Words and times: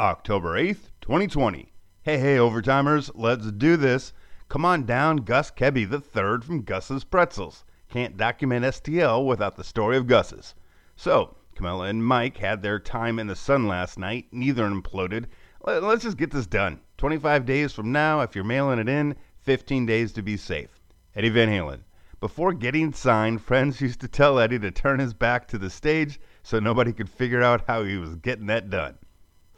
October 0.00 0.54
8th, 0.58 0.88
2020. 1.02 1.74
Hey, 2.04 2.16
hey, 2.16 2.36
overtimers, 2.38 3.10
let's 3.14 3.52
do 3.52 3.76
this. 3.76 4.14
Come 4.48 4.64
on 4.64 4.86
down, 4.86 5.18
Gus 5.18 5.50
Koebbe 5.50 5.92
III 5.92 6.40
from 6.40 6.62
Gus's 6.62 7.04
Pretzels. 7.04 7.66
Can't 7.90 8.16
document 8.16 8.64
STL 8.64 9.26
without 9.26 9.56
the 9.56 9.62
story 9.62 9.98
of 9.98 10.06
Gus's. 10.06 10.54
So, 10.96 11.36
Camilla 11.54 11.88
and 11.88 12.02
Mike 12.02 12.38
had 12.38 12.62
their 12.62 12.78
time 12.78 13.18
in 13.18 13.26
the 13.26 13.36
sun 13.36 13.68
last 13.68 13.98
night, 13.98 14.28
neither 14.32 14.66
imploded. 14.66 15.26
Let- 15.66 15.82
Let's 15.82 16.04
just 16.04 16.16
get 16.16 16.30
this 16.30 16.46
done. 16.46 16.80
25 16.96 17.44
days 17.44 17.74
from 17.74 17.92
now, 17.92 18.22
if 18.22 18.34
you're 18.34 18.42
mailing 18.42 18.78
it 18.78 18.88
in, 18.88 19.16
15 19.42 19.84
days 19.84 20.12
to 20.12 20.22
be 20.22 20.38
safe. 20.38 20.80
Eddie 21.14 21.28
Van 21.28 21.50
Halen. 21.50 21.80
Before 22.20 22.54
getting 22.54 22.94
signed, 22.94 23.42
friends 23.42 23.82
used 23.82 24.00
to 24.00 24.08
tell 24.08 24.38
Eddie 24.38 24.60
to 24.60 24.70
turn 24.70 24.98
his 24.98 25.12
back 25.12 25.46
to 25.48 25.58
the 25.58 25.68
stage 25.68 26.18
so 26.42 26.58
nobody 26.58 26.94
could 26.94 27.10
figure 27.10 27.42
out 27.42 27.64
how 27.66 27.84
he 27.84 27.98
was 27.98 28.16
getting 28.16 28.46
that 28.46 28.70
done. 28.70 28.96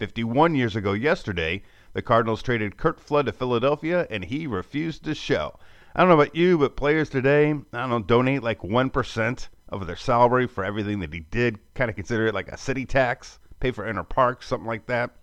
51 0.02 0.56
years 0.56 0.74
ago 0.74 0.94
yesterday, 0.94 1.62
the 1.92 2.02
Cardinals 2.02 2.42
traded 2.42 2.76
Curt 2.76 2.98
Flood 2.98 3.26
to 3.26 3.32
Philadelphia 3.32 4.04
and 4.10 4.24
he 4.24 4.48
refused 4.48 5.04
to 5.04 5.14
show. 5.14 5.56
I 5.94 6.00
don't 6.00 6.08
know 6.08 6.20
about 6.20 6.34
you, 6.34 6.58
but 6.58 6.74
players 6.74 7.08
today, 7.08 7.50
I 7.50 7.52
don't 7.52 7.88
know, 7.88 8.00
donate 8.00 8.42
like 8.42 8.62
1% 8.62 9.48
of 9.68 9.86
their 9.86 9.94
salary 9.94 10.48
for 10.48 10.64
everything 10.64 10.98
that 10.98 11.14
he 11.14 11.20
did. 11.20 11.60
Kind 11.74 11.88
of 11.88 11.94
consider 11.94 12.26
it 12.26 12.34
like 12.34 12.48
a 12.48 12.56
city 12.56 12.84
tax, 12.84 13.38
pay 13.60 13.70
for 13.70 13.86
inner 13.86 14.02
parks, 14.02 14.48
something 14.48 14.66
like 14.66 14.86
that. 14.86 15.14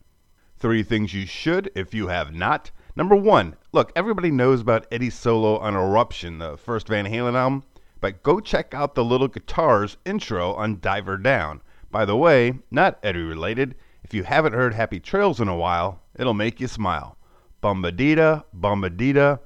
Three 0.55 0.83
things 0.83 1.13
you 1.13 1.25
should 1.25 1.69
if 1.75 1.93
you 1.93 2.07
have 2.07 2.33
not. 2.33 2.71
Number 2.95 3.17
one, 3.17 3.57
look, 3.73 3.91
everybody 3.97 4.31
knows 4.31 4.61
about 4.61 4.87
Eddie's 4.93 5.13
solo 5.13 5.57
on 5.57 5.75
Eruption, 5.75 6.37
the 6.37 6.55
first 6.55 6.87
Van 6.87 7.05
Halen 7.05 7.35
album, 7.35 7.65
but 7.99 8.23
go 8.23 8.39
check 8.39 8.73
out 8.73 8.95
the 8.95 9.03
little 9.03 9.27
guitars 9.27 9.97
intro 10.05 10.53
on 10.53 10.79
Diver 10.79 11.17
Down. 11.17 11.61
By 11.91 12.05
the 12.05 12.15
way, 12.15 12.59
not 12.71 12.97
Eddie 13.03 13.23
related, 13.23 13.75
if 14.09 14.15
you 14.15 14.23
haven't 14.23 14.53
heard 14.53 14.73
Happy 14.73 14.99
Trails 14.99 15.39
in 15.39 15.47
a 15.47 15.55
while, 15.55 16.01
it'll 16.17 16.33
make 16.33 16.59
you 16.59 16.67
smile. 16.67 17.15
Bombadita, 17.61 18.43
bombadita, 18.59 19.39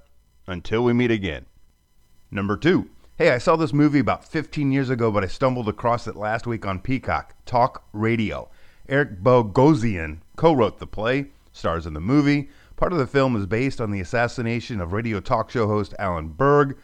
until 0.47 0.85
we 0.85 0.93
meet 0.93 1.11
again. 1.11 1.45
Number 2.31 2.55
two. 2.55 2.89
Hey, 3.17 3.31
I 3.31 3.39
saw 3.39 3.57
this 3.57 3.73
movie 3.73 3.99
about 3.99 4.23
15 4.23 4.71
years 4.71 4.89
ago, 4.89 5.11
but 5.11 5.21
I 5.21 5.27
stumbled 5.27 5.67
across 5.67 6.07
it 6.07 6.15
last 6.15 6.47
week 6.47 6.65
on 6.65 6.79
Peacock. 6.79 7.35
Talk 7.45 7.83
Radio. 7.91 8.49
Eric 8.87 9.21
Bogosian 9.21 10.19
co-wrote 10.37 10.79
the 10.79 10.87
play, 10.87 11.25
stars 11.51 11.85
in 11.85 11.93
the 11.93 11.99
movie. 11.99 12.49
Part 12.77 12.93
of 12.93 12.99
the 12.99 13.05
film 13.05 13.35
is 13.35 13.45
based 13.45 13.81
on 13.81 13.91
the 13.91 13.99
assassination 13.99 14.79
of 14.79 14.93
radio 14.93 15.19
talk 15.19 15.49
show 15.49 15.67
host 15.67 15.93
Alan 15.99 16.29
Berg. 16.29 16.77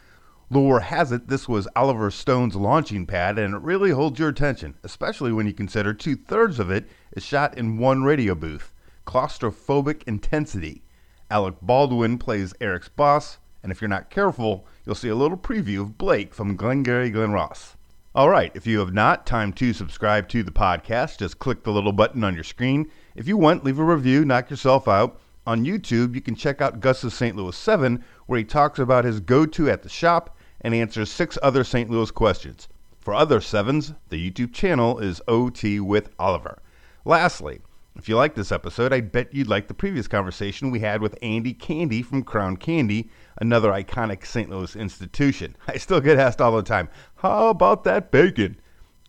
Lore 0.52 0.80
has 0.80 1.12
it 1.12 1.28
this 1.28 1.48
was 1.48 1.68
Oliver 1.76 2.10
Stone's 2.10 2.56
launching 2.56 3.06
pad, 3.06 3.38
and 3.38 3.54
it 3.54 3.62
really 3.62 3.92
holds 3.92 4.18
your 4.18 4.30
attention, 4.30 4.74
especially 4.82 5.32
when 5.32 5.46
you 5.46 5.52
consider 5.52 5.94
two 5.94 6.16
thirds 6.16 6.58
of 6.58 6.72
it 6.72 6.88
is 7.12 7.22
shot 7.22 7.56
in 7.56 7.78
one 7.78 8.02
radio 8.02 8.34
booth. 8.34 8.74
Claustrophobic 9.06 10.02
intensity. 10.08 10.82
Alec 11.30 11.54
Baldwin 11.62 12.18
plays 12.18 12.52
Eric's 12.60 12.88
boss, 12.88 13.38
and 13.62 13.70
if 13.70 13.80
you're 13.80 13.88
not 13.88 14.10
careful, 14.10 14.66
you'll 14.84 14.96
see 14.96 15.08
a 15.08 15.14
little 15.14 15.36
preview 15.36 15.82
of 15.82 15.96
Blake 15.96 16.34
from 16.34 16.56
Glengarry 16.56 17.10
Glen 17.10 17.30
Ross. 17.30 17.76
All 18.12 18.28
right, 18.28 18.50
if 18.56 18.66
you 18.66 18.80
have 18.80 18.92
not, 18.92 19.26
time 19.26 19.52
to 19.52 19.72
subscribe 19.72 20.28
to 20.30 20.42
the 20.42 20.50
podcast. 20.50 21.18
Just 21.18 21.38
click 21.38 21.62
the 21.62 21.70
little 21.70 21.92
button 21.92 22.24
on 22.24 22.34
your 22.34 22.42
screen. 22.42 22.90
If 23.14 23.28
you 23.28 23.36
want, 23.36 23.62
leave 23.62 23.78
a 23.78 23.84
review, 23.84 24.24
knock 24.24 24.50
yourself 24.50 24.88
out. 24.88 25.20
On 25.46 25.64
YouTube, 25.64 26.16
you 26.16 26.20
can 26.20 26.34
check 26.34 26.60
out 26.60 26.80
Gus's 26.80 27.14
St. 27.14 27.36
Louis 27.36 27.56
7, 27.56 28.04
where 28.26 28.38
he 28.40 28.44
talks 28.44 28.80
about 28.80 29.04
his 29.04 29.20
go 29.20 29.46
to 29.46 29.70
at 29.70 29.84
the 29.84 29.88
shop 29.88 30.36
and 30.60 30.74
answers 30.74 31.10
six 31.10 31.38
other 31.42 31.64
St. 31.64 31.90
Louis 31.90 32.10
questions. 32.10 32.68
For 33.00 33.14
other 33.14 33.40
sevens, 33.40 33.94
the 34.10 34.30
YouTube 34.30 34.52
channel 34.52 34.98
is 34.98 35.22
OT 35.26 35.80
with 35.80 36.10
Oliver. 36.18 36.60
Lastly, 37.04 37.60
if 37.96 38.08
you 38.08 38.16
like 38.16 38.34
this 38.34 38.52
episode, 38.52 38.92
I 38.92 39.00
bet 39.00 39.34
you'd 39.34 39.48
like 39.48 39.68
the 39.68 39.74
previous 39.74 40.06
conversation 40.06 40.70
we 40.70 40.80
had 40.80 41.02
with 41.02 41.18
Andy 41.22 41.52
Candy 41.52 42.02
from 42.02 42.22
Crown 42.22 42.56
Candy, 42.56 43.10
another 43.38 43.70
iconic 43.72 44.24
St. 44.24 44.48
Louis 44.48 44.76
institution. 44.76 45.56
I 45.68 45.76
still 45.76 46.00
get 46.00 46.18
asked 46.18 46.40
all 46.40 46.56
the 46.56 46.62
time, 46.62 46.88
how 47.16 47.48
about 47.48 47.84
that 47.84 48.10
bacon? 48.10 48.60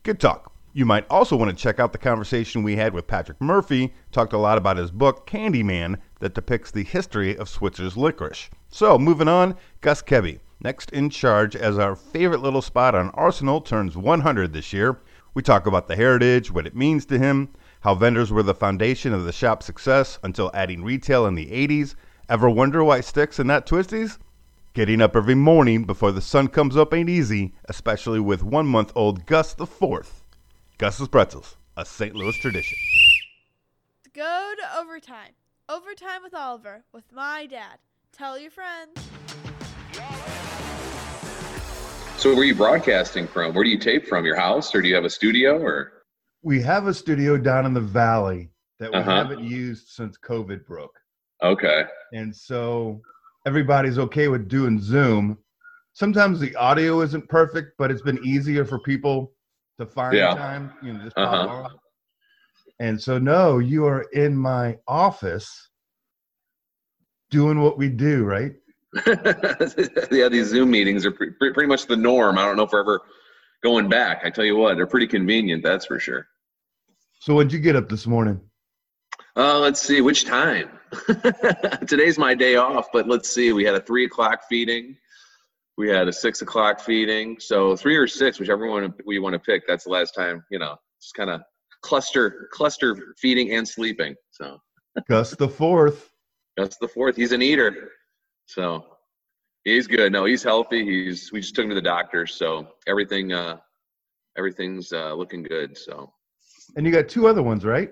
Good 0.04 0.20
talk. 0.20 0.52
You 0.74 0.86
might 0.86 1.06
also 1.10 1.36
want 1.36 1.52
to 1.52 1.64
check 1.64 1.80
out 1.80 1.92
the 1.92 1.98
conversation 1.98 2.64
we 2.64 2.78
had 2.78 2.94
with 2.94 3.08
Patrick 3.08 3.42
Murphy, 3.42 3.94
talked 4.12 4.34
a 4.34 4.38
lot 4.38 4.58
about 4.58 4.78
his 4.78 4.90
book, 4.90 5.28
Candyman, 5.28 5.98
that 6.20 6.34
depicts 6.34 6.72
the 6.72 6.84
history 6.84 7.38
of 7.38 7.50
Switzer's 7.50 7.98
licorice. 7.98 8.50
So, 8.70 8.98
moving 8.98 9.28
on, 9.28 9.58
Gus 9.82 10.02
Koebbe, 10.02 10.40
next 10.64 10.92
in 10.92 11.10
charge 11.10 11.56
as 11.56 11.78
our 11.78 11.96
favorite 11.96 12.42
little 12.42 12.62
spot 12.62 12.96
on 12.96 13.10
Arsenal 13.12 13.62
turns 13.62 13.98
100 13.98 14.54
this 14.54 14.72
year. 14.72 15.00
We 15.34 15.42
talk 15.42 15.66
about 15.66 15.88
the 15.88 15.96
heritage, 15.96 16.52
what 16.52 16.68
it 16.68 16.76
means 16.76 17.06
to 17.06 17.18
him, 17.18 17.50
how 17.82 17.96
vendors 17.96 18.32
were 18.32 18.44
the 18.44 18.54
foundation 18.54 19.14
of 19.14 19.24
the 19.24 19.32
shop's 19.32 19.66
success 19.66 20.20
until 20.24 20.52
adding 20.54 20.84
retail 20.84 21.26
in 21.26 21.36
the 21.36 21.48
80s. 21.48 21.96
Ever 22.30 22.50
wonder 22.50 22.84
why 22.84 23.02
sticks 23.02 23.40
and 23.40 23.48
not 23.48 23.66
twisties? 23.66 24.18
Getting 24.74 25.02
up 25.02 25.16
every 25.16 25.36
morning 25.36 25.84
before 25.84 26.14
the 26.14 26.22
sun 26.22 26.48
comes 26.48 26.78
up 26.78 26.94
ain't 26.94 27.10
easy, 27.10 27.54
especially 27.66 28.20
with 28.20 28.44
one 28.44 28.68
month 28.68 28.94
old 28.96 29.26
Gus 29.26 29.54
the 29.54 29.66
Fourth. 29.66 30.24
Gus's 30.78 31.10
Pretzels, 31.10 31.58
a 31.76 31.86
St. 31.86 32.16
Louis 32.16 32.38
tradition. 32.38 32.78
Go 34.14 34.54
to 34.58 34.80
overtime. 34.80 35.34
Overtime 35.68 36.24
with 36.24 36.34
Oliver 36.34 36.84
with 36.94 37.12
my 37.12 37.46
dad. 37.46 37.80
Tell 38.12 38.40
your 38.40 38.52
friends. 38.52 39.11
So 42.22 42.30
where 42.36 42.42
are 42.42 42.44
you 42.44 42.54
broadcasting 42.54 43.28
from? 43.28 43.56
Where 43.56 43.64
do 43.64 43.72
you 43.72 43.80
tape 43.80 44.06
from? 44.06 44.26
Your 44.26 44.36
house, 44.36 44.76
or 44.76 44.82
do 44.84 44.88
you 44.88 44.94
have 44.94 45.06
a 45.06 45.10
studio? 45.10 45.58
Or 45.60 46.04
We 46.44 46.62
have 46.62 46.86
a 46.86 46.94
studio 46.94 47.36
down 47.36 47.66
in 47.66 47.74
the 47.74 47.82
valley 47.82 48.52
that 48.80 48.92
we 48.92 49.00
Uh-huh. 49.00 49.12
haven't 49.12 49.40
used 49.44 49.88
since 49.88 50.20
COVID 50.20 50.64
broke. 50.68 50.96
okay, 51.42 51.86
And 52.14 52.36
so 52.36 53.02
everybody's 53.48 53.98
okay 53.98 54.28
with 54.28 54.48
doing 54.48 54.80
Zoom. 54.80 55.40
Sometimes 55.94 56.40
the 56.40 56.56
audio 56.58 57.02
isn't 57.02 57.28
perfect, 57.28 57.72
but 57.80 57.90
it's 57.90 58.04
been 58.04 58.24
easier 58.24 58.66
for 58.66 58.78
people 58.78 59.34
to 59.80 59.88
find 59.88 60.16
Yeah. 60.16 60.36
time. 60.36 60.72
You 60.84 60.94
know, 60.94 61.04
just 61.04 61.18
Uh-huh. 61.18 61.70
And 62.80 63.02
so, 63.02 63.18
no, 63.18 63.58
you 63.58 63.88
are 63.88 64.04
in 64.14 64.38
my 64.38 64.78
office 64.88 65.72
doing 67.32 67.62
what 67.62 67.80
we 67.80 67.90
do, 67.90 68.26
right? 68.26 68.54
yeah, 70.12 70.28
these 70.30 70.48
Zoom 70.48 70.72
meetings 70.72 71.06
are 71.06 71.12
pre- 71.12 71.32
pre- 71.32 71.54
pretty 71.54 71.68
much 71.68 71.88
the 71.88 71.96
norm. 71.96 72.38
I 72.38 72.46
don't 72.46 72.58
know 72.58 72.64
if 72.64 72.72
we're 72.72 72.82
ever 72.82 73.02
going 73.64 73.88
back. 73.90 74.22
I 74.26 74.30
tell 74.30 74.44
you 74.44 74.58
what, 74.58 74.76
they're 74.76 74.88
pretty 74.88 75.08
convenient. 75.08 75.64
That's 75.64 75.86
for 75.86 76.00
sure. 76.00 76.28
So, 77.20 77.36
when'd 77.36 77.54
you 77.54 77.60
get 77.60 77.76
up 77.76 77.88
this 77.88 78.06
morning? 78.06 78.42
Uh, 79.38 79.60
let's 79.60 79.82
see, 79.82 80.02
which 80.02 80.26
time? 80.26 80.70
Today's 81.88 82.18
my 82.18 82.34
day 82.34 82.58
off, 82.58 82.88
but 82.92 83.08
let's 83.08 83.30
see. 83.30 83.54
We 83.54 83.64
had 83.64 83.76
a 83.76 83.80
three 83.80 84.06
o'clock 84.06 84.42
feeding. 84.50 84.98
We 85.78 85.88
had 85.88 86.10
a 86.10 86.14
six 86.14 86.42
o'clock 86.42 86.82
feeding. 86.82 87.38
So 87.40 87.78
three 87.78 87.96
or 87.96 88.08
six, 88.08 88.40
whichever 88.40 88.68
one 88.68 88.94
we 89.06 89.20
want 89.20 89.34
to 89.34 89.40
pick. 89.40 89.64
That's 89.68 89.86
the 89.86 89.92
last 89.92 90.12
time. 90.12 90.44
You 90.52 90.60
know, 90.60 90.76
just 91.02 91.14
kind 91.16 91.30
of 91.30 91.42
cluster 91.82 92.50
cluster 92.52 93.16
feeding 93.18 93.54
and 93.54 93.68
sleeping. 93.68 94.16
So 94.32 94.58
Gus 95.08 95.32
the 95.32 95.48
fourth. 95.48 96.10
Gus 96.58 96.76
the 96.82 96.88
fourth. 96.88 97.16
He's 97.16 97.32
an 97.32 97.42
eater. 97.42 97.90
So 98.52 98.86
he's 99.64 99.88
good. 99.88 100.12
No, 100.12 100.26
he's 100.26 100.44
healthy. 100.44 100.84
He's 100.84 101.32
we 101.32 101.40
just 101.40 101.56
took 101.56 101.64
him 101.64 101.70
to 101.70 101.76
the 101.76 101.82
doctor. 101.82 102.28
So 102.28 102.68
everything 102.86 103.32
uh 103.32 103.58
everything's 104.38 104.92
uh 104.92 105.14
looking 105.14 105.42
good. 105.44 105.78
So 105.78 106.12
And 106.76 106.86
you 106.86 106.92
got 106.92 107.08
two 107.08 107.28
other 107.28 107.42
ones, 107.44 107.64
right? 107.66 107.92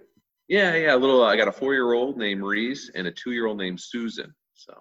yeah, 0.49 0.75
yeah, 0.75 0.95
a 0.95 0.97
little 0.97 1.23
I 1.23 1.37
got 1.37 1.47
a 1.47 1.51
four 1.51 1.73
year 1.73 1.93
old 1.93 2.17
named 2.17 2.43
Reese 2.43 2.91
and 2.95 3.07
a 3.07 3.11
two 3.11 3.31
year 3.31 3.45
old 3.45 3.57
named 3.57 3.79
Susan. 3.79 4.33
So 4.53 4.73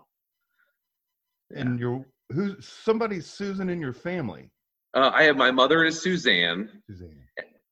And 1.54 1.78
you're 1.78 2.04
who's 2.30 2.66
somebody's 2.66 3.26
Susan 3.26 3.68
in 3.68 3.80
your 3.80 3.92
family? 3.92 4.50
uh, 4.94 5.10
I 5.14 5.22
have 5.24 5.36
my 5.36 5.50
mother 5.52 5.84
is 5.84 6.00
Suzanne 6.00 6.70
Suzanne. 6.90 7.22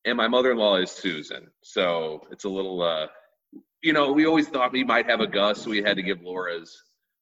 and 0.04 0.16
my 0.16 0.28
mother 0.28 0.52
in 0.52 0.58
law 0.58 0.76
is 0.76 0.92
Susan. 0.92 1.48
So 1.62 2.20
it's 2.30 2.44
a 2.44 2.48
little 2.48 2.82
uh 2.82 3.08
you 3.82 3.92
know, 3.92 4.12
we 4.12 4.26
always 4.26 4.48
thought 4.48 4.72
we 4.72 4.84
might 4.84 5.06
have 5.06 5.20
a 5.20 5.26
Gus, 5.26 5.62
so 5.62 5.70
we 5.70 5.82
had 5.82 5.96
to 5.96 6.02
give 6.02 6.20
Laura's 6.22 6.70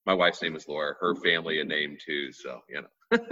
my 0.07 0.15
wife's 0.15 0.43
name 0.43 0.57
is 0.57 0.69
Laura, 0.69 0.95
her 1.01 1.15
family 1.17 1.61
a 1.61 1.65
name 1.65 1.97
too. 2.05 2.33
So, 2.33 2.61
you 2.69 2.83
know. 2.83 3.29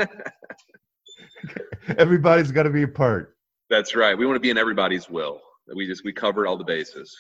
Everybody's 1.98 2.50
got 2.52 2.64
to 2.64 2.70
be 2.70 2.82
a 2.82 2.88
part. 2.88 3.36
That's 3.68 3.94
right. 3.94 4.16
We 4.16 4.26
want 4.26 4.36
to 4.36 4.40
be 4.40 4.50
in 4.50 4.58
everybody's 4.58 5.08
will. 5.08 5.40
We 5.74 5.86
just 5.86 6.04
we 6.04 6.12
covered 6.12 6.46
all 6.46 6.56
the 6.56 6.64
bases. 6.64 7.16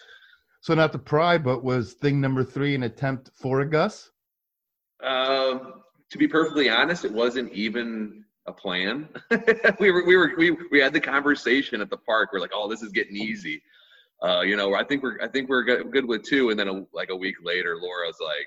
So 0.60 0.74
not 0.74 0.92
to 0.92 0.98
pry, 0.98 1.38
but 1.38 1.64
was 1.64 1.94
thing 1.94 2.20
number 2.20 2.44
three 2.44 2.74
an 2.74 2.84
attempt 2.84 3.30
for 3.34 3.60
a 3.60 3.68
Gus? 3.68 4.10
Um, 5.02 5.82
to 6.10 6.18
be 6.18 6.28
perfectly 6.28 6.68
honest, 6.68 7.04
it 7.04 7.12
wasn't 7.12 7.52
even 7.52 8.24
a 8.46 8.52
plan. 8.52 9.08
we 9.80 9.90
were 9.90 10.04
we 10.04 10.16
were 10.16 10.32
we, 10.36 10.56
we 10.70 10.78
had 10.78 10.92
the 10.92 11.00
conversation 11.00 11.80
at 11.80 11.90
the 11.90 11.96
park. 11.96 12.30
We're 12.32 12.40
like, 12.40 12.52
oh, 12.54 12.68
this 12.68 12.82
is 12.82 12.92
getting 12.92 13.16
easy. 13.16 13.62
Uh, 14.22 14.42
you 14.42 14.56
know, 14.56 14.74
I 14.74 14.84
think 14.84 15.02
we're 15.02 15.20
I 15.20 15.28
think 15.28 15.48
we're 15.48 15.64
good, 15.64 15.90
good 15.90 16.06
with 16.06 16.22
two. 16.22 16.50
And 16.50 16.58
then 16.58 16.68
a, 16.68 16.84
like 16.92 17.10
a 17.10 17.16
week 17.16 17.36
later, 17.42 17.76
Laura's 17.80 18.18
like, 18.20 18.46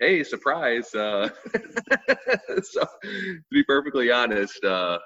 hey, 0.00 0.24
surprise. 0.24 0.92
Uh, 0.94 1.28
so 2.62 2.80
to 3.02 3.40
be 3.50 3.62
perfectly 3.64 4.10
honest, 4.10 4.64
uh, 4.64 4.98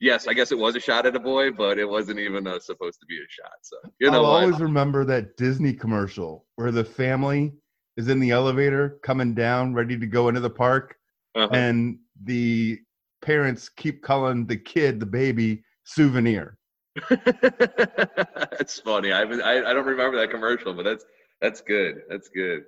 yes, 0.00 0.28
I 0.28 0.34
guess 0.34 0.52
it 0.52 0.58
was 0.58 0.76
a 0.76 0.80
shot 0.80 1.06
at 1.06 1.16
a 1.16 1.20
boy, 1.20 1.50
but 1.50 1.78
it 1.78 1.88
wasn't 1.88 2.20
even 2.20 2.46
uh, 2.46 2.60
supposed 2.60 3.00
to 3.00 3.06
be 3.06 3.16
a 3.16 3.28
shot. 3.28 3.52
So 3.62 3.76
you 3.98 4.10
know, 4.10 4.18
I'll 4.18 4.30
what? 4.30 4.42
always 4.42 4.60
remember 4.60 5.04
that 5.06 5.36
Disney 5.36 5.72
commercial 5.72 6.46
where 6.56 6.70
the 6.70 6.84
family 6.84 7.52
is 7.96 8.08
in 8.08 8.20
the 8.20 8.30
elevator 8.30 8.98
coming 9.02 9.34
down, 9.34 9.74
ready 9.74 9.98
to 9.98 10.06
go 10.06 10.28
into 10.28 10.40
the 10.40 10.50
park, 10.50 10.96
Uh-huh. 11.34 11.54
and 11.54 11.98
the 12.24 12.78
parents 13.22 13.68
keep 13.68 14.02
calling 14.02 14.46
the 14.46 14.56
kid, 14.56 15.00
the 15.00 15.06
baby, 15.06 15.62
souvenir. 15.84 16.56
that's 17.08 18.80
funny. 18.80 19.12
I, 19.12 19.22
I 19.22 19.70
I 19.70 19.72
don't 19.72 19.86
remember 19.86 20.18
that 20.18 20.30
commercial, 20.30 20.74
but 20.74 20.84
that's 20.84 21.04
that's 21.40 21.60
good. 21.60 22.02
That's 22.08 22.28
good. 22.28 22.62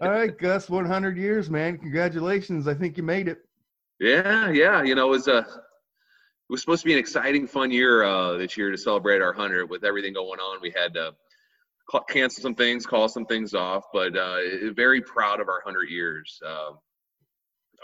All 0.00 0.10
right, 0.10 0.36
Gus, 0.36 0.68
100 0.68 1.16
years, 1.16 1.50
man. 1.50 1.78
Congratulations. 1.78 2.68
I 2.68 2.74
think 2.74 2.96
you 2.96 3.02
made 3.02 3.28
it. 3.28 3.38
Yeah, 4.00 4.50
yeah. 4.50 4.82
You 4.82 4.94
know, 4.94 5.06
it 5.06 5.10
was 5.10 5.28
a 5.28 5.38
it 5.38 6.50
was 6.50 6.60
supposed 6.60 6.82
to 6.82 6.86
be 6.86 6.92
an 6.92 6.98
exciting, 6.98 7.46
fun 7.46 7.70
year 7.70 8.04
uh, 8.04 8.36
this 8.36 8.56
year 8.56 8.70
to 8.70 8.76
celebrate 8.76 9.22
our 9.22 9.32
hundred. 9.32 9.70
With 9.70 9.84
everything 9.84 10.12
going 10.12 10.40
on, 10.40 10.60
we 10.60 10.72
had 10.76 10.92
to 10.94 11.14
ca- 11.90 12.02
cancel 12.04 12.42
some 12.42 12.54
things, 12.54 12.84
call 12.86 13.08
some 13.08 13.24
things 13.24 13.54
off, 13.54 13.84
but 13.92 14.16
uh, 14.16 14.38
very 14.74 15.00
proud 15.00 15.40
of 15.40 15.48
our 15.48 15.62
hundred 15.64 15.88
years. 15.88 16.38
Uh, 16.44 16.72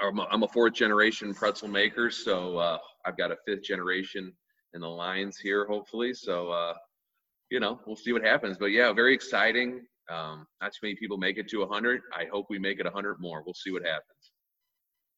I'm, 0.03 0.19
a, 0.19 0.27
I'm 0.31 0.43
a 0.43 0.49
fourth 0.49 0.75
generation 0.75 1.33
pretzel 1.35 1.69
maker, 1.69 2.11
so 2.11 2.59
uh, 2.59 2.79
I've 3.07 3.17
got 3.17 3.31
a 3.31 3.37
fifth 3.47 3.63
generation 3.63 4.33
in 4.75 4.81
the 4.81 4.89
lines 4.89 5.39
here, 5.39 5.67
hopefully. 5.67 6.13
So 6.13 6.51
uh, 6.51 6.75
you 7.51 7.61
know, 7.61 7.81
we'll 7.87 7.97
see 7.97 8.13
what 8.13 8.25
happens. 8.25 8.57
But 8.59 8.67
yeah, 8.67 8.93
very 8.93 9.15
exciting. 9.15 9.83
Um, 10.11 10.47
not 10.61 10.73
too 10.73 10.79
many 10.83 10.97
people 10.97 11.17
make 11.17 11.39
it 11.39 11.49
to 11.51 11.61
100. 11.61 12.03
I 12.13 12.25
hope 12.33 12.47
we 12.51 12.59
make 12.59 12.81
it 12.81 12.85
100 12.85 13.21
more. 13.21 13.43
We'll 13.45 13.55
see 13.55 13.71
what 13.71 13.83
happens. 13.85 14.33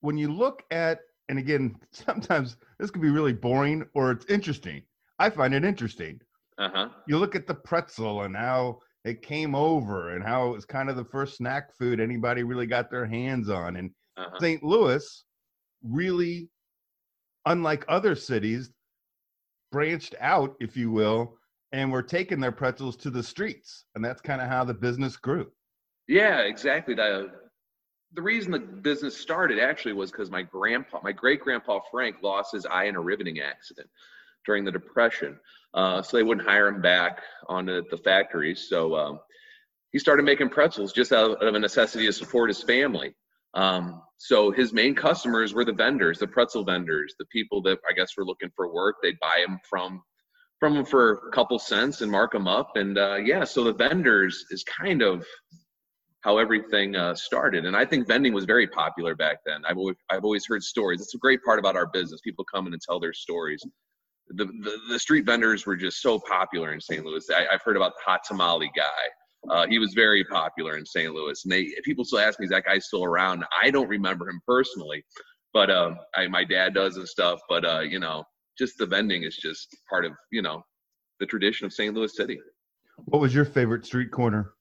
When 0.01 0.19
you 0.19 0.33
look 0.33 0.63
at, 0.71 1.01
and 1.29 1.39
again, 1.39 1.77
sometimes 1.93 2.57
this 2.79 2.91
can 2.91 3.01
be 3.03 3.11
really 3.11 3.33
boring 3.33 3.85
or 3.95 4.11
it's 4.11 4.27
interesting. 4.27 4.83
I 5.19 5.31
find 5.31 5.55
it 5.55 5.65
interesting. 5.65 6.21
Uh 6.59 6.69
huh. 6.73 6.89
You 7.09 7.19
look 7.19 7.35
at 7.35 7.47
the 7.47 7.55
pretzel 7.55 8.23
and 8.23 8.37
how 8.37 8.81
it 9.05 9.23
came 9.23 9.55
over 9.55 10.15
and 10.15 10.23
how 10.25 10.49
it 10.49 10.53
was 10.53 10.65
kind 10.65 10.89
of 10.91 10.97
the 10.97 11.05
first 11.05 11.37
snack 11.37 11.75
food 11.77 11.99
anybody 12.01 12.43
really 12.43 12.67
got 12.67 12.91
their 12.91 13.07
hands 13.07 13.49
on. 13.49 13.77
And 13.77 13.91
Uh-huh. 14.17 14.39
St. 14.41 14.63
Louis 14.63 15.25
really, 15.83 16.49
unlike 17.47 17.85
other 17.89 18.15
cities, 18.15 18.71
branched 19.73 20.15
out, 20.21 20.55
if 20.61 20.77
you 20.77 20.91
will, 20.91 21.39
and 21.73 21.91
were 21.91 22.03
taking 22.03 22.41
their 22.41 22.53
pretzels 22.53 22.97
to 22.99 23.11
the 23.11 23.23
streets. 23.23 23.85
And 23.95 24.05
that's 24.05 24.21
kind 24.21 24.41
of 24.41 24.49
how 24.49 24.65
the 24.65 24.75
business 24.75 25.17
grew. 25.17 25.51
Yeah, 26.09 26.41
exactly. 26.41 26.95
The 26.95 27.31
the 28.15 28.23
reason 28.23 28.53
the 28.53 28.59
business 28.59 29.17
started 29.17 29.59
actually 29.59 29.95
was 29.95 30.11
because 30.11 30.31
my 30.31 30.43
grandpa, 30.43 31.01
my 31.03 31.13
great 31.13 31.41
grandpa 31.41 31.81
Frank, 31.91 32.17
lost 32.23 32.53
his 32.53 32.67
eye 32.67 32.85
in 32.85 32.97
a 32.97 33.01
riveting 33.01 33.41
accident 33.41 33.89
during 34.45 34.65
the 34.65 34.73
Depression. 34.73 35.39
Uh, 35.73 36.03
so 36.03 36.17
they 36.17 36.23
wouldn't 36.23 36.47
hire 36.47 36.69
him 36.69 36.83
back 36.83 37.23
on 37.49 37.65
the, 37.65 37.83
the 37.91 37.97
factories. 37.97 38.69
So 38.69 38.95
um, 38.95 39.21
he 39.93 39.99
started 39.99 40.25
making 40.25 40.51
pretzels 40.51 40.93
just 40.93 41.13
out 41.13 41.43
of 41.43 41.55
a 41.55 41.59
necessity 41.59 42.05
to 42.05 42.13
support 42.13 42.51
his 42.51 42.63
family. 42.63 43.15
Um, 43.55 44.03
so 44.19 44.51
his 44.51 44.73
main 44.73 44.95
customers 44.95 45.55
were 45.55 45.65
the 45.65 45.73
vendors, 45.73 46.19
the 46.19 46.27
pretzel 46.27 46.65
vendors, 46.65 47.15
the 47.19 47.27
people 47.27 47.63
that 47.63 47.79
I 47.89 47.95
guess 47.95 48.17
were 48.17 48.27
looking 48.27 48.51
for 48.55 48.73
work. 48.73 48.97
They'd 49.03 49.19
buy 49.21 49.43
them 49.47 49.59
from 49.69 50.03
from 50.63 50.75
them 50.75 50.85
for 50.85 51.15
a 51.27 51.31
couple 51.33 51.59
cents 51.59 52.03
and 52.03 52.13
mark 52.13 52.31
them 52.31 52.47
up. 52.47 52.77
And 52.77 52.97
uh, 52.97 53.17
yeah, 53.17 53.43
so 53.43 53.65
the 53.65 53.73
vendors 53.73 54.47
is 54.53 54.63
kind 54.63 55.03
of 55.03 55.27
how 56.21 56.39
everything 56.39 56.95
uh, 56.95 57.17
started. 57.17 57.65
And 57.65 57.77
I 57.77 57.85
think 57.85 58.07
vending 58.07 58.33
was 58.33 58.45
very 58.45 58.69
popular 58.69 59.17
back 59.17 59.39
then. 59.45 59.63
I've 59.69 59.77
always, 59.77 59.97
I've 60.09 60.23
always 60.23 60.47
heard 60.47 60.63
stories. 60.63 61.01
It's 61.01 61.17
a 61.17 61.19
great 61.19 61.43
part 61.43 61.59
about 61.59 61.75
our 61.75 61.89
business. 61.89 62.21
People 62.21 62.45
come 62.45 62.69
in 62.69 62.73
and 62.73 62.81
tell 62.81 63.01
their 63.01 63.13
stories. 63.13 63.61
The, 64.29 64.45
the, 64.45 64.79
the 64.89 65.01
street 65.01 65.27
vendors 65.27 65.67
were 65.67 65.75
just 65.75 66.01
so 66.01 66.21
popular 66.21 66.73
in 66.73 66.81
St. 66.81 67.05
Louis. 67.05 67.29
I, 67.35 67.53
I've 67.53 67.63
heard 67.63 67.77
about 67.77 67.95
the 67.95 68.09
hot 68.09 68.21
tamale 68.25 68.71
guy. 68.77 69.53
Uh, 69.53 69.67
he 69.67 69.81
was 69.81 69.95
very 69.95 70.25
popular 70.27 70.77
in 70.77 70.87
St. 70.87 71.13
Louis. 71.13 71.43
And 71.43 71.51
they 71.51 71.73
people 71.83 72.05
still 72.05 72.21
ask 72.21 72.39
me, 72.39 72.45
is 72.45 72.51
that 72.51 72.67
guy 72.67 72.79
still 72.79 73.03
around? 73.03 73.45
I 73.61 73.73
don't 73.73 73.89
remember 73.89 74.29
him 74.29 74.41
personally, 74.47 75.05
but 75.53 75.73
um, 75.73 75.99
I, 76.15 76.29
my 76.29 76.45
dad 76.45 76.73
does 76.73 76.99
and 76.99 77.09
stuff. 77.09 77.41
But, 77.49 77.65
uh, 77.65 77.81
you 77.81 77.99
know, 77.99 78.23
just 78.59 78.79
the 78.79 78.87
vending 78.87 79.23
is 79.25 79.37
just 79.37 79.77
part 79.89 80.05
of, 80.05 80.13
you 80.31 80.43
know, 80.43 80.63
the 81.21 81.27
tradition 81.27 81.67
of 81.67 81.73
St. 81.73 81.95
Louis 81.95 82.15
City 82.15 82.39
What 82.97 83.21
was 83.21 83.35
your 83.35 83.45
favorite 83.45 83.87
street 83.87 84.11
corner? 84.11 84.53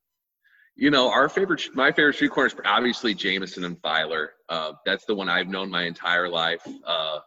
you 0.75 0.89
know, 0.89 1.11
our 1.11 1.29
favorite, 1.29 1.61
my 1.73 1.91
favorite 1.91 2.15
street 2.15 2.31
corner 2.31 2.47
is 2.47 2.55
obviously 2.65 3.13
Jamieson 3.13 3.63
and 3.63 3.79
Fyler. 3.81 4.29
Uh, 4.49 4.73
that's 4.85 5.05
the 5.05 5.13
one 5.13 5.29
I've 5.29 5.47
known 5.47 5.69
my 5.69 5.83
entire 5.83 6.29
life. 6.29 6.61
Uh, 6.88 7.19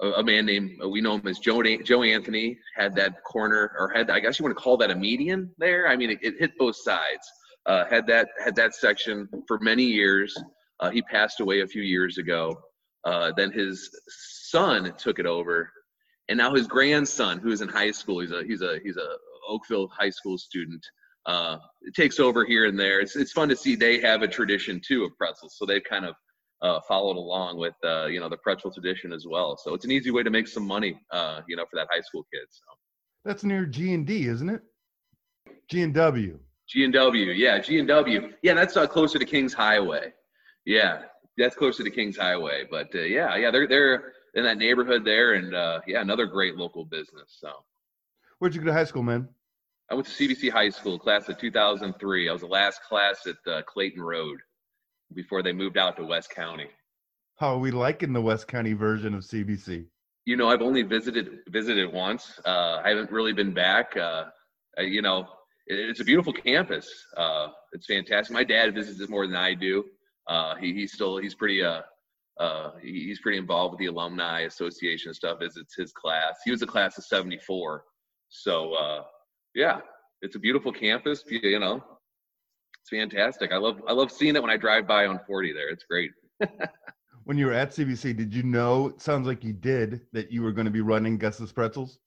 a, 0.00 0.06
a 0.06 0.22
man 0.24 0.46
named, 0.46 0.80
we 0.88 1.00
know 1.00 1.16
him 1.16 1.26
as 1.26 1.38
Joe, 1.38 1.62
Joe 1.82 2.02
Anthony, 2.02 2.58
had 2.76 2.94
that 2.96 3.22
corner, 3.24 3.72
or 3.78 3.92
had, 3.94 4.10
I 4.10 4.20
guess 4.20 4.38
you 4.38 4.44
want 4.44 4.56
to 4.56 4.62
call 4.62 4.76
that 4.78 4.90
a 4.90 4.94
median 4.94 5.50
there. 5.58 5.88
I 5.88 5.96
mean, 5.96 6.10
it, 6.10 6.18
it 6.22 6.34
hit 6.38 6.52
both 6.58 6.76
sides. 6.76 7.30
Uh, 7.66 7.84
had 7.86 8.06
that 8.06 8.28
had 8.44 8.54
that 8.56 8.74
section 8.74 9.28
for 9.48 9.58
many 9.60 9.84
years. 9.84 10.34
Uh, 10.80 10.90
he 10.90 11.00
passed 11.02 11.40
away 11.40 11.60
a 11.60 11.66
few 11.66 11.82
years 11.82 12.18
ago. 12.18 12.54
Uh, 13.04 13.32
then 13.36 13.50
his 13.50 13.90
son 14.48 14.92
took 14.98 15.18
it 15.18 15.26
over, 15.26 15.70
and 16.28 16.38
now 16.38 16.54
his 16.54 16.66
grandson, 16.66 17.38
who 17.38 17.50
is 17.50 17.60
in 17.60 17.68
high 17.68 17.90
school, 17.90 18.20
he's 18.20 18.32
a 18.32 18.42
he's 18.44 18.62
a 18.62 18.78
he's 18.82 18.96
a 18.96 19.16
Oakville 19.48 19.88
high 19.88 20.10
school 20.10 20.38
student 20.38 20.84
uh, 21.26 21.58
it 21.82 21.94
takes 21.94 22.20
over 22.20 22.44
here 22.44 22.66
and 22.66 22.78
there. 22.78 23.00
It's 23.00 23.16
it's 23.16 23.32
fun 23.32 23.48
to 23.48 23.56
see 23.56 23.76
they 23.76 24.00
have 24.00 24.22
a 24.22 24.28
tradition 24.28 24.80
too 24.86 25.04
of 25.04 25.16
pretzels, 25.16 25.56
so 25.58 25.64
they've 25.64 25.84
kind 25.84 26.04
of 26.04 26.14
uh, 26.62 26.80
followed 26.86 27.16
along 27.16 27.58
with 27.58 27.74
uh, 27.84 28.06
you 28.06 28.20
know 28.20 28.28
the 28.28 28.36
pretzel 28.36 28.70
tradition 28.72 29.12
as 29.12 29.26
well. 29.26 29.56
So 29.56 29.74
it's 29.74 29.84
an 29.84 29.90
easy 29.90 30.10
way 30.10 30.22
to 30.22 30.30
make 30.30 30.48
some 30.48 30.66
money, 30.66 31.00
uh, 31.10 31.40
you 31.48 31.56
know, 31.56 31.64
for 31.70 31.76
that 31.76 31.88
high 31.90 32.02
school 32.02 32.24
kid. 32.32 32.46
So 32.50 32.64
That's 33.24 33.44
near 33.44 33.64
G 33.64 33.94
and 33.94 34.06
D, 34.06 34.26
isn't 34.26 34.48
it? 34.48 34.62
G 35.70 35.82
and 35.82 35.94
W. 35.94 36.38
G 36.68 36.84
and 36.84 36.92
W, 36.92 37.30
yeah, 37.32 37.58
G 37.58 37.78
and 37.78 37.88
W, 37.88 38.32
yeah, 38.42 38.54
that's 38.54 38.76
uh, 38.76 38.86
closer 38.86 39.18
to 39.18 39.24
Kings 39.26 39.52
Highway. 39.52 40.12
Yeah, 40.64 41.02
that's 41.36 41.54
closer 41.54 41.84
to 41.84 41.90
Kings 41.90 42.16
Highway, 42.16 42.64
but 42.70 42.88
uh, 42.94 43.00
yeah, 43.00 43.36
yeah, 43.36 43.50
they're 43.50 43.68
they're 43.68 44.12
in 44.34 44.44
that 44.44 44.58
neighborhood 44.58 45.04
there, 45.04 45.34
and 45.34 45.54
uh, 45.54 45.80
yeah, 45.86 46.00
another 46.00 46.26
great 46.26 46.56
local 46.56 46.84
business. 46.84 47.36
So. 47.40 47.50
Where'd 48.38 48.54
you 48.54 48.60
go 48.60 48.66
to 48.66 48.72
high 48.72 48.84
school, 48.84 49.02
man? 49.02 49.28
I 49.90 49.94
went 49.94 50.06
to 50.06 50.12
CBC 50.12 50.50
High 50.50 50.70
School, 50.70 50.98
class 50.98 51.28
of 51.28 51.38
2003. 51.38 52.28
I 52.28 52.32
was 52.32 52.40
the 52.40 52.46
last 52.46 52.82
class 52.82 53.26
at 53.26 53.36
uh, 53.50 53.62
Clayton 53.62 54.02
Road 54.02 54.38
before 55.14 55.42
they 55.42 55.52
moved 55.52 55.76
out 55.76 55.96
to 55.96 56.04
West 56.04 56.30
County. 56.30 56.68
How 57.36 57.54
are 57.54 57.58
we 57.58 57.70
liking 57.70 58.12
the 58.12 58.20
West 58.20 58.48
County 58.48 58.72
version 58.72 59.14
of 59.14 59.22
CBC? 59.22 59.86
You 60.24 60.36
know, 60.36 60.48
I've 60.48 60.62
only 60.62 60.82
visited 60.82 61.40
visited 61.48 61.92
once. 61.92 62.40
Uh, 62.46 62.80
I 62.82 62.88
haven't 62.88 63.10
really 63.10 63.34
been 63.34 63.52
back. 63.52 63.94
Uh, 63.96 64.24
you 64.78 65.02
know, 65.02 65.28
it, 65.66 65.78
it's 65.90 66.00
a 66.00 66.04
beautiful 66.04 66.32
campus. 66.32 66.88
Uh, 67.16 67.48
it's 67.72 67.86
fantastic. 67.86 68.32
My 68.32 68.44
dad 68.44 68.74
visits 68.74 69.00
it 69.00 69.10
more 69.10 69.26
than 69.26 69.36
I 69.36 69.52
do. 69.52 69.84
Uh, 70.26 70.54
he, 70.54 70.72
he's 70.72 70.92
still 70.92 71.18
he's 71.18 71.34
pretty 71.34 71.62
uh, 72.38 72.72
he- 72.82 73.04
he's 73.06 73.20
pretty 73.20 73.38
involved 73.38 73.72
with 73.72 73.78
the 73.80 73.86
alumni 73.86 74.40
association 74.40 75.14
stuff. 75.14 75.38
Visits 75.40 75.74
his 75.76 75.92
class. 75.92 76.38
He 76.44 76.50
was 76.50 76.62
a 76.62 76.66
class 76.66 76.98
of 76.98 77.04
'74. 77.04 77.84
So 78.28 78.74
uh, 78.74 79.02
yeah, 79.54 79.80
it's 80.22 80.36
a 80.36 80.38
beautiful 80.40 80.72
campus. 80.72 81.24
You 81.28 81.40
you 81.42 81.58
know, 81.58 81.82
it's 82.80 82.90
fantastic. 82.90 83.52
I 83.52 83.56
love 83.56 83.80
I 83.88 83.92
love 83.92 84.10
seeing 84.10 84.36
it 84.36 84.42
when 84.42 84.50
I 84.50 84.56
drive 84.56 84.86
by 84.86 85.06
on 85.06 85.20
40 85.26 85.52
there. 85.52 85.68
It's 85.68 85.84
great. 85.84 86.10
When 87.24 87.38
you 87.38 87.46
were 87.46 87.54
at 87.54 87.70
CBC, 87.70 88.16
did 88.16 88.34
you 88.34 88.42
know? 88.42 88.88
It 88.88 89.00
sounds 89.00 89.26
like 89.26 89.42
you 89.42 89.54
did 89.54 90.02
that 90.12 90.30
you 90.30 90.42
were 90.42 90.52
going 90.52 90.66
to 90.66 90.70
be 90.70 90.82
running 90.82 91.16
Gus's 91.16 91.52
Pretzels. 91.52 91.98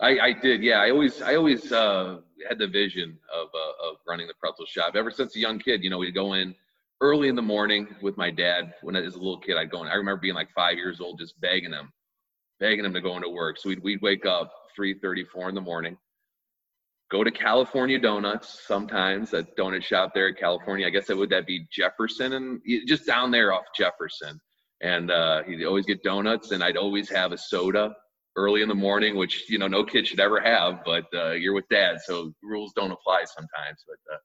I, 0.00 0.18
I 0.18 0.32
did, 0.32 0.62
yeah. 0.62 0.80
I 0.80 0.90
always 0.90 1.20
I 1.22 1.36
always 1.36 1.70
uh, 1.70 2.18
had 2.48 2.58
the 2.58 2.66
vision 2.66 3.18
of 3.32 3.48
uh, 3.54 3.88
of 3.90 3.96
running 4.08 4.26
the 4.26 4.34
pretzel 4.40 4.64
shop 4.66 4.96
ever 4.96 5.10
since 5.10 5.36
a 5.36 5.38
young 5.38 5.58
kid. 5.58 5.84
You 5.84 5.90
know, 5.90 5.98
we'd 5.98 6.14
go 6.14 6.32
in 6.32 6.54
early 7.00 7.28
in 7.28 7.36
the 7.36 7.42
morning 7.42 7.88
with 8.02 8.16
my 8.16 8.30
dad. 8.30 8.74
When 8.82 8.96
I 8.96 9.00
was 9.00 9.14
a 9.14 9.18
little 9.18 9.40
kid, 9.40 9.56
I'd 9.56 9.70
go 9.70 9.82
in. 9.82 9.88
I 9.88 9.94
remember 9.94 10.20
being 10.20 10.34
like 10.34 10.50
five 10.54 10.76
years 10.76 11.00
old, 11.00 11.18
just 11.18 11.40
begging 11.40 11.72
him, 11.72 11.92
begging 12.60 12.84
him 12.84 12.94
to 12.94 13.00
go 13.00 13.16
into 13.16 13.28
work. 13.28 13.58
So 13.58 13.68
we'd 13.68 13.82
we'd 13.82 14.02
wake 14.02 14.26
up 14.26 14.52
3:30, 14.78 15.26
4 15.28 15.48
in 15.48 15.54
the 15.54 15.60
morning, 15.60 15.96
go 17.10 17.22
to 17.22 17.30
California 17.30 17.98
Donuts 17.98 18.66
sometimes, 18.66 19.30
that 19.30 19.56
donut 19.56 19.82
shop 19.82 20.12
there 20.14 20.28
in 20.28 20.34
California. 20.34 20.86
I 20.86 20.90
guess 20.90 21.06
that 21.06 21.16
would 21.16 21.30
that 21.30 21.46
be 21.46 21.66
Jefferson 21.70 22.32
and 22.34 22.60
just 22.86 23.06
down 23.06 23.30
there 23.30 23.52
off 23.52 23.64
Jefferson. 23.76 24.40
And 24.80 25.10
uh, 25.10 25.44
he'd 25.44 25.64
always 25.64 25.86
get 25.86 26.02
donuts, 26.02 26.50
and 26.50 26.62
I'd 26.62 26.76
always 26.76 27.08
have 27.08 27.32
a 27.32 27.38
soda 27.38 27.94
early 28.36 28.62
in 28.62 28.68
the 28.68 28.74
morning, 28.74 29.16
which 29.16 29.48
you 29.48 29.58
know 29.58 29.68
no 29.68 29.84
kid 29.84 30.06
should 30.06 30.20
ever 30.20 30.40
have, 30.40 30.80
but 30.84 31.04
uh, 31.14 31.32
you're 31.32 31.54
with 31.54 31.68
dad, 31.70 31.98
so 32.04 32.32
rules 32.42 32.72
don't 32.74 32.90
apply 32.90 33.24
sometimes. 33.24 33.84
But 33.86 34.14
uh, 34.14 34.18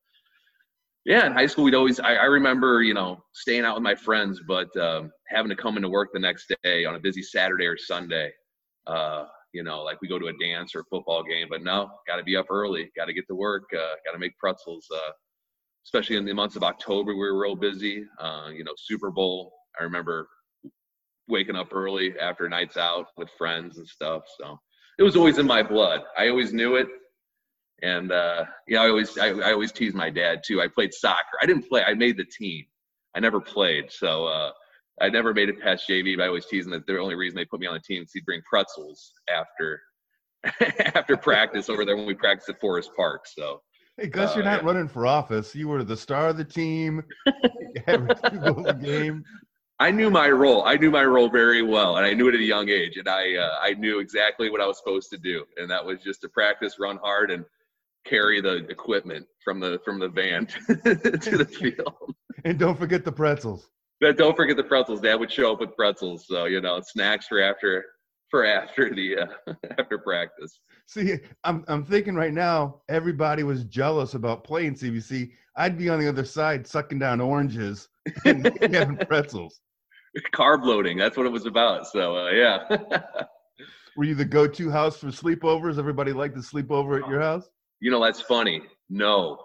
yeah, 1.09 1.25
in 1.25 1.33
high 1.33 1.47
school 1.47 1.63
we'd 1.63 1.73
always 1.73 1.99
I, 1.99 2.13
I 2.13 2.25
remember 2.25 2.83
you 2.83 2.93
know 2.93 3.17
staying 3.33 3.65
out 3.65 3.73
with 3.73 3.83
my 3.83 3.95
friends, 3.95 4.41
but 4.47 4.75
um, 4.77 5.11
having 5.27 5.49
to 5.49 5.55
come 5.55 5.75
into 5.75 5.89
work 5.89 6.09
the 6.13 6.19
next 6.19 6.53
day 6.63 6.85
on 6.85 6.93
a 6.93 6.99
busy 6.99 7.23
Saturday 7.23 7.65
or 7.65 7.77
Sunday. 7.77 8.31
Uh, 8.85 9.25
you 9.51 9.63
know, 9.63 9.81
like 9.81 9.99
we 10.03 10.07
go 10.07 10.19
to 10.19 10.27
a 10.27 10.33
dance 10.39 10.75
or 10.75 10.81
a 10.81 10.85
football 10.85 11.23
game, 11.23 11.47
but 11.49 11.63
no, 11.63 11.89
got 12.05 12.17
to 12.17 12.23
be 12.23 12.37
up 12.37 12.45
early, 12.51 12.91
got 12.95 13.05
to 13.05 13.13
get 13.13 13.25
to 13.27 13.33
work, 13.33 13.63
uh, 13.73 13.95
got 14.05 14.11
to 14.13 14.19
make 14.19 14.37
pretzels. 14.37 14.85
Uh, 14.93 15.11
especially 15.83 16.15
in 16.15 16.25
the 16.25 16.33
months 16.33 16.55
of 16.55 16.61
October, 16.61 17.13
we 17.13 17.19
were 17.19 17.41
real 17.41 17.55
busy. 17.55 18.05
Uh, 18.19 18.49
you 18.53 18.63
know, 18.63 18.73
Super 18.77 19.09
Bowl. 19.09 19.51
I 19.79 19.83
remember 19.83 20.27
waking 21.27 21.55
up 21.55 21.73
early 21.73 22.13
after 22.19 22.47
nights 22.47 22.77
out 22.77 23.07
with 23.17 23.29
friends 23.35 23.79
and 23.79 23.87
stuff. 23.87 24.21
So 24.39 24.59
it 24.99 25.03
was 25.03 25.15
always 25.15 25.39
in 25.39 25.47
my 25.47 25.63
blood. 25.63 26.01
I 26.15 26.27
always 26.27 26.53
knew 26.53 26.75
it. 26.75 26.87
And 27.81 28.11
uh, 28.11 28.45
yeah, 28.67 28.81
I 28.81 28.89
always 28.89 29.17
I, 29.17 29.27
I 29.29 29.51
always 29.53 29.71
tease 29.71 29.93
my 29.93 30.09
dad 30.09 30.41
too. 30.45 30.61
I 30.61 30.67
played 30.67 30.93
soccer. 30.93 31.37
I 31.41 31.45
didn't 31.45 31.67
play. 31.69 31.83
I 31.83 31.93
made 31.93 32.17
the 32.17 32.25
team. 32.25 32.65
I 33.15 33.19
never 33.19 33.39
played. 33.39 33.91
So 33.91 34.25
uh, 34.25 34.51
I 35.01 35.09
never 35.09 35.33
made 35.33 35.49
it 35.49 35.59
past 35.61 35.87
JV. 35.89 36.17
But 36.17 36.23
I 36.23 36.27
always 36.27 36.45
tease 36.45 36.65
him 36.65 36.71
that 36.71 36.85
the 36.87 36.99
only 36.99 37.15
reason 37.15 37.37
they 37.37 37.45
put 37.45 37.59
me 37.59 37.67
on 37.67 37.73
the 37.73 37.79
team 37.79 38.03
is 38.03 38.11
he'd 38.13 38.25
bring 38.25 38.41
pretzels 38.49 39.13
after 39.29 39.81
after 40.95 41.17
practice 41.17 41.69
over 41.69 41.85
there 41.85 41.97
when 41.97 42.05
we 42.05 42.13
practiced 42.13 42.49
at 42.49 42.59
Forest 42.59 42.91
Park. 42.95 43.27
So 43.27 43.61
Hey 43.97 44.07
Gus, 44.07 44.31
Uh, 44.31 44.35
you're 44.35 44.45
not 44.45 44.61
yeah. 44.61 44.67
running 44.67 44.87
for 44.87 45.05
office. 45.05 45.53
You 45.53 45.67
were 45.67 45.83
the 45.83 45.97
star 45.97 46.29
of 46.29 46.37
the 46.37 46.45
team. 46.45 47.03
You 47.25 47.33
averaged 47.87 48.21
two 48.31 48.39
goals 48.39 48.65
a 48.67 48.73
game. 48.73 49.23
I 49.81 49.91
knew 49.91 50.09
my 50.09 50.29
role. 50.29 50.63
I 50.65 50.75
knew 50.75 50.91
my 50.91 51.03
role 51.05 51.29
very 51.29 51.61
well, 51.61 51.97
and 51.97 52.05
I 52.05 52.13
knew 52.13 52.27
it 52.27 52.33
at 52.35 52.39
a 52.41 52.43
young 52.43 52.69
age. 52.69 52.97
And 52.97 53.07
I 53.07 53.35
uh, 53.35 53.57
I 53.61 53.73
knew 53.73 53.99
exactly 53.99 54.49
what 54.49 54.61
I 54.61 54.65
was 54.65 54.77
supposed 54.77 55.09
to 55.11 55.17
do, 55.17 55.45
and 55.57 55.69
that 55.69 55.83
was 55.83 56.01
just 56.01 56.21
to 56.21 56.29
practice, 56.29 56.77
run 56.79 56.97
hard, 56.97 57.31
and 57.31 57.43
carry 58.09 58.41
the 58.41 58.65
equipment 58.69 59.25
from 59.43 59.59
the 59.59 59.79
from 59.85 59.99
the 59.99 60.09
van 60.09 60.45
to 60.67 61.37
the 61.37 61.45
field. 61.45 62.15
And 62.45 62.57
don't 62.57 62.77
forget 62.77 63.05
the 63.05 63.11
pretzels. 63.11 63.69
But 64.01 64.17
don't 64.17 64.35
forget 64.35 64.55
the 64.55 64.63
pretzels. 64.63 65.01
Dad 65.01 65.15
would 65.15 65.31
show 65.31 65.53
up 65.53 65.59
with 65.59 65.75
pretzels, 65.75 66.25
so 66.27 66.45
you 66.45 66.61
know 66.61 66.81
snacks 66.81 67.27
for 67.27 67.41
after 67.41 67.85
for 68.31 68.45
after 68.45 68.93
the 68.93 69.17
uh, 69.17 69.53
after 69.77 69.97
practice. 69.97 70.59
See, 70.85 71.17
I'm 71.43 71.63
I'm 71.67 71.83
thinking 71.83 72.15
right 72.15 72.33
now, 72.33 72.81
everybody 72.89 73.43
was 73.43 73.65
jealous 73.65 74.13
about 74.13 74.43
playing 74.43 74.75
CBC. 74.75 75.31
I'd 75.55 75.77
be 75.77 75.89
on 75.89 75.99
the 75.99 76.07
other 76.07 76.25
side 76.25 76.65
sucking 76.65 76.99
down 76.99 77.19
oranges 77.19 77.89
and 78.25 78.45
having 78.73 78.97
pretzels. 78.97 79.59
Carb 80.33 80.63
loading. 80.63 80.97
That's 80.97 81.17
what 81.17 81.25
it 81.25 81.31
was 81.31 81.45
about. 81.45 81.87
So 81.87 82.15
uh, 82.15 82.31
yeah. 82.31 82.77
Were 83.97 84.05
you 84.05 84.15
the 84.15 84.23
go-to 84.23 84.69
house 84.69 84.97
for 84.97 85.07
sleepovers? 85.07 85.77
Everybody 85.77 86.13
liked 86.13 86.35
to 86.35 86.41
sleep 86.41 86.71
over 86.71 87.03
at 87.03 87.09
your 87.09 87.19
house? 87.19 87.49
You 87.79 87.91
know, 87.91 88.03
that's 88.03 88.21
funny. 88.21 88.61
No, 88.89 89.39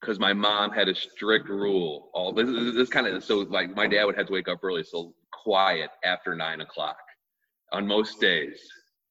because 0.00 0.18
my 0.18 0.32
mom 0.32 0.70
had 0.70 0.88
a 0.88 0.94
strict 0.94 1.48
rule. 1.48 2.10
All 2.14 2.32
this, 2.32 2.46
this, 2.46 2.74
this 2.74 2.88
kind 2.88 3.06
of 3.06 3.22
so 3.22 3.40
like 3.40 3.74
my 3.74 3.86
dad 3.86 4.04
would 4.04 4.16
have 4.16 4.26
to 4.26 4.32
wake 4.32 4.48
up 4.48 4.60
early, 4.62 4.84
so 4.84 5.14
quiet 5.32 5.90
after 6.04 6.34
nine 6.34 6.60
o'clock 6.60 6.96
on 7.72 7.86
most 7.86 8.20
days. 8.20 8.60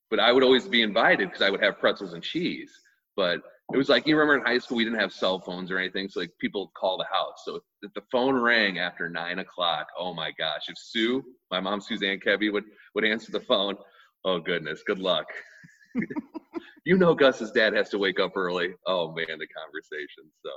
But 0.09 0.19
I 0.19 0.31
would 0.31 0.43
always 0.43 0.67
be 0.67 0.81
invited 0.81 1.29
because 1.29 1.41
I 1.41 1.49
would 1.49 1.61
have 1.61 1.79
pretzels 1.79 2.13
and 2.13 2.23
cheese. 2.23 2.71
But 3.15 3.41
it 3.71 3.77
was 3.77 3.89
like 3.89 4.07
you 4.07 4.17
remember 4.17 4.39
in 4.39 4.45
high 4.51 4.57
school 4.57 4.77
we 4.77 4.83
didn't 4.83 4.99
have 4.99 5.13
cell 5.13 5.39
phones 5.39 5.69
or 5.69 5.77
anything, 5.77 6.09
so 6.09 6.21
like 6.21 6.31
people 6.39 6.71
call 6.75 6.97
the 6.97 7.05
house. 7.05 7.43
So 7.45 7.59
if 7.83 7.93
the 7.93 8.01
phone 8.11 8.35
rang 8.35 8.79
after 8.79 9.09
nine 9.09 9.39
o'clock, 9.39 9.87
oh 9.97 10.13
my 10.13 10.31
gosh! 10.39 10.63
If 10.67 10.77
Sue, 10.77 11.23
my 11.51 11.59
mom 11.59 11.81
Suzanne 11.81 12.19
Koebbe 12.19 12.51
would 12.51 12.63
would 12.95 13.05
answer 13.05 13.31
the 13.31 13.41
phone, 13.41 13.75
oh 14.25 14.39
goodness, 14.39 14.81
good 14.87 14.99
luck. 14.99 15.27
You 16.85 16.97
know 16.97 17.13
Gus's 17.13 17.51
dad 17.51 17.73
has 17.73 17.89
to 17.89 17.97
wake 17.97 18.19
up 18.19 18.33
early. 18.35 18.73
Oh 18.85 19.07
man, 19.13 19.25
the 19.27 19.47
conversation. 19.47 20.23
So 20.43 20.51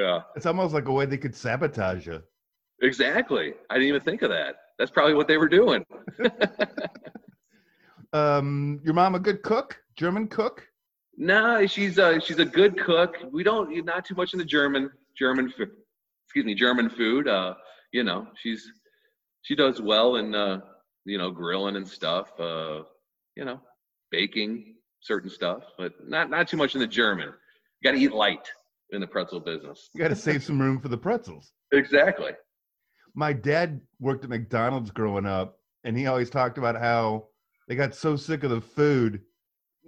yeah, 0.00 0.20
It's 0.36 0.46
almost 0.46 0.74
like 0.74 0.88
a 0.88 0.92
way 0.92 1.06
they 1.06 1.16
could 1.18 1.34
sabotage 1.34 2.06
you. 2.06 2.22
exactly. 2.82 3.54
I 3.70 3.74
didn't 3.74 3.88
even 3.88 4.00
think 4.02 4.22
of 4.22 4.30
that. 4.30 4.56
That's 4.78 4.90
probably 4.90 5.14
what 5.14 5.28
they 5.28 5.36
were 5.38 5.48
doing. 5.48 5.84
Um, 8.12 8.80
your 8.84 8.94
mom 8.94 9.14
a 9.14 9.18
good 9.18 9.42
cook? 9.42 9.78
German 9.96 10.28
cook? 10.28 10.66
no, 11.16 11.66
she's 11.66 11.98
a 11.98 12.20
she's 12.20 12.38
a 12.38 12.44
good 12.44 12.78
cook. 12.80 13.16
We 13.30 13.42
don't 13.42 13.84
not 13.84 14.04
too 14.04 14.14
much 14.14 14.32
in 14.32 14.38
the 14.38 14.44
German 14.44 14.90
German 15.16 15.50
food. 15.50 15.70
Excuse 16.26 16.44
me, 16.46 16.54
German 16.54 16.88
food. 16.88 17.28
Uh, 17.28 17.54
you 17.92 18.04
know, 18.04 18.26
she's 18.36 18.66
she 19.42 19.54
does 19.54 19.80
well 19.82 20.16
in 20.16 20.34
uh, 20.34 20.60
you 21.04 21.18
know, 21.18 21.30
grilling 21.30 21.76
and 21.76 21.86
stuff. 21.86 22.30
Uh, 22.40 22.82
you 23.36 23.44
know, 23.44 23.60
baking 24.10 24.74
certain 25.00 25.30
stuff, 25.30 25.62
but 25.76 25.92
not 26.06 26.30
not 26.30 26.48
too 26.48 26.56
much 26.56 26.74
in 26.74 26.80
the 26.80 26.86
German. 26.86 27.28
You 27.28 27.90
got 27.90 27.96
to 27.96 28.02
eat 28.02 28.12
light 28.12 28.48
in 28.90 29.00
the 29.00 29.06
pretzel 29.06 29.40
business. 29.40 29.90
You 29.94 30.00
got 30.00 30.08
to 30.08 30.16
save 30.16 30.42
some 30.42 30.60
room 30.60 30.80
for 30.80 30.88
the 30.88 30.98
pretzels. 30.98 31.52
Exactly. 31.72 32.32
My 33.14 33.32
dad 33.32 33.80
worked 34.00 34.24
at 34.24 34.30
McDonald's 34.30 34.90
growing 34.90 35.26
up, 35.26 35.58
and 35.84 35.96
he 35.96 36.06
always 36.06 36.30
talked 36.30 36.58
about 36.58 36.76
how 36.76 37.28
they 37.68 37.74
got 37.74 37.94
so 37.94 38.16
sick 38.16 38.44
of 38.44 38.50
the 38.50 38.60
food 38.60 39.20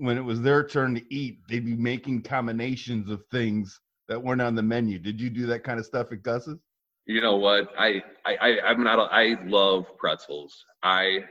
when 0.00 0.16
it 0.16 0.24
was 0.24 0.40
their 0.40 0.66
turn 0.66 0.94
to 0.94 1.14
eat, 1.14 1.40
they'd 1.48 1.64
be 1.64 1.76
making 1.76 2.22
combinations 2.22 3.10
of 3.10 3.22
things 3.30 3.80
that 4.08 4.22
weren't 4.22 4.40
on 4.40 4.54
the 4.54 4.62
menu. 4.62 4.98
Did 4.98 5.20
you 5.20 5.28
do 5.28 5.46
that 5.46 5.62
kind 5.62 5.78
of 5.78 5.84
stuff 5.84 6.10
at 6.10 6.22
Gus's? 6.22 6.58
You 7.06 7.20
know 7.20 7.36
what? 7.36 7.68
I 7.78 8.02
I 8.24 8.36
I 8.40 8.60
I'm 8.70 8.82
not. 8.82 8.98
a- 8.98 9.12
I 9.14 9.36
love 9.44 9.86
pretzels. 9.98 10.64
I 10.82 11.24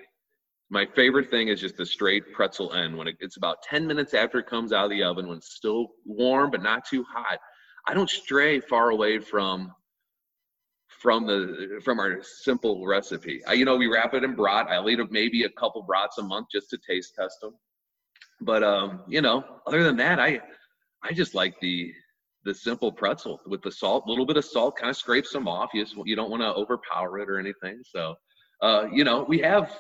my 0.70 0.86
favorite 0.96 1.30
thing 1.30 1.48
is 1.48 1.60
just 1.60 1.78
the 1.78 1.86
straight 1.86 2.32
pretzel 2.34 2.74
end 2.74 2.96
when 2.96 3.08
it, 3.08 3.18
it's 3.20 3.38
about 3.38 3.64
10 3.64 3.88
minutes 3.88 4.14
after 4.14 4.40
it 4.40 4.48
comes 4.48 4.72
out 4.72 4.86
of 4.86 4.92
the 4.92 5.04
oven 5.04 5.28
when 5.28 5.38
it's 5.38 5.56
still 5.56 5.88
warm 6.06 6.52
but 6.52 6.62
not 6.62 6.86
too 6.86 7.04
hot. 7.04 7.40
I 7.88 7.94
don't 7.94 8.10
stray 8.10 8.60
far 8.60 8.92
away 8.92 9.20
from 9.20 9.74
from 11.02 11.26
the 11.26 11.80
from 11.84 12.00
our 12.00 12.22
simple 12.22 12.86
recipe. 12.86 13.42
I, 13.48 13.54
you 13.54 13.66
know, 13.66 13.78
we 13.78 13.88
wrap 13.88 14.14
it 14.14 14.24
in 14.24 14.36
brat. 14.36 14.68
I'll 14.68 14.90
eat 14.90 15.00
maybe 15.12 15.44
a 15.44 15.50
couple 15.50 15.82
brats 15.82 16.18
a 16.18 16.24
month 16.24 16.48
just 16.52 16.70
to 16.72 16.78
taste 16.78 17.16
test 17.16 17.40
them. 17.42 17.54
But 18.42 18.64
um, 18.64 19.02
you 19.08 19.22
know, 19.22 19.44
other 19.66 19.84
than 19.84 19.98
that, 19.98 20.20
I 20.20 20.42
I 21.02 21.14
just 21.14 21.34
like 21.34 21.60
the 21.62 21.94
the 22.46 22.54
simple 22.54 22.92
pretzel 22.92 23.42
with 23.48 23.62
the 23.62 23.72
salt, 23.72 24.04
a 24.06 24.10
little 24.10 24.26
bit 24.26 24.38
of 24.38 24.46
salt, 24.46 24.78
kind 24.78 24.90
of 24.90 24.98
scrapes 24.98 25.32
them 25.32 25.48
off. 25.48 25.72
You 25.74 25.84
just, 25.84 25.96
you 26.06 26.16
don't 26.16 26.30
want 26.30 26.42
to 26.42 26.54
overpower 26.54 27.20
it 27.20 27.30
or 27.30 27.38
anything. 27.38 27.82
So, 27.84 28.16
uh, 28.62 28.86
you 28.92 29.04
know, 29.04 29.26
we 29.28 29.40
have 29.40 29.78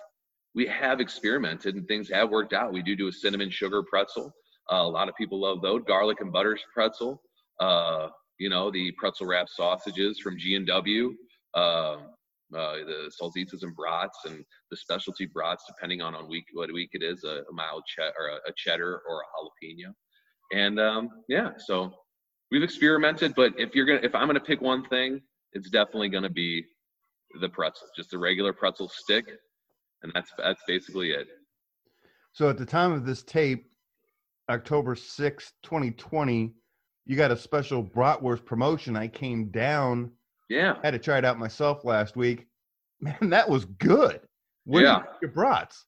we 0.56 0.66
have 0.68 1.00
experimented 1.00 1.76
and 1.76 1.88
things 1.88 2.10
have 2.10 2.30
worked 2.30 2.54
out. 2.54 2.74
We 2.74 2.82
do 2.82 2.96
do 2.96 3.08
a 3.08 3.12
cinnamon 3.12 3.50
sugar 3.50 3.84
pretzel. 3.84 4.34
Uh, 4.72 4.78
a 4.78 4.90
lot 4.90 5.10
of 5.10 5.16
people 5.16 5.40
love 5.40 5.62
those. 5.62 5.84
Garlic 5.88 6.22
and 6.22 6.32
butter 6.32 6.58
pretzel. 6.74 7.22
Uh, 7.60 8.10
you 8.40 8.50
know, 8.50 8.72
the 8.72 8.92
pretzel 8.98 9.28
wrap 9.28 9.48
sausages 9.50 10.20
from 10.20 10.38
G 10.38 10.56
and 10.56 10.66
W. 10.68 11.14
Uh, 11.54 11.98
uh, 12.56 12.78
the 12.78 13.12
salsitas 13.22 13.62
and 13.62 13.76
brats 13.76 14.18
and 14.26 14.44
the 14.72 14.78
specialty 14.78 15.28
brats, 15.28 15.66
depending 15.68 16.02
on 16.02 16.16
on 16.16 16.28
week 16.28 16.46
what 16.54 16.72
week 16.74 16.90
it 16.94 17.04
is, 17.04 17.24
a, 17.24 17.44
a 17.50 17.54
mild 17.54 17.84
che- 17.88 18.12
or 18.18 18.30
a, 18.30 18.36
a 18.50 18.54
cheddar 18.58 19.02
or 19.08 19.22
a 19.22 19.66
jalapeno. 19.66 19.94
And 20.52 20.80
um, 20.80 21.10
yeah, 21.28 21.52
so 21.58 21.94
we've 22.50 22.64
experimented, 22.64 23.36
but 23.36 23.54
if 23.58 23.76
you're 23.76 23.86
gonna, 23.86 24.00
if 24.02 24.16
I'm 24.16 24.28
gonna 24.28 24.40
pick 24.40 24.62
one 24.62 24.84
thing, 24.90 25.22
it's 25.54 25.70
definitely 25.70 26.10
gonna 26.10 26.30
be 26.30 26.66
the 27.40 27.50
pretzel, 27.50 27.88
just 27.96 28.14
a 28.14 28.18
regular 28.18 28.52
pretzel 28.52 28.90
stick, 28.90 29.26
and 30.04 30.12
that's 30.14 30.32
that's 30.38 30.62
basically 30.68 31.12
it. 31.12 31.28
So 32.34 32.50
at 32.50 32.58
the 32.58 32.66
time 32.66 32.92
of 32.92 33.06
this 33.06 33.24
tape, 33.24 33.70
October 34.50 34.96
sixth, 34.96 35.54
2020, 35.64 36.54
you 37.06 37.16
got 37.16 37.32
a 37.32 37.38
special 37.38 37.84
bratwurst 37.84 38.46
promotion. 38.46 38.96
I 38.96 39.08
came 39.08 39.50
down, 39.50 40.12
Yeah, 40.50 40.76
had 40.84 40.92
to 40.92 41.00
try 41.00 41.18
it 41.18 41.26
out 41.26 41.38
myself 41.40 41.84
last 41.84 42.16
week. 42.16 42.48
Man, 43.02 43.30
that 43.30 43.50
was 43.50 43.66
good. 43.66 44.22
Where 44.66 44.84
Yeah. 44.84 44.98
you 45.00 45.04
your 45.24 45.32
brats? 45.32 45.86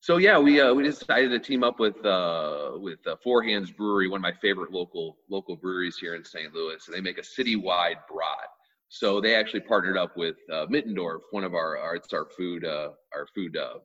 So 0.00 0.16
yeah, 0.16 0.36
we 0.38 0.60
uh, 0.60 0.74
we 0.74 0.82
decided 0.82 1.30
to 1.30 1.38
team 1.38 1.62
up 1.62 1.78
with 1.78 2.04
uh, 2.04 2.72
with 2.74 3.06
uh, 3.06 3.14
Four 3.22 3.44
Hands 3.44 3.70
Brewery, 3.70 4.08
one 4.08 4.18
of 4.18 4.22
my 4.22 4.32
favorite 4.32 4.72
local 4.72 5.18
local 5.30 5.54
breweries 5.56 5.96
here 5.96 6.16
in 6.16 6.24
St. 6.24 6.52
Louis, 6.52 6.82
and 6.86 6.94
they 6.96 7.00
make 7.00 7.18
a 7.18 7.22
citywide 7.22 7.98
brat. 8.10 8.48
So 8.94 9.22
they 9.22 9.34
actually 9.34 9.60
partnered 9.60 9.96
up 9.96 10.18
with 10.18 10.36
uh, 10.52 10.66
Mittendorf, 10.66 11.20
one 11.30 11.44
of 11.44 11.54
our, 11.54 11.78
our 11.78 11.96
it's 11.96 12.12
our 12.12 12.26
food 12.36 12.66
uh, 12.66 12.90
our 13.14 13.26
food 13.34 13.56
uh, 13.56 13.78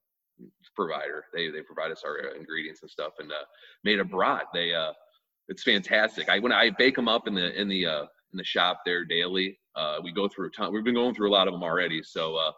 provider. 0.76 1.24
They 1.34 1.50
they 1.50 1.62
provide 1.62 1.94
us 1.94 2.04
our 2.06 2.18
ingredients 2.36 2.82
and 2.82 2.92
stuff, 2.92 3.14
and 3.20 3.32
uh, 3.32 3.46
made 3.86 4.00
a 4.00 4.04
brat. 4.04 4.48
They 4.54 4.76
uh, 4.76 4.92
it's 5.48 5.64
fantastic. 5.64 6.28
I 6.28 6.40
when 6.40 6.52
I 6.52 6.72
bake 6.72 6.98
them 6.98 7.08
up 7.08 7.26
in 7.26 7.36
the 7.36 7.58
in 7.58 7.70
the 7.70 7.86
uh, 7.86 8.02
in 8.34 8.38
the 8.38 8.44
shop 8.44 8.82
there 8.86 9.06
daily. 9.06 9.58
Uh, 9.78 10.00
we 10.04 10.12
go 10.12 10.28
through 10.28 10.48
a 10.48 10.50
ton. 10.50 10.74
We've 10.74 10.84
been 10.84 10.96
going 10.96 11.16
through 11.16 11.30
a 11.30 11.32
lot 11.32 11.48
of 11.48 11.54
them 11.54 11.64
already. 11.64 12.04
So 12.04 12.36
uh, 12.36 12.52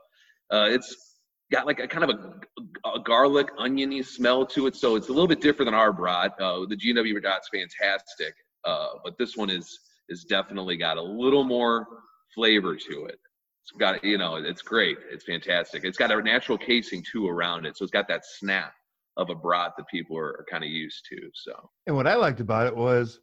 uh, 0.55 0.69
it's 0.69 1.19
got 1.51 1.67
like 1.67 1.79
a 1.79 1.87
kind 1.87 2.09
of 2.09 2.17
a, 2.17 2.89
a 2.89 2.99
garlic 2.99 3.49
oniony 3.59 4.01
smell 4.01 4.43
to 4.47 4.65
it. 4.65 4.75
So 4.75 4.95
it's 4.95 5.09
a 5.09 5.11
little 5.11 5.27
bit 5.27 5.39
different 5.39 5.67
than 5.67 5.75
our 5.75 5.93
brat. 5.93 6.31
Uh, 6.39 6.65
the 6.67 6.75
GW 6.75 7.21
brat's 7.21 7.49
fantastic, 7.53 8.33
uh, 8.65 8.87
but 9.03 9.19
this 9.19 9.37
one 9.37 9.51
is 9.51 9.81
is 10.07 10.23
definitely 10.23 10.77
got 10.77 10.97
a 10.97 11.01
little 11.01 11.43
more 11.43 11.85
flavor 12.33 12.75
to 12.75 13.05
it. 13.05 13.19
It's 13.63 13.71
got 13.79 14.03
you 14.03 14.17
know 14.17 14.35
it's 14.35 14.61
great. 14.61 14.97
It's 15.11 15.23
fantastic. 15.25 15.83
It's 15.83 15.97
got 15.97 16.11
a 16.11 16.21
natural 16.21 16.57
casing 16.57 17.03
too 17.11 17.27
around 17.27 17.65
it, 17.65 17.77
so 17.77 17.83
it's 17.83 17.91
got 17.91 18.07
that 18.07 18.25
snap 18.25 18.73
of 19.17 19.29
a 19.29 19.35
brat 19.35 19.73
that 19.77 19.87
people 19.89 20.17
are, 20.17 20.29
are 20.29 20.45
kind 20.49 20.63
of 20.63 20.69
used 20.69 21.05
to. 21.09 21.17
So 21.33 21.69
And 21.87 21.95
what 21.95 22.07
I 22.07 22.15
liked 22.15 22.39
about 22.39 22.67
it 22.67 22.75
was 22.75 23.19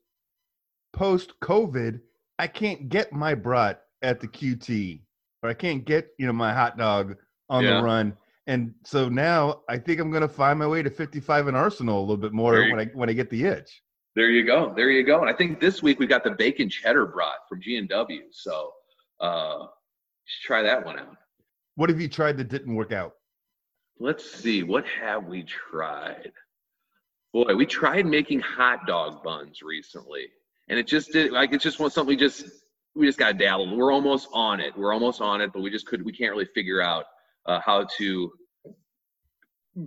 post 0.92 1.32
COVID, 1.40 2.00
I 2.38 2.46
can't 2.46 2.88
get 2.88 3.12
my 3.12 3.34
brat 3.34 3.82
at 4.02 4.20
the 4.20 4.28
QT 4.28 5.00
or 5.42 5.50
I 5.50 5.54
can't 5.54 5.84
get, 5.84 6.08
you 6.18 6.26
know, 6.26 6.32
my 6.34 6.52
hot 6.52 6.76
dog 6.76 7.16
on 7.48 7.64
Yeah. 7.64 7.76
the 7.78 7.82
run. 7.82 8.16
And 8.46 8.75
so 8.84 9.08
now 9.08 9.62
I 9.68 9.78
think 9.78 10.00
I'm 10.00 10.10
going 10.10 10.20
to 10.22 10.28
find 10.28 10.58
my 10.58 10.66
way 10.66 10.82
to 10.82 10.90
55 10.90 11.48
and 11.48 11.56
Arsenal 11.56 11.98
a 11.98 12.02
little 12.02 12.16
bit 12.16 12.32
more 12.32 12.52
when 12.70 12.78
I 12.78 12.84
when 12.94 13.08
I 13.08 13.12
get 13.12 13.30
the 13.30 13.44
itch. 13.44 13.82
there 14.14 14.30
you 14.30 14.44
go. 14.44 14.72
There 14.76 14.90
you 14.90 15.02
go. 15.04 15.20
And 15.20 15.28
I 15.28 15.32
think 15.32 15.60
this 15.60 15.82
week 15.82 15.98
we've 15.98 16.08
got 16.08 16.25
the 16.25 16.30
bacon 16.32 16.68
cheddar 16.68 17.06
brat 17.06 17.38
from 17.48 17.60
G 17.60 17.76
and 17.76 17.88
W. 17.88 18.22
So 18.30 18.72
uh, 19.20 19.58
you 19.61 19.68
should 20.25 20.46
try 20.46 20.62
that 20.62 20.85
one 20.85 20.99
out. 20.99 21.16
What 21.75 21.90
have 21.90 22.00
you 22.00 22.08
tried 22.08 22.38
that 22.38 22.49
didn't 22.49 22.75
work 22.75 22.92
out? 22.92 23.12
let's 23.99 24.30
see, 24.30 24.62
what 24.62 24.85
have 24.87 25.25
we 25.25 25.42
tried? 25.42 26.32
Boy, 27.32 27.54
we 27.54 27.66
tried 27.66 28.06
making 28.06 28.40
hot 28.40 28.87
dog 28.87 29.23
buns 29.23 29.62
recently, 29.62 30.26
and 30.68 30.78
it 30.78 30.87
just 30.87 31.12
did 31.12 31.32
like 31.32 31.52
it's 31.52 31.62
just 31.62 31.78
was 31.78 31.94
something 31.94 32.08
we 32.08 32.16
just 32.16 32.44
we 32.94 33.06
just 33.06 33.18
got 33.18 33.38
dabbled. 33.38 33.76
We're 33.76 33.92
almost 33.92 34.28
on 34.32 34.61
it. 34.61 34.76
We're 34.76 34.92
almost 34.92 35.20
on 35.20 35.40
it, 35.40 35.52
but 35.52 35.62
we 35.62 35.70
just 35.70 35.87
could 35.87 36.04
we 36.04 36.12
can't 36.12 36.32
really 36.32 36.49
figure 36.54 36.80
out 36.80 37.04
uh, 37.46 37.61
how 37.64 37.87
to 37.99 38.32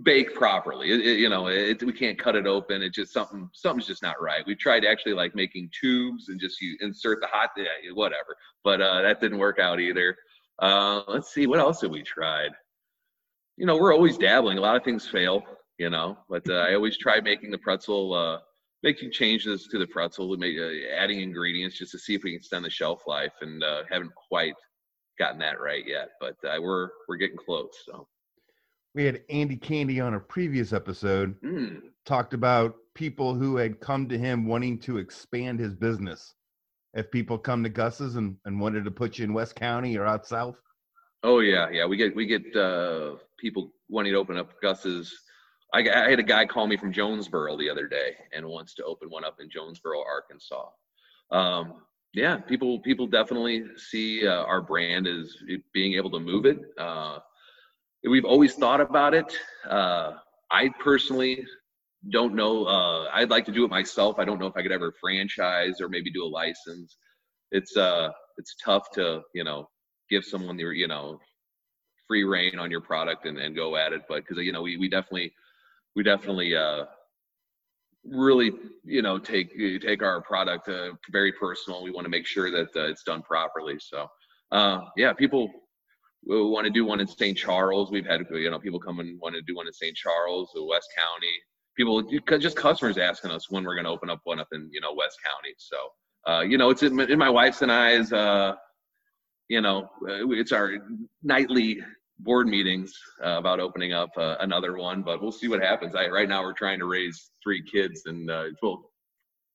bake 0.02 0.34
properly. 0.34 0.90
It, 0.90 1.00
it, 1.00 1.18
you 1.18 1.28
know, 1.28 1.48
it, 1.48 1.82
we 1.82 1.92
can't 1.92 2.18
cut 2.18 2.36
it 2.36 2.46
open. 2.46 2.82
It's 2.82 2.94
just 2.94 3.12
something 3.12 3.48
something's 3.52 3.86
just 3.86 4.02
not 4.02 4.22
right. 4.22 4.46
We 4.46 4.54
tried 4.54 4.84
actually 4.84 5.14
like 5.14 5.34
making 5.34 5.70
tubes 5.78 6.28
and 6.28 6.40
just 6.40 6.60
you 6.60 6.76
insert 6.80 7.20
the 7.20 7.26
hot 7.26 7.50
yeah, 7.56 7.66
whatever, 7.94 8.36
but 8.62 8.80
uh, 8.80 9.02
that 9.02 9.20
didn't 9.20 9.38
work 9.38 9.58
out 9.58 9.80
either. 9.80 10.16
Uh, 10.60 11.02
let's 11.08 11.32
see, 11.32 11.46
what 11.46 11.58
else 11.58 11.80
have 11.80 11.90
we 11.90 12.02
tried? 12.02 12.50
You 13.56 13.66
know, 13.66 13.76
we're 13.76 13.92
always 13.92 14.16
dabbling. 14.16 14.58
A 14.58 14.60
lot 14.60 14.76
of 14.76 14.84
things 14.84 15.08
fail, 15.08 15.42
you 15.78 15.90
know, 15.90 16.16
but 16.28 16.48
uh, 16.48 16.54
I 16.54 16.74
always 16.74 16.96
try 16.96 17.20
making 17.20 17.50
the 17.50 17.58
pretzel, 17.58 18.14
uh, 18.14 18.38
making 18.82 19.10
changes 19.10 19.66
to 19.68 19.78
the 19.78 19.86
pretzel, 19.86 20.34
make, 20.36 20.56
uh, 20.58 20.94
adding 20.96 21.20
ingredients 21.20 21.76
just 21.76 21.92
to 21.92 21.98
see 21.98 22.14
if 22.14 22.22
we 22.22 22.30
can 22.30 22.38
extend 22.38 22.64
the 22.64 22.70
shelf 22.70 23.02
life, 23.06 23.32
and 23.40 23.64
uh, 23.64 23.82
haven't 23.90 24.12
quite 24.14 24.54
gotten 25.18 25.38
that 25.40 25.60
right 25.60 25.86
yet, 25.86 26.10
but 26.20 26.36
we're 26.60 26.90
we're 27.08 27.16
getting 27.16 27.36
close. 27.36 27.72
So 27.84 28.06
we 28.94 29.04
had 29.04 29.22
Andy 29.30 29.56
Candy 29.56 30.00
on 30.00 30.14
a 30.14 30.20
previous 30.20 30.72
episode, 30.72 31.40
mm. 31.42 31.80
talked 32.04 32.34
about 32.34 32.74
people 32.94 33.34
who 33.34 33.56
had 33.56 33.80
come 33.80 34.08
to 34.08 34.18
him 34.18 34.46
wanting 34.46 34.78
to 34.80 34.98
expand 34.98 35.60
his 35.60 35.74
business. 35.74 36.34
If 36.92 37.10
people 37.10 37.38
come 37.38 37.62
to 37.62 37.68
Gus's 37.68 38.16
and, 38.16 38.36
and 38.44 38.60
wanted 38.60 38.84
to 38.84 38.90
put 38.90 39.18
you 39.18 39.24
in 39.24 39.32
West 39.32 39.54
County 39.54 39.96
or 39.96 40.06
out 40.06 40.26
south. 40.26 40.56
Oh 41.22 41.38
yeah, 41.38 41.68
yeah. 41.70 41.86
We 41.86 41.96
get 41.96 42.16
we 42.16 42.26
get 42.26 42.56
uh, 42.56 43.16
people 43.38 43.72
wanting 43.88 44.12
to 44.12 44.18
open 44.18 44.36
up 44.36 44.60
Gus's. 44.60 45.16
I, 45.72 45.88
I 45.88 46.10
had 46.10 46.18
a 46.18 46.24
guy 46.24 46.46
call 46.46 46.66
me 46.66 46.76
from 46.76 46.92
Jonesboro 46.92 47.56
the 47.56 47.70
other 47.70 47.86
day 47.86 48.16
and 48.32 48.44
wants 48.44 48.74
to 48.74 48.84
open 48.84 49.08
one 49.08 49.24
up 49.24 49.36
in 49.38 49.48
Jonesboro, 49.48 50.02
Arkansas. 50.04 50.68
Um, 51.30 51.74
yeah, 52.12 52.38
people 52.38 52.80
people 52.80 53.06
definitely 53.06 53.64
see 53.76 54.26
uh, 54.26 54.42
our 54.44 54.60
brand 54.60 55.06
as 55.06 55.36
being 55.72 55.94
able 55.94 56.10
to 56.10 56.18
move 56.18 56.44
it. 56.44 56.58
Uh, 56.76 57.20
we've 58.08 58.24
always 58.24 58.54
thought 58.54 58.80
about 58.80 59.14
it. 59.14 59.36
Uh, 59.68 60.12
I 60.50 60.70
personally 60.80 61.44
don't 62.10 62.34
know. 62.34 62.64
Uh, 62.64 63.08
I'd 63.12 63.30
like 63.30 63.44
to 63.46 63.52
do 63.52 63.64
it 63.64 63.70
myself. 63.70 64.18
I 64.18 64.24
don't 64.24 64.40
know 64.40 64.46
if 64.46 64.56
I 64.56 64.62
could 64.62 64.72
ever 64.72 64.92
franchise 65.00 65.80
or 65.80 65.88
maybe 65.88 66.10
do 66.10 66.24
a 66.24 66.26
license. 66.26 66.96
It's 67.50 67.76
uh, 67.76 68.10
it's 68.38 68.56
tough 68.64 68.90
to 68.92 69.22
you 69.34 69.44
know 69.44 69.68
give 70.08 70.24
someone 70.24 70.58
your 70.58 70.72
you 70.72 70.88
know 70.88 71.18
free 72.08 72.24
reign 72.24 72.58
on 72.58 72.70
your 72.70 72.80
product 72.80 73.26
and, 73.26 73.38
and 73.38 73.54
go 73.54 73.76
at 73.76 73.92
it. 73.92 74.02
But 74.08 74.26
because 74.26 74.42
you 74.44 74.52
know 74.52 74.62
we 74.62 74.76
we 74.76 74.88
definitely 74.88 75.32
we 75.94 76.02
definitely 76.02 76.56
uh, 76.56 76.84
really 78.04 78.52
you 78.84 79.02
know 79.02 79.18
take 79.18 79.52
take 79.82 80.02
our 80.02 80.22
product 80.22 80.68
uh, 80.68 80.92
very 81.10 81.32
personal. 81.32 81.82
We 81.82 81.90
want 81.90 82.06
to 82.06 82.10
make 82.10 82.26
sure 82.26 82.50
that 82.50 82.74
uh, 82.74 82.88
it's 82.88 83.02
done 83.02 83.22
properly. 83.22 83.78
So 83.78 84.06
uh, 84.52 84.80
yeah, 84.96 85.12
people 85.12 85.50
we 86.26 86.42
want 86.42 86.66
to 86.66 86.70
do 86.70 86.84
one 86.84 87.00
in 87.00 87.06
St. 87.06 87.36
Charles. 87.36 87.90
We've 87.90 88.06
had 88.06 88.22
you 88.30 88.50
know 88.50 88.58
people 88.58 88.78
come 88.78 89.00
and 89.00 89.18
want 89.20 89.34
to 89.34 89.42
do 89.42 89.56
one 89.56 89.66
in 89.66 89.72
St. 89.72 89.96
Charles, 89.96 90.50
or 90.56 90.68
West 90.68 90.88
County. 90.96 91.32
People 91.76 92.02
just 92.38 92.56
customers 92.56 92.98
asking 92.98 93.30
us 93.30 93.50
when 93.50 93.64
we're 93.64 93.74
going 93.74 93.84
to 93.84 93.90
open 93.90 94.10
up 94.10 94.20
one 94.24 94.40
up 94.40 94.48
in 94.52 94.68
you 94.72 94.80
know 94.80 94.94
West 94.94 95.18
County. 95.24 95.54
So 95.56 95.76
uh, 96.30 96.40
you 96.42 96.58
know 96.58 96.70
it's 96.70 96.82
in, 96.82 96.98
in, 97.00 97.18
my 97.18 97.30
wife's 97.30 97.62
and 97.62 97.72
I's. 97.72 98.12
Uh, 98.12 98.54
you 99.48 99.60
know 99.60 99.88
uh, 100.08 100.28
it's 100.30 100.52
our 100.52 100.74
nightly 101.22 101.80
board 102.18 102.46
meetings 102.46 102.92
uh, 103.24 103.38
about 103.38 103.60
opening 103.60 103.94
up 103.94 104.10
uh, 104.18 104.36
another 104.40 104.76
one, 104.76 105.02
but 105.02 105.22
we'll 105.22 105.32
see 105.32 105.48
what 105.48 105.62
happens. 105.62 105.94
I, 105.94 106.08
right 106.08 106.28
now 106.28 106.42
we're 106.42 106.52
trying 106.52 106.78
to 106.80 106.84
raise 106.84 107.30
three 107.42 107.62
kids, 107.62 108.02
and 108.04 108.30
uh, 108.30 108.44
well, 108.62 108.90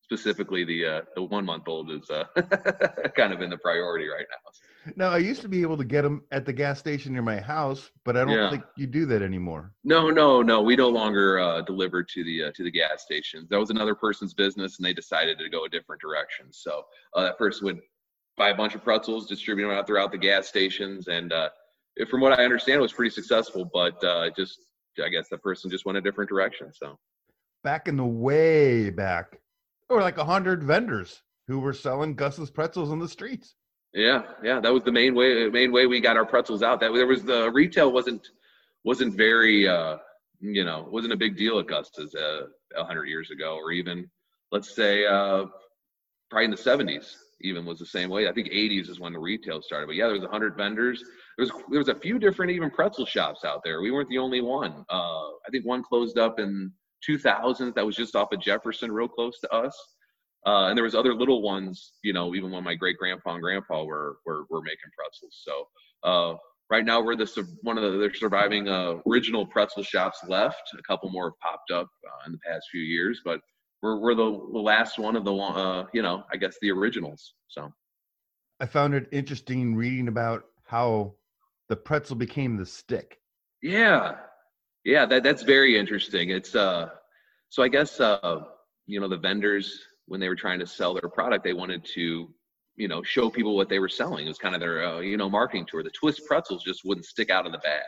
specifically 0.01 0.65
the 0.65 1.03
the 1.15 1.22
one 1.22 1.45
month 1.45 1.67
old 1.67 1.91
is 1.91 2.07
kind 3.15 3.34
of 3.34 3.41
in 3.41 3.51
the 3.51 3.57
priority 3.62 4.07
right 4.07 4.25
now. 4.31 4.51
No, 4.96 5.10
I 5.10 5.18
used 5.18 5.42
to 5.42 5.48
be 5.48 5.62
able 5.62 5.77
to 5.77 5.84
get 5.84 6.04
them 6.04 6.24
at 6.32 6.45
the 6.45 6.54
gas 6.54 6.80
station 6.80 7.13
near 7.13 7.21
my 7.21 7.39
house, 7.39 7.89
but 8.04 8.15
I 8.15 8.26
don't 8.26 8.34
yeah. 8.34 8.50
think 8.50 8.63
you 8.78 8.88
do 8.88 9.06
that 9.08 9.21
anymore. 9.21 9.71
No, 9.84 10.10
no, 10.10 10.41
no. 10.41 10.62
We 10.62 10.76
no 10.76 10.89
longer 10.89 11.39
uh, 11.39 11.62
deliver 11.62 12.04
to 12.04 12.24
the 12.24 12.45
uh, 12.45 12.52
to 12.56 12.63
the 12.63 12.71
gas 12.71 13.04
stations. 13.04 13.50
That 13.50 13.60
was 13.60 13.69
another 13.69 13.95
person's 13.95 14.34
business, 14.34 14.78
and 14.78 14.86
they 14.86 14.93
decided 14.93 15.39
to 15.39 15.50
go 15.50 15.65
a 15.65 15.69
different 15.69 16.02
direction. 16.02 16.48
So 16.52 16.84
uh, 17.13 17.24
that 17.24 17.38
person 17.38 17.65
would 17.65 17.80
buy 18.38 18.50
a 18.50 18.56
bunch 18.56 18.76
of 18.76 18.84
pretzels, 18.84 19.28
distribute 19.28 19.67
them 19.67 19.76
out 19.76 19.88
throughout 19.88 20.12
the 20.12 20.17
gas 20.17 20.48
stations, 20.48 21.08
and 21.08 21.34
uh, 21.34 21.50
from 22.10 22.21
what 22.21 22.38
I 22.38 22.43
understand, 22.43 22.78
it 22.78 22.82
was 22.82 22.93
pretty 22.93 23.13
successful. 23.13 23.69
But 23.74 24.02
just, 24.36 24.60
I 25.04 25.10
guess, 25.10 25.30
that 25.30 25.41
person 25.41 25.71
just 25.71 25.86
went 25.86 25.98
a 25.98 26.02
different 26.02 26.30
direction. 26.30 26.71
So 26.74 26.98
back 27.63 27.88
in 27.88 27.98
the 27.98 28.06
way 28.06 28.91
back 28.91 29.39
there 29.88 29.98
were 29.98 30.04
like 30.04 30.17
a 30.17 30.26
hundred 30.26 30.63
vendors 30.63 31.21
who 31.48 31.60
were 31.60 31.74
selling 31.74 32.15
Gus's 32.15 32.50
pretzels 32.50 32.91
on 32.91 33.00
the 33.00 33.08
streets. 33.08 33.56
Yeah, 33.95 34.23
yeah, 34.43 34.60
that 34.60 34.73
was 34.73 34.84
the 34.84 34.91
main 34.91 35.15
way. 35.15 35.47
Main 35.47 35.71
way 35.71 35.86
we 35.88 36.01
got 36.01 36.17
our 36.17 36.25
pretzels 36.25 36.62
out. 36.62 36.81
That 36.81 36.93
there 36.93 37.08
was 37.08 37.23
the 37.23 37.49
retail 37.49 37.93
wasn't 37.93 38.27
wasn't 38.84 39.15
very 39.15 39.69
uh, 39.69 39.97
you 40.41 40.65
know 40.65 40.86
wasn't 40.91 41.13
a 41.13 41.17
big 41.17 41.38
deal 41.38 41.60
at 41.60 41.67
Gus's 41.67 42.13
uh, 42.13 42.47
a 42.75 42.81
uh, 42.81 42.86
hundred 42.86 43.05
years 43.05 43.31
ago, 43.31 43.55
or 43.55 43.71
even 43.71 44.10
let's 44.51 44.75
say 44.75 45.05
uh, 45.05 45.45
probably 46.29 46.45
in 46.45 46.51
the 46.51 46.58
seventies. 46.58 47.17
Even 47.41 47.65
was 47.65 47.79
the 47.79 47.86
same 47.86 48.10
way. 48.10 48.29
I 48.29 48.31
think 48.31 48.47
80s 48.47 48.89
is 48.89 49.01
when 49.01 49.12
the 49.12 49.19
retail 49.19 49.62
started. 49.62 49.88
But 49.88 49.97
yeah, 49.97 50.05
there 50.05 50.13
was 50.13 50.23
a 50.23 50.27
100 50.27 50.55
vendors. 50.55 51.03
There 51.38 51.45
was 51.45 51.51
there 51.69 51.79
was 51.79 51.89
a 51.89 51.95
few 51.95 52.17
different 52.17 52.53
even 52.53 52.71
pretzel 52.71 53.05
shops 53.05 53.43
out 53.43 53.62
there. 53.63 53.81
We 53.81 53.91
weren't 53.91 54.08
the 54.08 54.17
only 54.17 54.39
one. 54.39 54.86
Uh, 54.89 55.27
I 55.27 55.49
think 55.51 55.65
one 55.65 55.84
closed 55.84 56.17
up 56.17 56.39
in 56.39 56.71
2000s 57.08 57.75
that 57.75 57.86
was 57.86 57.95
just 57.95 58.15
off 58.15 58.31
of 58.31 58.39
Jefferson, 58.39 58.89
real 58.91 59.10
close 59.10 59.38
to 59.41 59.51
us. 59.51 59.94
Uh, 60.45 60.67
and 60.67 60.77
there 60.77 60.84
was 60.84 60.93
other 60.93 61.13
little 61.13 61.41
ones, 61.41 61.93
you 62.03 62.13
know, 62.13 62.36
even 62.36 62.51
when 62.51 62.63
my 62.63 62.75
great 62.75 62.97
grandpa 62.97 63.34
and 63.34 63.41
grandpa 63.41 63.84
were 63.84 64.17
were, 64.25 64.45
were 64.49 64.62
making 64.62 64.91
pretzels. 64.95 65.41
So 65.43 65.67
uh, 66.03 66.38
right 66.69 66.86
now 66.86 67.01
we're 67.01 67.15
the 67.15 67.47
one 67.62 67.77
of 67.77 67.84
the 67.84 68.12
surviving 68.13 68.69
uh, 68.69 68.97
original 69.10 69.45
pretzel 69.45 69.84
shops 69.84 70.19
left. 70.27 70.71
A 70.77 70.84
couple 70.84 71.10
more 71.10 71.25
have 71.31 71.39
popped 71.39 71.71
up 71.71 71.88
uh, 72.05 72.25
in 72.27 72.31
the 72.31 72.38
past 72.39 72.67
few 72.71 72.81
years, 72.81 73.21
but 73.25 73.39
we're 73.81 73.99
we're 73.99 74.15
the, 74.15 74.31
the 74.53 74.60
last 74.60 74.99
one 74.99 75.15
of 75.15 75.25
the 75.25 75.34
uh, 75.34 75.86
you 75.93 76.03
know 76.03 76.23
I 76.31 76.38
guess 76.38 76.58
the 76.62 76.71
originals. 76.71 77.34
So 77.47 77.71
I 78.60 78.67
found 78.67 78.93
it 78.93 79.08
interesting 79.12 79.75
reading 79.75 80.08
about 80.08 80.45
how 80.63 81.15
the 81.69 81.75
pretzel 81.75 82.15
became 82.15 82.55
the 82.55 82.65
stick. 82.67 83.19
Yeah, 83.63 84.17
yeah, 84.84 85.08
that 85.08 85.23
that's 85.23 85.41
very 85.41 85.75
interesting. 85.75 86.29
It's 86.29 86.55
uh, 86.55 86.89
so 87.49 87.63
I 87.63 87.67
guess 87.67 87.99
uh, 87.99 88.41
you 88.86 88.99
know, 88.99 89.08
the 89.08 89.17
vendors 89.17 89.81
when 90.08 90.20
they 90.20 90.30
were 90.30 90.36
trying 90.36 90.60
to 90.60 90.68
sell 90.68 90.94
their 90.94 91.10
product, 91.10 91.44
they 91.44 91.54
wanted 91.54 91.84
to, 91.96 92.30
you 92.76 92.88
know, 92.88 93.04
show 93.04 93.30
people 93.30 93.56
what 93.56 93.70
they 93.70 93.80
were 93.80 93.89
selling. 93.89 94.26
It 94.26 94.30
was 94.30 94.38
kind 94.38 94.56
of 94.56 94.62
their 94.62 94.86
uh, 94.86 95.00
you 95.00 95.18
know 95.18 95.30
marketing 95.30 95.65
tour. 95.70 95.84
The 95.84 95.91
twist 95.91 96.22
pretzels 96.28 96.63
just 96.63 96.82
wouldn't 96.86 97.06
stick 97.06 97.30
out 97.30 97.46
of 97.46 97.52
the 97.52 97.60
bag. 97.60 97.84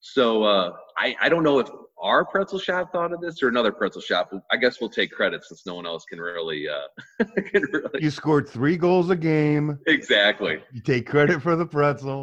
So 0.00 0.42
uh, 0.42 0.72
I 0.98 1.16
I 1.20 1.28
don't 1.28 1.44
know 1.44 1.58
if 1.58 1.68
our 2.02 2.24
pretzel 2.24 2.58
shop 2.58 2.90
thought 2.92 3.12
of 3.12 3.20
this 3.20 3.42
or 3.42 3.48
another 3.48 3.70
pretzel 3.70 4.02
shop. 4.02 4.32
I 4.50 4.56
guess 4.56 4.80
we'll 4.80 4.90
take 4.90 5.12
credit 5.12 5.44
since 5.44 5.64
no 5.64 5.76
one 5.76 5.86
else 5.86 6.04
can 6.04 6.20
really. 6.20 6.66
Uh, 6.68 7.24
can 7.52 7.62
really... 7.72 8.02
You 8.02 8.10
scored 8.10 8.48
three 8.48 8.76
goals 8.76 9.10
a 9.10 9.16
game. 9.16 9.78
Exactly. 9.86 10.60
You 10.72 10.80
take 10.80 11.06
credit 11.06 11.40
for 11.40 11.54
the 11.54 11.64
pretzel. 11.64 12.22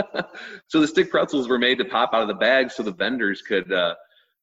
so 0.66 0.80
the 0.80 0.88
stick 0.88 1.10
pretzels 1.10 1.48
were 1.48 1.58
made 1.58 1.78
to 1.78 1.84
pop 1.84 2.10
out 2.12 2.22
of 2.22 2.28
the 2.28 2.34
bag 2.34 2.70
so 2.72 2.82
the 2.82 2.92
vendors 2.92 3.40
could 3.40 3.72
uh, 3.72 3.94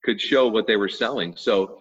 could 0.02 0.20
show 0.20 0.48
what 0.48 0.66
they 0.66 0.76
were 0.76 0.88
selling. 0.88 1.36
So 1.36 1.78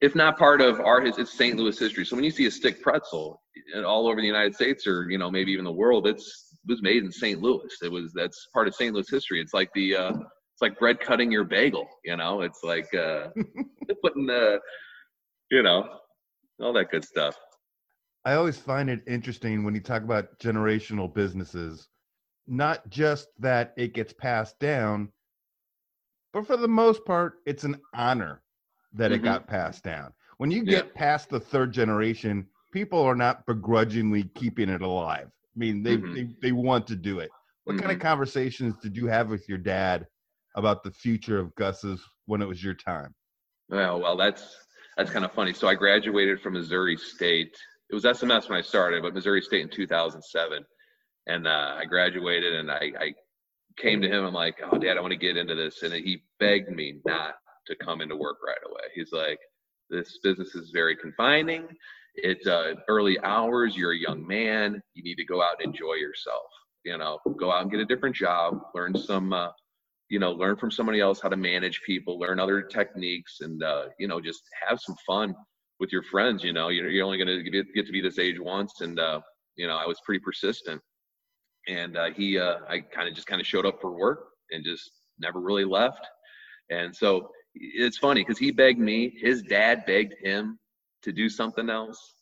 if 0.00 0.14
not 0.14 0.38
part 0.38 0.60
of 0.60 0.80
our 0.80 1.04
it's 1.04 1.36
St. 1.36 1.56
Louis 1.56 1.78
history. 1.78 2.04
So 2.04 2.16
when 2.16 2.24
you 2.24 2.30
see 2.30 2.46
a 2.46 2.50
stick 2.50 2.82
pretzel 2.82 3.40
all 3.84 4.08
over 4.08 4.20
the 4.20 4.26
United 4.26 4.54
States 4.54 4.86
or 4.86 5.10
you 5.10 5.18
know 5.18 5.30
maybe 5.30 5.52
even 5.52 5.64
the 5.64 5.72
world, 5.72 6.06
it's 6.06 6.48
it 6.52 6.70
was 6.70 6.82
made 6.82 7.04
in 7.04 7.12
St. 7.12 7.40
Louis. 7.40 7.70
It 7.82 7.90
was 7.90 8.12
that's 8.14 8.48
part 8.52 8.68
of 8.68 8.74
St. 8.74 8.94
Louis 8.94 9.08
history. 9.08 9.40
It's 9.40 9.54
like 9.54 9.70
the 9.74 9.96
uh, 9.96 10.12
it's 10.12 10.62
like 10.62 10.78
bread 10.78 11.00
cutting 11.00 11.30
your 11.30 11.44
bagel. 11.44 11.88
You 12.04 12.16
know, 12.16 12.42
it's 12.42 12.62
like 12.62 12.92
uh, 12.94 13.28
putting 14.02 14.26
the 14.26 14.60
you 15.50 15.62
know 15.62 15.88
all 16.60 16.72
that 16.72 16.90
good 16.90 17.04
stuff. 17.04 17.36
I 18.24 18.34
always 18.34 18.58
find 18.58 18.90
it 18.90 19.00
interesting 19.06 19.64
when 19.64 19.74
you 19.74 19.80
talk 19.80 20.02
about 20.02 20.38
generational 20.38 21.12
businesses 21.12 21.88
not 22.50 22.88
just 22.90 23.28
that 23.38 23.72
it 23.76 23.94
gets 23.94 24.12
passed 24.12 24.58
down, 24.58 25.08
but 26.32 26.46
for 26.46 26.56
the 26.56 26.68
most 26.68 27.04
part, 27.04 27.34
it's 27.46 27.64
an 27.64 27.80
honor 27.94 28.42
that 28.94 29.10
mm-hmm. 29.10 29.20
it 29.20 29.28
got 29.28 29.46
passed 29.46 29.84
down. 29.84 30.12
When 30.38 30.50
you 30.50 30.64
get 30.64 30.86
yeah. 30.86 30.92
past 30.94 31.28
the 31.28 31.40
third 31.40 31.72
generation, 31.72 32.46
people 32.72 33.00
are 33.00 33.14
not 33.14 33.46
begrudgingly 33.46 34.24
keeping 34.34 34.68
it 34.68 34.82
alive. 34.82 35.26
I 35.28 35.58
mean, 35.58 35.82
they 35.82 35.96
mm-hmm. 35.96 36.14
they, 36.14 36.28
they 36.42 36.52
want 36.52 36.86
to 36.88 36.96
do 36.96 37.18
it. 37.20 37.30
What 37.64 37.74
mm-hmm. 37.74 37.80
kind 37.80 37.92
of 37.92 37.98
mm-hmm. 37.98 38.08
conversations 38.08 38.74
did 38.82 38.96
you 38.96 39.06
have 39.06 39.28
with 39.28 39.48
your 39.48 39.58
dad 39.58 40.06
about 40.56 40.82
the 40.82 40.90
future 40.90 41.38
of 41.38 41.54
Gus's 41.54 42.00
when 42.26 42.42
it 42.42 42.48
was 42.48 42.62
your 42.62 42.74
time? 42.74 43.14
Well, 43.68 44.00
well, 44.00 44.16
that's 44.16 44.56
that's 44.96 45.10
kind 45.10 45.24
of 45.24 45.32
funny. 45.32 45.52
So 45.52 45.68
I 45.68 45.74
graduated 45.74 46.40
from 46.40 46.54
Missouri 46.54 46.96
State. 46.96 47.56
It 47.90 47.94
was 47.94 48.04
SMS 48.04 48.48
when 48.48 48.58
I 48.58 48.62
started, 48.62 49.02
but 49.02 49.14
Missouri 49.14 49.42
State 49.42 49.62
in 49.62 49.68
2007 49.68 50.64
and 51.26 51.46
uh, 51.46 51.76
I 51.78 51.84
graduated 51.84 52.54
and 52.54 52.70
I, 52.70 52.92
I 52.98 53.14
came 53.76 54.00
to 54.02 54.08
him. 54.08 54.24
I'm 54.24 54.34
like, 54.34 54.56
oh, 54.70 54.78
Dad, 54.78 54.96
I 54.96 55.00
want 55.00 55.12
to 55.12 55.18
get 55.18 55.36
into 55.36 55.54
this, 55.54 55.82
and 55.82 55.92
he 55.94 56.22
begged 56.38 56.70
me 56.70 56.96
not 57.06 57.34
to 57.70 57.76
come 57.76 58.00
into 58.00 58.16
work 58.16 58.38
right 58.46 58.58
away. 58.68 58.82
He's 58.94 59.12
like, 59.12 59.38
this 59.88 60.18
business 60.22 60.54
is 60.54 60.70
very 60.70 60.96
confining. 60.96 61.66
It's 62.14 62.46
uh, 62.46 62.74
early 62.88 63.18
hours. 63.20 63.76
You're 63.76 63.92
a 63.92 63.98
young 63.98 64.26
man. 64.26 64.80
You 64.94 65.02
need 65.02 65.16
to 65.16 65.24
go 65.24 65.42
out 65.42 65.56
and 65.60 65.72
enjoy 65.72 65.94
yourself. 65.94 66.46
You 66.84 66.96
know, 66.96 67.18
go 67.38 67.52
out 67.52 67.62
and 67.62 67.70
get 67.70 67.80
a 67.80 67.84
different 67.84 68.16
job, 68.16 68.58
learn 68.74 68.96
some, 68.96 69.32
uh, 69.32 69.48
you 70.08 70.18
know, 70.18 70.32
learn 70.32 70.56
from 70.56 70.70
somebody 70.70 70.98
else 70.98 71.20
how 71.20 71.28
to 71.28 71.36
manage 71.36 71.82
people, 71.84 72.18
learn 72.18 72.40
other 72.40 72.62
techniques, 72.62 73.38
and 73.42 73.62
uh, 73.62 73.86
you 73.98 74.08
know, 74.08 74.20
just 74.20 74.42
have 74.66 74.80
some 74.80 74.96
fun 75.06 75.34
with 75.78 75.92
your 75.92 76.02
friends. 76.02 76.42
You 76.42 76.52
know, 76.52 76.68
you're, 76.68 76.88
you're 76.88 77.04
only 77.04 77.18
going 77.18 77.44
to 77.44 77.50
get 77.50 77.86
to 77.86 77.92
be 77.92 78.00
this 78.00 78.18
age 78.18 78.40
once, 78.40 78.80
and 78.80 78.98
uh, 78.98 79.20
you 79.56 79.66
know, 79.66 79.76
I 79.76 79.86
was 79.86 80.00
pretty 80.06 80.20
persistent, 80.20 80.80
and 81.68 81.98
uh, 81.98 82.10
he, 82.16 82.38
uh, 82.38 82.56
I 82.68 82.80
kind 82.80 83.08
of 83.08 83.14
just 83.14 83.26
kind 83.26 83.40
of 83.40 83.46
showed 83.46 83.66
up 83.66 83.78
for 83.80 83.96
work 83.96 84.28
and 84.50 84.64
just 84.64 84.90
never 85.18 85.40
really 85.40 85.64
left, 85.64 86.06
and 86.70 86.96
so 86.96 87.28
it's 87.54 87.98
funny 87.98 88.22
because 88.22 88.38
he 88.38 88.50
begged 88.50 88.78
me, 88.78 89.16
his 89.20 89.42
dad 89.42 89.84
begged 89.86 90.14
him 90.22 90.58
to 91.02 91.12
do 91.12 91.28
something 91.28 91.70
else. 91.70 92.14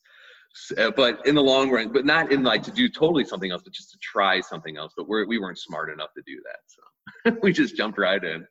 So, 0.55 0.89
uh, 0.89 0.91
but 0.97 1.25
in 1.27 1.35
the 1.35 1.43
long 1.43 1.71
run, 1.71 1.93
but 1.93 2.07
not 2.07 2.33
in 2.33 2.43
like 2.43 2.63
to 2.65 2.71
do 2.71 2.89
totally 2.89 3.25
something 3.25 3.53
else, 3.53 3.63
but 3.63 3.73
just 3.73 3.91
to 3.91 3.99
try 4.01 4.41
something 4.41 4.77
else. 4.77 4.93
But 4.97 5.09
we're, 5.09 5.27
we 5.27 5.39
weren't 5.39 5.59
smart 5.59 5.91
enough 5.91 6.11
to 6.17 6.23
do 6.27 6.41
that. 6.45 7.35
So 7.35 7.39
we 7.43 7.53
just 7.53 7.77
jumped 7.77 7.99
right 7.99 8.23
in. 8.23 8.47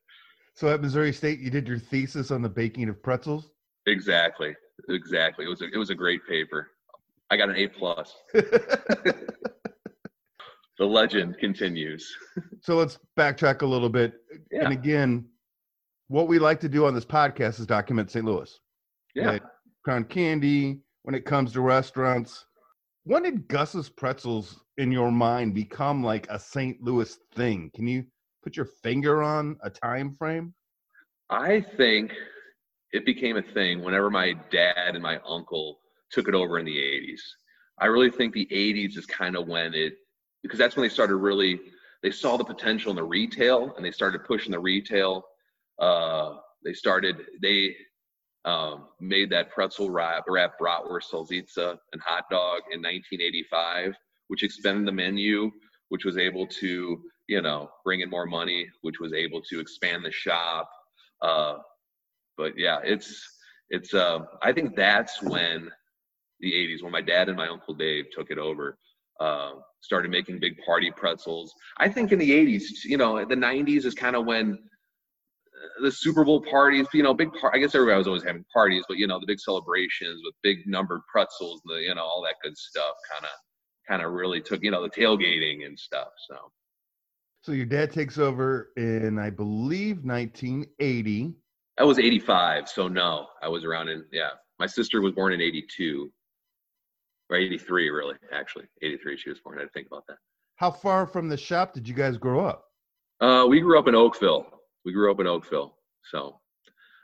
So 0.54 0.70
at 0.70 0.82
Missouri 0.82 1.14
State, 1.14 1.40
you 1.40 1.50
did 1.50 1.68
your 1.68 1.80
thesis 1.80 2.32
on 2.32 2.42
the 2.42 2.50
baking 2.50 2.90
of 2.90 3.02
pretzels? 3.02 3.50
Exactly. 3.88 4.56
Exactly. 4.90 5.46
It 5.46 5.50
was 5.50 5.62
a, 5.62 5.66
it 5.74 5.78
was 5.78 5.90
a 5.90 5.96
great 5.96 6.26
paper. 6.28 6.72
I 7.30 7.38
got 7.38 7.50
an 7.50 7.56
A 7.58 7.68
plus. 7.68 8.16
the 8.34 9.26
legend 10.80 11.38
continues. 11.40 12.16
so 12.62 12.76
let's 12.76 13.00
backtrack 13.18 13.62
a 13.62 13.66
little 13.66 13.90
bit. 13.90 14.14
Yeah. 14.52 14.66
And 14.66 14.74
again, 14.74 15.26
what 16.08 16.28
we 16.28 16.40
like 16.40 16.60
to 16.62 16.70
do 16.70 16.86
on 16.86 16.94
this 16.94 17.06
podcast 17.06 17.60
is 17.60 17.66
document 17.66 18.12
St. 18.12 18.26
Louis. 18.26 18.60
Yeah. 19.16 19.40
Crown 19.84 20.04
Candy, 20.06 20.80
when 21.04 21.16
it 21.16 21.26
comes 21.26 21.54
to 21.54 21.62
restaurants. 21.62 22.46
When 23.06 23.24
did 23.24 23.48
Gus's 23.48 23.88
Pretzels 23.90 24.60
in 24.78 24.92
your 24.92 25.12
mind 25.12 25.54
become 25.54 26.04
like 26.04 26.28
a 26.30 26.38
St. 26.38 26.82
Louis 26.82 27.18
thing? 27.34 27.72
Can 27.74 27.88
you 27.88 28.06
put 28.44 28.58
your 28.58 28.68
finger 28.84 29.24
on 29.24 29.58
a 29.64 29.70
time 29.70 30.16
frame? 30.18 30.54
I 31.30 31.62
think 31.62 32.12
it 32.92 33.06
became 33.06 33.38
a 33.38 33.42
thing 33.42 33.82
whenever 33.84 34.10
my 34.10 34.34
dad 34.52 34.96
and 34.96 35.02
my 35.02 35.20
uncle 35.26 35.80
took 36.12 36.28
it 36.28 36.36
over 36.36 36.60
in 36.60 36.66
the 36.66 36.78
80s. 36.78 37.22
I 37.80 37.86
really 37.86 38.12
think 38.12 38.34
the 38.34 38.48
80s 38.52 38.98
is 38.98 39.06
kind 39.06 39.36
of 39.36 39.48
when 39.48 39.74
it, 39.74 39.94
because 40.44 40.60
that's 40.60 40.76
when 40.76 40.84
they 40.84 40.94
started 40.94 41.16
really, 41.16 41.60
they 42.04 42.12
saw 42.12 42.38
the 42.38 42.44
potential 42.44 42.90
in 42.90 42.96
the 42.96 43.04
retail 43.04 43.74
and 43.76 43.86
they 43.86 43.92
started 43.92 44.26
pushing 44.26 44.52
the 44.52 44.60
retail 44.60 45.24
uh, 45.80 46.36
they 46.64 46.74
started 46.74 47.18
they 47.42 47.76
um, 48.46 48.86
made 49.02 49.30
that 49.30 49.52
pretzel 49.52 49.90
wrap, 49.90 50.24
wrap 50.28 50.54
bratwurst 50.60 51.12
salsiccia 51.12 51.78
and 51.92 52.02
hot 52.02 52.26
dog 52.32 52.62
in 52.72 52.80
1985, 52.82 53.94
which 54.30 54.44
expanded 54.44 54.88
the 54.88 54.92
menu, 54.92 55.52
which 55.90 56.06
was 56.06 56.18
able 56.18 56.48
to 56.48 57.02
you 57.28 57.42
know 57.42 57.70
bring 57.84 58.02
in 58.02 58.10
more 58.10 58.26
money, 58.26 58.68
which 58.82 59.00
was 59.00 59.14
able 59.14 59.42
to 59.42 59.60
expand 59.60 60.04
the 60.04 60.12
shop. 60.12 60.70
Uh, 61.22 61.58
but 62.38 62.54
yeah, 62.58 62.80
it's 62.84 63.22
it's 63.70 63.94
uh, 63.94 64.20
I 64.42 64.54
think 64.54 64.76
that's 64.76 65.22
when 65.22 65.70
the 66.40 66.52
80s 66.54 66.84
when 66.84 66.92
my 66.92 67.02
dad 67.02 67.28
and 67.28 67.38
my 67.38 67.48
uncle 67.48 67.74
Dave 67.74 68.06
took 68.12 68.32
it 68.32 68.38
over. 68.38 68.78
Uh, 69.20 69.54
started 69.82 70.12
making 70.12 70.40
big 70.40 70.56
party 70.64 70.92
pretzels. 70.92 71.52
I 71.78 71.90
think 71.90 72.12
in 72.12 72.20
the 72.20 72.30
80s, 72.30 72.84
you 72.84 72.98
know, 72.98 73.26
the 73.26 73.34
90s 73.34 73.84
is 73.86 73.96
kind 73.96 74.16
of 74.16 74.26
when 74.26 74.60
the 75.82 75.92
Super 75.92 76.24
Bowl 76.24 76.42
parties, 76.42 76.88
you 76.94 77.04
know, 77.04 77.14
big 77.14 77.32
part. 77.34 77.54
I 77.56 77.60
guess 77.60 77.76
everybody 77.76 77.98
was 77.98 78.08
always 78.08 78.24
having 78.24 78.46
parties, 78.54 78.84
but 78.88 78.98
you 78.98 79.08
know, 79.08 79.20
the 79.20 79.26
big 79.26 79.40
celebrations 79.40 80.22
with 80.24 80.34
big 80.44 80.60
numbered 80.66 81.02
pretzels, 81.12 81.62
and 81.66 81.78
the 81.78 81.82
you 81.84 81.96
know 81.96 82.04
all 82.04 82.24
that 82.24 82.36
good 82.44 82.58
stuff, 82.58 82.96
kind 83.12 83.26
of, 83.26 83.32
kind 83.88 84.02
of 84.02 84.12
really 84.12 84.42
took 84.42 84.64
you 84.64 84.72
know 84.72 84.82
the 84.82 84.90
tailgating 84.90 85.66
and 85.66 85.78
stuff. 85.78 86.10
So. 86.30 86.38
So 87.44 87.54
your 87.54 87.66
dad 87.66 87.94
takes 87.94 88.18
over 88.18 88.72
in, 88.76 89.18
I 89.18 89.30
believe, 89.30 90.04
1980. 90.04 91.34
I 91.80 91.84
was 91.86 91.98
85, 91.98 92.68
so 92.68 92.90
no, 92.90 93.28
I 93.42 93.48
was 93.48 93.64
around 93.64 93.88
in 93.88 94.04
yeah. 94.12 94.32
My 94.60 94.66
sister 94.66 95.02
was 95.02 95.14
born 95.14 95.32
in 95.32 95.40
82, 95.40 96.12
or 97.30 97.38
83, 97.38 97.90
really, 97.90 98.16
actually 98.34 98.66
83. 98.82 99.18
She 99.18 99.30
was 99.30 99.40
born. 99.40 99.58
I 99.58 99.62
had 99.62 99.68
to 99.68 99.72
think 99.72 99.88
about 99.88 100.06
that. 100.08 100.18
How 100.56 100.72
far 100.72 101.06
from 101.06 101.30
the 101.30 101.38
shop 101.38 101.74
did 101.74 101.88
you 101.88 101.94
guys 101.94 102.18
grow 102.18 102.44
up? 102.44 102.66
Uh, 103.22 103.46
we 103.48 103.60
grew 103.60 103.80
up 103.80 103.88
in 103.88 103.96
Oakville, 103.96 104.46
we 104.88 104.94
grew 104.94 105.12
up 105.12 105.20
in 105.20 105.28
Oakville, 105.28 105.76
so 106.10 106.40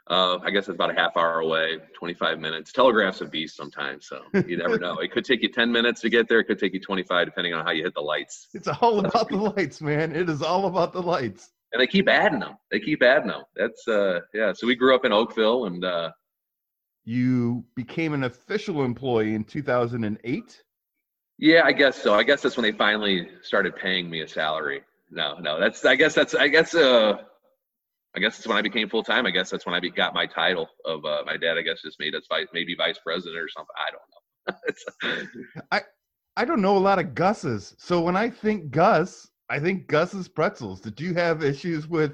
uh, 0.08 0.38
I 0.42 0.50
guess 0.50 0.68
it's 0.68 0.74
about 0.74 0.90
a 0.90 0.94
half 0.94 1.18
hour 1.18 1.40
away, 1.40 1.78
25 1.94 2.40
minutes. 2.40 2.72
Telegraph's 2.72 3.20
a 3.20 3.26
beast 3.26 3.56
sometimes, 3.56 4.06
so 4.06 4.22
you 4.46 4.56
never 4.56 4.78
know. 4.78 4.94
It 5.00 5.12
could 5.12 5.26
take 5.26 5.42
you 5.42 5.50
10 5.50 5.70
minutes 5.70 6.00
to 6.00 6.08
get 6.08 6.26
there. 6.28 6.40
It 6.40 6.44
could 6.44 6.58
take 6.58 6.72
you 6.72 6.80
25, 6.80 7.26
depending 7.26 7.52
on 7.52 7.62
how 7.62 7.72
you 7.72 7.82
hit 7.82 7.92
the 7.94 8.00
lights. 8.00 8.48
It's 8.54 8.68
all 8.68 9.04
about 9.04 9.28
the 9.28 9.36
lights, 9.56 9.82
man. 9.82 10.16
It 10.16 10.30
is 10.30 10.40
all 10.40 10.66
about 10.66 10.94
the 10.94 11.02
lights. 11.02 11.50
And 11.74 11.80
they 11.82 11.86
keep 11.86 12.08
adding 12.08 12.40
them. 12.40 12.56
They 12.70 12.80
keep 12.80 13.02
adding 13.02 13.28
them. 13.28 13.42
That's 13.54 13.86
uh, 13.86 14.20
yeah. 14.32 14.54
So 14.54 14.66
we 14.66 14.76
grew 14.76 14.94
up 14.94 15.04
in 15.04 15.12
Oakville, 15.12 15.66
and 15.66 15.84
uh, 15.84 16.12
you 17.04 17.64
became 17.74 18.14
an 18.14 18.24
official 18.24 18.82
employee 18.82 19.34
in 19.34 19.44
2008. 19.44 20.62
Yeah, 21.38 21.62
I 21.64 21.72
guess 21.72 22.00
so. 22.00 22.14
I 22.14 22.22
guess 22.22 22.42
that's 22.42 22.56
when 22.56 22.62
they 22.62 22.72
finally 22.72 23.28
started 23.42 23.76
paying 23.76 24.08
me 24.08 24.22
a 24.22 24.28
salary. 24.28 24.82
No, 25.10 25.36
no, 25.38 25.60
that's 25.60 25.84
I 25.84 25.96
guess 25.96 26.14
that's 26.14 26.34
I 26.34 26.48
guess 26.48 26.74
uh 26.74 27.18
I 28.16 28.20
guess 28.20 28.38
it's 28.38 28.46
when 28.46 28.56
I 28.56 28.62
became 28.62 28.88
full 28.88 29.02
time. 29.02 29.26
I 29.26 29.30
guess 29.30 29.50
that's 29.50 29.66
when 29.66 29.74
I 29.74 29.80
be, 29.80 29.90
got 29.90 30.14
my 30.14 30.26
title 30.26 30.68
of 30.84 31.04
uh, 31.04 31.22
my 31.26 31.36
dad. 31.36 31.58
I 31.58 31.62
guess 31.62 31.82
just 31.82 31.98
made 31.98 32.14
us 32.14 32.24
vice, 32.28 32.46
maybe 32.52 32.76
vice 32.76 32.98
president 32.98 33.38
or 33.38 33.48
something. 33.48 33.74
I 33.76 33.90
don't 33.90 35.56
know. 35.56 35.62
I 35.72 35.80
I 36.36 36.44
don't 36.44 36.62
know 36.62 36.76
a 36.76 36.78
lot 36.78 36.98
of 36.98 37.14
Gus's. 37.14 37.74
So 37.78 38.00
when 38.02 38.16
I 38.16 38.30
think 38.30 38.70
Gus, 38.70 39.28
I 39.50 39.58
think 39.58 39.88
Gus's 39.88 40.28
pretzels. 40.28 40.80
Did 40.80 41.00
you 41.00 41.14
have 41.14 41.42
issues 41.42 41.88
with 41.88 42.12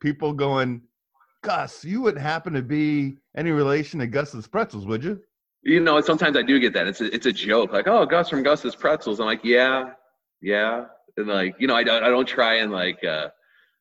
people 0.00 0.32
going, 0.32 0.82
Gus? 1.42 1.84
You 1.84 2.00
wouldn't 2.00 2.22
happen 2.22 2.52
to 2.54 2.62
be 2.62 3.18
any 3.36 3.52
relation 3.52 4.00
to 4.00 4.06
Gus's 4.06 4.48
pretzels, 4.48 4.86
would 4.86 5.04
you? 5.04 5.20
You 5.62 5.80
know, 5.80 6.00
sometimes 6.00 6.36
I 6.36 6.42
do 6.42 6.58
get 6.58 6.72
that. 6.74 6.86
It's 6.86 7.00
a, 7.00 7.14
it's 7.14 7.26
a 7.26 7.32
joke, 7.32 7.72
like, 7.72 7.88
oh, 7.88 8.04
Gus 8.06 8.30
from 8.30 8.42
Gus's 8.42 8.74
pretzels. 8.76 9.20
I'm 9.20 9.26
like, 9.26 9.44
yeah, 9.44 9.90
yeah, 10.40 10.84
and 11.16 11.28
like, 11.28 11.54
you 11.58 11.66
know, 11.66 11.76
I 11.76 11.84
don't 11.84 12.02
I 12.02 12.08
don't 12.08 12.26
try 12.26 12.56
and 12.56 12.72
like. 12.72 13.02
uh 13.04 13.28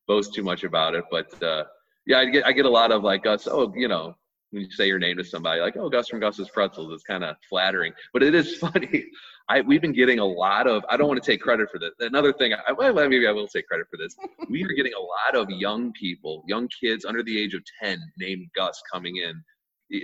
boast 0.07 0.33
too 0.33 0.43
much 0.43 0.63
about 0.63 0.95
it. 0.95 1.05
But 1.11 1.41
uh, 1.43 1.65
yeah, 2.05 2.19
I 2.19 2.25
get 2.25 2.45
I 2.45 2.51
get 2.51 2.65
a 2.65 2.69
lot 2.69 2.91
of 2.91 3.03
like 3.03 3.23
Gus. 3.23 3.47
Oh, 3.47 3.73
you 3.75 3.87
know, 3.87 4.15
when 4.51 4.63
you 4.63 4.71
say 4.71 4.87
your 4.87 4.99
name 4.99 5.17
to 5.17 5.23
somebody, 5.23 5.61
like 5.61 5.77
oh 5.77 5.89
Gus 5.89 6.07
from 6.07 6.19
Gus's 6.19 6.49
Pretzels, 6.49 6.91
it's 6.93 7.03
kind 7.03 7.23
of 7.23 7.35
flattering. 7.49 7.93
But 8.13 8.23
it 8.23 8.35
is 8.35 8.55
funny. 8.57 9.05
I 9.47 9.61
we've 9.61 9.81
been 9.81 9.93
getting 9.93 10.19
a 10.19 10.25
lot 10.25 10.67
of. 10.67 10.83
I 10.89 10.97
don't 10.97 11.07
want 11.07 11.21
to 11.21 11.31
take 11.31 11.41
credit 11.41 11.69
for 11.69 11.79
this. 11.79 11.91
Another 11.99 12.33
thing, 12.33 12.53
I, 12.53 12.71
well, 12.71 12.93
maybe 12.93 13.27
I 13.27 13.31
will 13.31 13.47
take 13.47 13.67
credit 13.67 13.87
for 13.89 13.97
this. 13.97 14.15
We 14.49 14.63
are 14.63 14.69
getting 14.69 14.93
a 14.93 14.99
lot 14.99 15.41
of 15.41 15.49
young 15.49 15.91
people, 15.93 16.43
young 16.47 16.67
kids 16.79 17.03
under 17.03 17.23
the 17.23 17.39
age 17.39 17.53
of 17.53 17.63
ten, 17.81 17.99
named 18.17 18.47
Gus, 18.55 18.81
coming 18.91 19.17
in 19.17 19.43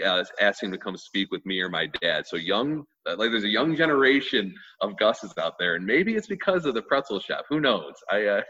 uh, 0.05 0.23
asking 0.39 0.71
to 0.71 0.77
come 0.77 0.97
speak 0.97 1.31
with 1.31 1.45
me 1.45 1.59
or 1.59 1.69
my 1.69 1.87
dad. 2.01 2.27
So 2.27 2.35
young, 2.37 2.83
uh, 3.07 3.15
like 3.17 3.31
there's 3.31 3.43
a 3.43 3.49
young 3.49 3.75
generation 3.75 4.53
of 4.81 4.97
Gus's 4.97 5.33
out 5.37 5.57
there, 5.59 5.75
and 5.75 5.85
maybe 5.85 6.15
it's 6.15 6.27
because 6.27 6.65
of 6.65 6.73
the 6.73 6.81
pretzel 6.83 7.19
shop. 7.19 7.45
Who 7.49 7.59
knows? 7.59 7.93
I 8.11 8.25
uh, 8.25 8.41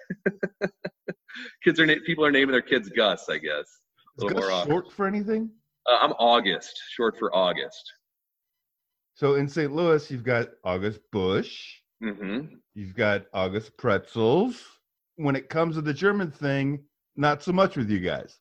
kids 1.63 1.79
are 1.79 1.87
people 2.01 2.25
are 2.25 2.31
naming 2.31 2.51
their 2.51 2.61
kids 2.61 2.89
Gus. 2.89 3.29
I 3.29 3.37
guess 3.37 3.81
a 4.19 4.25
little 4.25 4.41
Gus 4.41 4.49
more 4.49 4.65
short 4.65 4.91
for 4.91 5.07
anything. 5.07 5.49
Uh, 5.89 5.97
I'm 6.01 6.11
August, 6.13 6.79
short 6.91 7.17
for 7.17 7.35
August. 7.35 7.93
So 9.15 9.35
in 9.35 9.47
St. 9.47 9.71
Louis, 9.71 10.09
you've 10.09 10.23
got 10.23 10.49
August 10.63 10.99
Busch. 11.11 11.75
Mm-hmm. 12.03 12.55
You've 12.73 12.95
got 12.95 13.25
August 13.33 13.77
Pretzels. 13.77 14.63
When 15.17 15.35
it 15.35 15.49
comes 15.49 15.75
to 15.75 15.81
the 15.81 15.93
German 15.93 16.31
thing, 16.31 16.83
not 17.15 17.43
so 17.43 17.51
much 17.51 17.75
with 17.75 17.89
you 17.89 17.99
guys. 17.99 18.39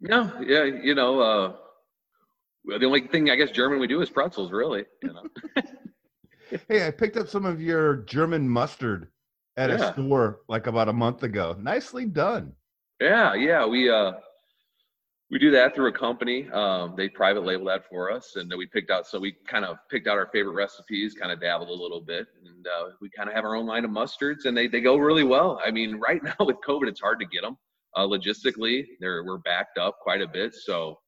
No, 0.00 0.30
yeah, 0.46 0.64
you 0.64 0.94
know, 0.94 1.20
uh, 1.20 1.52
the 2.66 2.84
only 2.84 3.06
thing 3.06 3.30
I 3.30 3.36
guess 3.36 3.50
German 3.50 3.78
we 3.78 3.86
do 3.86 4.02
is 4.02 4.10
pretzels, 4.10 4.52
really. 4.52 4.84
You 5.02 5.12
know. 5.12 5.22
hey, 6.68 6.86
I 6.86 6.90
picked 6.90 7.16
up 7.16 7.28
some 7.28 7.46
of 7.46 7.62
your 7.62 7.96
German 7.98 8.48
mustard 8.48 9.08
at 9.56 9.70
yeah. 9.70 9.76
a 9.76 9.92
store 9.92 10.40
like 10.48 10.66
about 10.66 10.88
a 10.88 10.92
month 10.92 11.22
ago. 11.22 11.56
Nicely 11.58 12.06
done. 12.06 12.52
Yeah, 13.00 13.34
yeah, 13.34 13.66
we 13.66 13.90
uh 13.90 14.12
we 15.30 15.38
do 15.38 15.50
that 15.50 15.74
through 15.74 15.88
a 15.88 15.92
company. 15.92 16.48
Um, 16.50 16.94
they 16.96 17.08
private 17.08 17.44
label 17.44 17.64
that 17.66 17.88
for 17.88 18.10
us, 18.10 18.36
and 18.36 18.52
we 18.56 18.66
picked 18.66 18.90
out. 18.90 19.06
So 19.06 19.18
we 19.18 19.34
kind 19.48 19.64
of 19.64 19.78
picked 19.90 20.06
out 20.06 20.16
our 20.16 20.28
favorite 20.32 20.52
recipes, 20.52 21.14
kind 21.14 21.32
of 21.32 21.40
dabbled 21.40 21.70
a 21.70 21.82
little 21.82 22.00
bit, 22.00 22.26
and 22.44 22.66
uh, 22.66 22.90
we 23.00 23.10
kind 23.10 23.28
of 23.28 23.34
have 23.34 23.44
our 23.44 23.56
own 23.56 23.66
line 23.66 23.84
of 23.84 23.90
mustards, 23.90 24.44
and 24.44 24.56
they 24.56 24.68
they 24.68 24.80
go 24.80 24.96
really 24.96 25.24
well. 25.24 25.60
I 25.64 25.70
mean, 25.70 25.96
right 26.08 26.22
now 26.22 26.36
with 26.40 26.56
COVID, 26.66 26.88
it's 26.88 27.00
hard 27.00 27.20
to 27.20 27.26
get 27.26 27.42
them. 27.42 27.56
Uh, 27.96 28.06
logistically, 28.06 28.86
they're 29.00 29.24
we're 29.24 29.38
backed 29.38 29.78
up 29.78 29.98
quite 30.00 30.20
a 30.20 30.28
bit, 30.28 30.54
so 30.54 31.00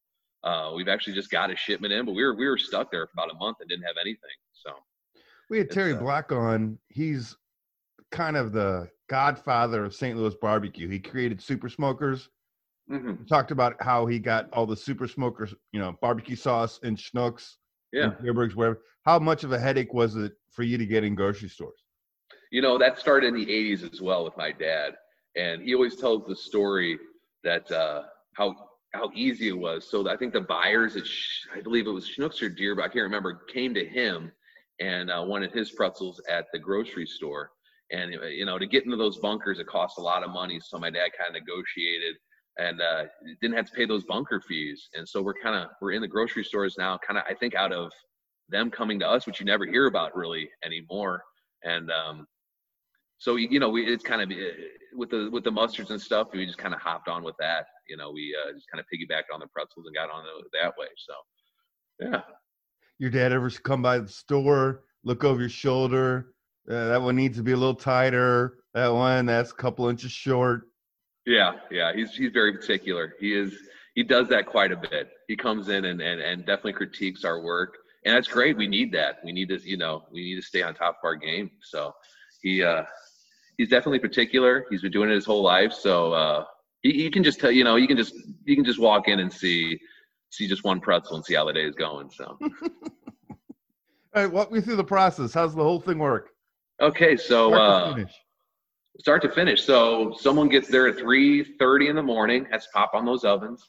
uh, 0.45 0.73
we've 0.75 0.89
actually 0.89 1.15
just 1.15 1.31
got 1.31 1.51
a 1.51 1.57
shipment 1.57 1.93
in, 1.93 2.07
but 2.07 2.15
we 2.15 2.25
were 2.25 2.35
we 2.35 2.49
were 2.49 2.59
stuck 2.59 2.91
there 2.91 3.07
for 3.07 3.13
about 3.15 3.31
a 3.31 3.39
month 3.39 3.59
and 3.61 3.69
didn't 3.69 3.85
have 3.85 3.97
anything. 4.01 4.37
So 4.53 4.73
we 5.51 5.59
had 5.59 5.71
Terry 5.71 5.93
uh, 5.93 5.99
Black 5.99 6.33
on. 6.33 6.79
He's 6.89 7.37
kind 8.17 8.37
of 8.37 8.53
the 8.53 8.89
godfather 9.09 9.85
of 9.85 9.95
St. 9.95 10.17
Louis 10.17 10.35
barbecue. 10.41 10.89
He 10.89 10.99
created 10.99 11.41
Super 11.41 11.69
Smokers. 11.69 12.31
Mhm. 12.91 13.19
He 13.21 13.25
talked 13.27 13.51
about 13.51 13.81
how 13.83 14.07
he 14.07 14.19
got 14.19 14.49
all 14.53 14.67
the 14.67 14.77
Super 14.77 15.07
Smokers, 15.07 15.55
you 15.73 15.81
know, 15.81 15.97
barbecue 16.01 16.37
sauce 16.37 16.81
and 16.83 16.97
Schnucks, 16.97 17.57
Yeah. 17.93 18.05
and 18.05 18.19
Dierberg's, 18.19 18.57
wherever. 18.57 18.83
How 19.05 19.19
much 19.19 19.45
of 19.45 19.53
a 19.53 19.59
headache 19.59 19.93
was 19.93 20.17
it 20.17 20.33
for 20.51 20.63
you 20.63 20.79
to 20.79 20.87
get 20.87 21.05
in 21.05 21.15
grocery 21.15 21.49
stores? 21.49 21.85
You 22.51 22.63
know, 22.63 22.79
that 22.79 22.99
started 22.99 23.29
in 23.29 23.35
the 23.35 23.47
80s 23.47 23.83
as 23.93 24.01
well 24.01 24.25
with 24.25 24.37
my 24.37 24.51
dad. 24.53 24.97
And 25.37 25.63
he 25.63 25.75
always 25.75 25.97
tells 25.97 26.27
the 26.27 26.35
story 26.37 26.99
that 27.45 27.71
uh, 27.71 28.05
how 28.35 28.71
how 28.93 29.11
easy 29.15 29.49
it 29.49 29.59
was. 29.59 29.87
So 29.87 30.09
I 30.09 30.17
think 30.17 30.33
the 30.33 30.41
buyers 30.41 30.97
at, 30.97 31.07
Sh- 31.07 31.47
I 31.55 31.61
believe 31.61 31.87
it 31.87 31.91
was 31.91 32.09
Schnucks 32.09 32.41
or 32.41 32.49
Deer, 32.49 32.75
but 32.75 32.83
I 32.85 32.89
can't 32.89 33.03
remember, 33.03 33.35
came 33.53 33.75
to 33.75 33.85
him 33.85 34.33
and 34.81 35.11
uh, 35.11 35.23
wanted 35.27 35.53
his 35.53 35.71
pretzels 35.73 36.19
at 36.31 36.47
the 36.53 36.59
grocery 36.59 37.05
store. 37.05 37.51
And, 37.91 38.15
uh, 38.15 38.27
you 38.27 38.45
know, 38.45 38.59
to 38.59 38.67
get 38.67 38.85
into 38.85 38.97
those 38.97 39.19
bunkers, 39.19 39.59
it 39.59 39.67
cost 39.67 39.99
a 39.99 40.03
lot 40.03 40.23
of 40.23 40.31
money. 40.31 40.61
So 40.61 40.79
my 40.79 40.91
dad 40.91 41.11
kind 41.19 41.35
of 41.37 41.43
negotiated 41.43 42.17
and 42.59 42.81
uh, 42.81 43.05
didn't 43.41 43.57
have 43.57 43.67
to 43.67 43.73
pay 43.73 43.87
those 43.87 44.05
bunker 44.05 44.41
fees. 44.41 44.89
And 44.95 45.09
so 45.09 45.23
we're 45.23 45.35
kind 45.35 45.57
of, 45.57 45.69
we're 45.81 45.93
in 45.93 46.03
the 46.03 46.09
grocery 46.09 46.45
stores 46.45 46.77
now, 46.79 46.99
kind 47.07 47.19
of, 47.19 47.25
I 47.29 47.35
think 47.35 47.55
out 47.55 47.73
of 47.73 47.93
them 48.49 48.71
coming 48.71 48.99
to 49.01 49.09
us, 49.09 49.27
which 49.27 49.41
you 49.41 49.47
never 49.47 49.67
hear 49.67 49.87
about 49.87 50.17
really 50.17 50.49
anymore. 50.65 51.23
And, 51.65 51.91
um, 51.91 52.27
so 53.19 53.37
you 53.37 53.59
know 53.59 53.71
we 53.71 53.87
it's 53.87 54.05
kind 54.05 54.21
of 54.21 54.31
uh, 54.31 54.51
with 54.95 55.09
the 55.09 55.31
with 55.33 55.43
the 55.43 55.51
mustards 55.51 55.89
and 55.89 55.99
stuff 55.99 56.29
we 56.35 56.45
just 56.45 56.59
kind 56.59 56.75
of 56.75 56.81
hopped 56.83 57.09
on 57.09 57.25
with 57.25 57.35
that 57.39 57.65
you 57.89 57.97
know 57.97 58.11
we 58.11 58.37
uh, 58.47 58.53
just 58.53 58.67
kind 58.71 58.79
of 58.79 58.85
piggybacked 58.93 59.33
on 59.33 59.41
the 59.41 59.47
pretzels 59.47 59.87
and 59.87 59.95
got 59.95 60.11
on 60.11 60.23
that 60.53 60.75
way 60.79 60.87
so 60.99 61.15
yeah 61.99 62.21
Your 62.99 63.11
dad 63.11 63.33
ever 63.33 63.51
come 63.51 63.83
by 63.83 63.99
the 63.99 64.09
store, 64.09 64.85
look 65.05 65.23
over 65.23 65.41
your 65.41 65.51
shoulder? 65.51 66.33
Uh, 66.69 66.89
that 66.89 67.01
one 67.03 67.17
needs 67.17 67.37
to 67.37 67.43
be 67.43 67.53
a 67.53 67.57
little 67.57 67.75
tighter. 67.75 68.59
That 68.75 68.89
one, 68.89 69.27
that's 69.27 69.53
a 69.53 69.55
couple 69.55 69.89
inches 69.89 70.13
short. 70.13 70.63
yeah 71.27 71.55
yeah 71.71 71.93
he's 71.95 72.15
he's 72.15 72.31
very 72.33 72.53
particular 72.53 73.15
he 73.19 73.33
is 73.35 73.53
he 73.95 74.03
does 74.03 74.29
that 74.29 74.47
quite 74.47 74.71
a 74.73 74.77
bit 74.77 75.11
he 75.29 75.35
comes 75.37 75.69
in 75.69 75.87
and 75.87 76.01
and, 76.01 76.21
and 76.21 76.41
definitely 76.47 76.73
critiques 76.73 77.25
our 77.25 77.41
work 77.41 77.79
and 78.05 78.15
that's 78.15 78.29
great 78.29 78.57
we 78.57 78.69
need 78.69 78.93
that 78.93 79.19
we 79.25 79.33
need 79.33 79.49
to 79.49 79.59
you 79.69 79.77
know 79.77 80.05
we 80.13 80.23
need 80.23 80.37
to 80.37 80.43
stay 80.43 80.63
on 80.63 80.73
top 80.75 80.99
of 81.03 81.05
our 81.05 81.17
game 81.17 81.51
so 81.63 81.93
he 82.43 82.63
uh 82.63 82.85
he's 83.59 83.69
definitely 83.69 83.99
particular 83.99 84.67
he's 84.71 84.83
been 84.83 84.93
doing 84.93 85.11
it 85.11 85.15
his 85.15 85.25
whole 85.25 85.43
life 85.43 85.73
so 85.73 86.13
uh 86.13 86.45
you, 86.85 86.93
you 86.93 87.11
can 87.11 87.25
just 87.25 87.41
tell 87.41 87.51
you 87.51 87.65
know 87.65 87.75
you 87.77 87.89
can 87.89 87.97
just 87.97 88.15
you 88.45 88.55
can 88.55 88.65
just 88.65 88.79
walk 88.79 89.09
in 89.09 89.19
and 89.19 89.33
see 89.33 89.77
see 90.31 90.47
just 90.47 90.63
one 90.65 90.81
pretzel 90.81 91.17
and 91.17 91.25
see 91.25 91.35
how 91.35 91.45
the 91.45 91.53
day 91.53 91.65
is 91.65 91.75
going 91.75 92.09
so 92.11 92.39
All 94.15 94.23
right, 94.23 94.33
walk 94.33 94.51
me 94.51 94.63
through 94.63 94.77
the 94.77 94.85
process. 94.85 95.35
How's 95.35 95.55
the 95.55 95.63
whole 95.63 95.79
thing 95.81 95.99
work? 95.99 96.31
Okay 96.81 97.17
so 97.17 97.49
Start 97.49 97.53
to 97.53 97.61
uh 97.61 97.95
finish. 97.95 98.13
start 98.99 99.23
to 99.23 99.29
finish. 99.31 99.63
So 99.65 100.15
someone 100.19 100.49
gets 100.49 100.69
there 100.69 100.87
at 100.89 100.97
3:30 100.97 101.89
in 101.91 101.97
the 101.97 102.03
morning, 102.03 102.47
has 102.51 102.65
to 102.65 102.71
pop 102.75 102.91
on 102.95 103.05
those 103.05 103.25
ovens. 103.25 103.69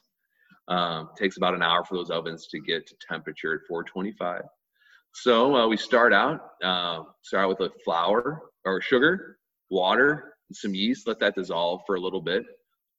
Um, 0.68 1.08
takes 1.16 1.38
about 1.38 1.54
an 1.54 1.62
hour 1.62 1.82
for 1.84 1.94
those 1.96 2.10
ovens 2.10 2.46
to 2.48 2.60
get 2.60 2.86
to 2.88 2.94
temperature 3.08 3.54
at 3.54 3.60
425. 3.68 4.42
So 5.14 5.56
uh, 5.56 5.66
we 5.66 5.76
start 5.78 6.12
out 6.12 6.40
uh, 6.62 7.02
start 7.22 7.44
out 7.44 7.48
with 7.58 7.70
a 7.70 7.72
flour 7.84 8.42
or 8.66 8.80
sugar, 8.82 9.38
water, 9.70 10.34
some 10.52 10.74
yeast. 10.74 11.06
Let 11.06 11.18
that 11.20 11.34
dissolve 11.34 11.80
for 11.86 11.96
a 11.96 12.00
little 12.00 12.20
bit. 12.20 12.44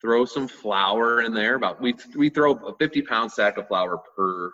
Throw 0.02 0.26
some 0.26 0.48
flour 0.48 1.22
in 1.22 1.34
there. 1.34 1.56
About 1.56 1.80
we 1.82 1.94
we 2.16 2.30
throw 2.30 2.54
a 2.54 2.76
50 2.78 3.02
pound 3.04 3.32
sack 3.32 3.58
of 3.58 3.68
flour 3.68 4.00
per 4.16 4.52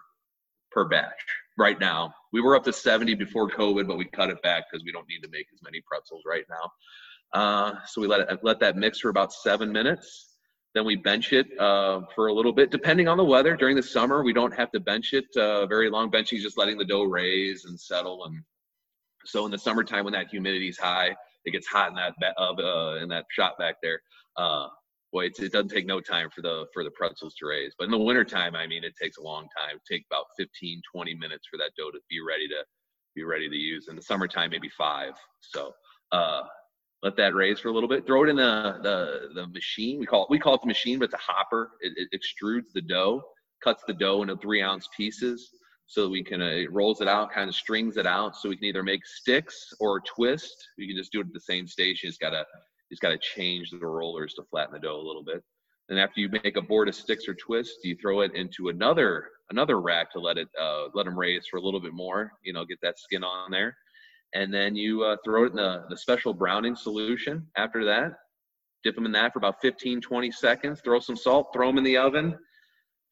per 0.72 0.86
batch 0.86 1.14
right 1.58 1.80
now. 1.80 2.14
We 2.34 2.42
were 2.42 2.56
up 2.56 2.64
to 2.66 2.74
70 2.74 3.16
before 3.16 3.50
COVID, 3.50 3.88
but 3.88 3.98
we 3.98 4.06
cut 4.06 4.30
it 4.30 4.42
back 4.42 4.66
because 4.70 4.84
we 4.84 4.92
don't 4.92 5.08
need 5.08 5.22
to 5.22 5.30
make 5.30 5.48
as 5.54 5.62
many 5.64 5.82
pretzels 5.82 6.24
right 6.26 6.46
now. 6.50 6.72
Uh, 7.34 7.74
so 7.88 8.02
we 8.02 8.08
let 8.08 8.22
it 8.22 8.40
let 8.44 8.60
that 8.60 8.78
mix 8.78 9.00
for 9.00 9.10
about 9.10 9.34
seven 9.34 9.72
minutes. 9.72 10.36
Then 10.74 10.86
we 10.86 10.98
bench 10.98 11.32
it 11.32 11.48
uh, 11.58 12.02
for 12.14 12.28
a 12.28 12.34
little 12.34 12.52
bit, 12.52 12.70
depending 12.70 13.08
on 13.08 13.18
the 13.18 13.24
weather. 13.24 13.56
During 13.56 13.78
the 13.78 13.84
summer, 13.84 14.24
we 14.24 14.34
don't 14.34 14.54
have 14.54 14.72
to 14.72 14.80
bench 14.80 15.14
it 15.14 15.26
uh, 15.38 15.66
very 15.68 15.90
long. 15.90 16.12
Benching 16.12 16.38
is 16.38 16.44
just 16.44 16.58
letting 16.58 16.78
the 16.78 16.86
dough 16.86 17.04
raise 17.04 17.64
and 17.64 17.80
settle. 17.80 18.26
And 18.26 18.42
so 19.26 19.46
in 19.46 19.52
the 19.52 19.58
summertime, 19.58 20.04
when 20.04 20.14
that 20.14 20.28
humidity 20.30 20.68
is 20.68 20.78
high, 20.78 21.16
it 21.46 21.52
gets 21.52 21.68
hot 21.68 21.90
in 21.90 21.96
that 21.96 22.14
uh, 22.38 22.96
in 23.02 23.08
that 23.10 23.26
shop 23.32 23.58
back 23.58 23.76
there. 23.82 24.02
Boy, 25.16 25.28
it 25.28 25.38
doesn't 25.38 25.70
take 25.70 25.86
no 25.86 26.02
time 26.02 26.30
for 26.30 26.42
the 26.42 26.66
for 26.74 26.84
the 26.84 26.92
pretzels 26.92 27.36
to 27.36 27.46
raise. 27.46 27.74
But 27.80 27.86
in 27.86 27.92
the 27.92 27.98
wintertime, 27.98 28.54
I 28.54 28.68
mean, 28.68 28.84
it 28.84 28.98
takes 29.02 29.16
a 29.16 29.22
long 29.22 29.48
time. 29.58 29.80
It 29.90 30.04
about 30.12 30.26
15, 30.38 30.82
20 30.94 31.16
minutes 31.16 31.48
for 31.50 31.56
that 31.56 31.72
dough 31.78 31.90
to 31.90 32.00
be 32.10 32.20
ready 32.20 32.50
to 32.50 32.66
be 33.16 33.24
ready 33.24 33.48
to 33.48 33.56
use. 33.56 33.88
In 33.88 33.96
the 33.96 34.02
summertime, 34.02 34.50
maybe 34.50 34.68
five. 34.78 35.14
So 35.40 35.72
uh, 36.12 36.42
let 37.02 37.16
that 37.16 37.34
raise 37.34 37.62
for 37.62 37.70
a 37.70 37.72
little 37.72 37.88
bit. 37.88 38.06
Throw 38.06 38.26
it 38.26 38.30
in 38.30 38.36
the 38.36 38.80
the, 38.84 39.30
the 39.34 39.48
machine. 39.48 40.02
We 40.02 40.06
call 40.06 40.24
it 40.24 40.30
we 40.30 40.38
call 40.38 40.56
it 40.56 40.62
the 40.62 40.68
machine, 40.68 41.00
but 41.00 41.06
it's 41.06 41.14
a 41.14 41.32
hopper. 41.32 41.72
It, 41.80 41.94
it 41.96 42.10
extrudes 42.12 42.74
the 42.74 42.82
dough, 42.82 43.24
cuts 43.64 43.84
the 43.88 43.94
dough 43.94 44.22
into 44.22 44.36
three 44.36 44.62
ounce 44.62 44.90
pieces, 44.98 45.50
so 45.86 46.10
we 46.10 46.26
can 46.26 46.42
uh, 46.42 46.48
it 46.48 46.74
rolls 46.74 47.00
it 47.00 47.08
out, 47.08 47.32
kind 47.32 47.48
of 47.48 47.56
strings 47.56 47.96
it 47.96 48.06
out, 48.06 48.36
so 48.36 48.50
we 48.50 48.58
can 48.58 48.66
either 48.66 48.84
make 48.84 49.06
sticks 49.06 49.74
or 49.80 50.02
twist. 50.02 50.58
You 50.78 50.88
can 50.88 50.98
just 50.98 51.14
do 51.14 51.22
it 51.22 51.28
at 51.28 51.34
the 51.34 51.40
same 51.40 51.68
station. 51.68 52.10
It's 52.10 52.18
gotta 52.18 52.44
it's 52.90 53.00
gotta 53.00 53.18
change 53.18 53.72
the 53.72 53.86
rollers 53.86 54.34
to 54.36 54.44
flatten 54.44 54.74
the 54.74 54.80
dough 54.80 55.00
a 55.00 55.08
little 55.08 55.24
bit. 55.24 55.44
And 55.90 56.00
after 56.00 56.20
you 56.20 56.30
make 56.30 56.58
a 56.58 56.62
board 56.62 56.88
of 56.88 56.96
sticks 56.96 57.28
or 57.28 57.36
twists, 57.36 57.84
you 57.84 57.96
throw 57.96 58.22
it 58.22 58.34
into 58.34 58.70
another 58.70 59.30
another 59.52 59.80
rack 59.80 60.12
to 60.14 60.20
let 60.20 60.38
it 60.38 60.48
uh, 60.60 60.86
let 60.94 61.06
them 61.06 61.18
raise 61.18 61.46
for 61.48 61.58
a 61.58 61.62
little 61.62 61.80
bit 61.80 61.94
more. 61.94 62.32
You 62.44 62.54
know, 62.54 62.66
get 62.66 62.80
that 62.82 63.00
skin 63.00 63.24
on 63.24 63.52
there? 63.52 63.76
And 64.34 64.54
then 64.54 64.76
you 64.76 65.04
uh, 65.04 65.18
throw 65.24 65.46
it 65.46 65.52
in 65.52 65.58
the, 65.58 65.86
the 65.90 65.98
special 65.98 66.34
browning 66.34 66.76
solution 66.76 67.46
after 67.56 67.86
that. 67.86 68.14
Dip 68.84 68.96
them 68.96 69.06
in 69.06 69.12
that 69.14 69.34
for 69.34 69.40
about 69.40 69.62
15 69.62 70.02
20 70.02 70.32
seconds. 70.32 70.82
Throw 70.84 71.00
some 71.00 71.16
salt 71.16 71.50
throw 71.54 71.68
them 71.68 71.78
in 71.78 71.84
the 71.84 71.98
oven. 71.98 72.38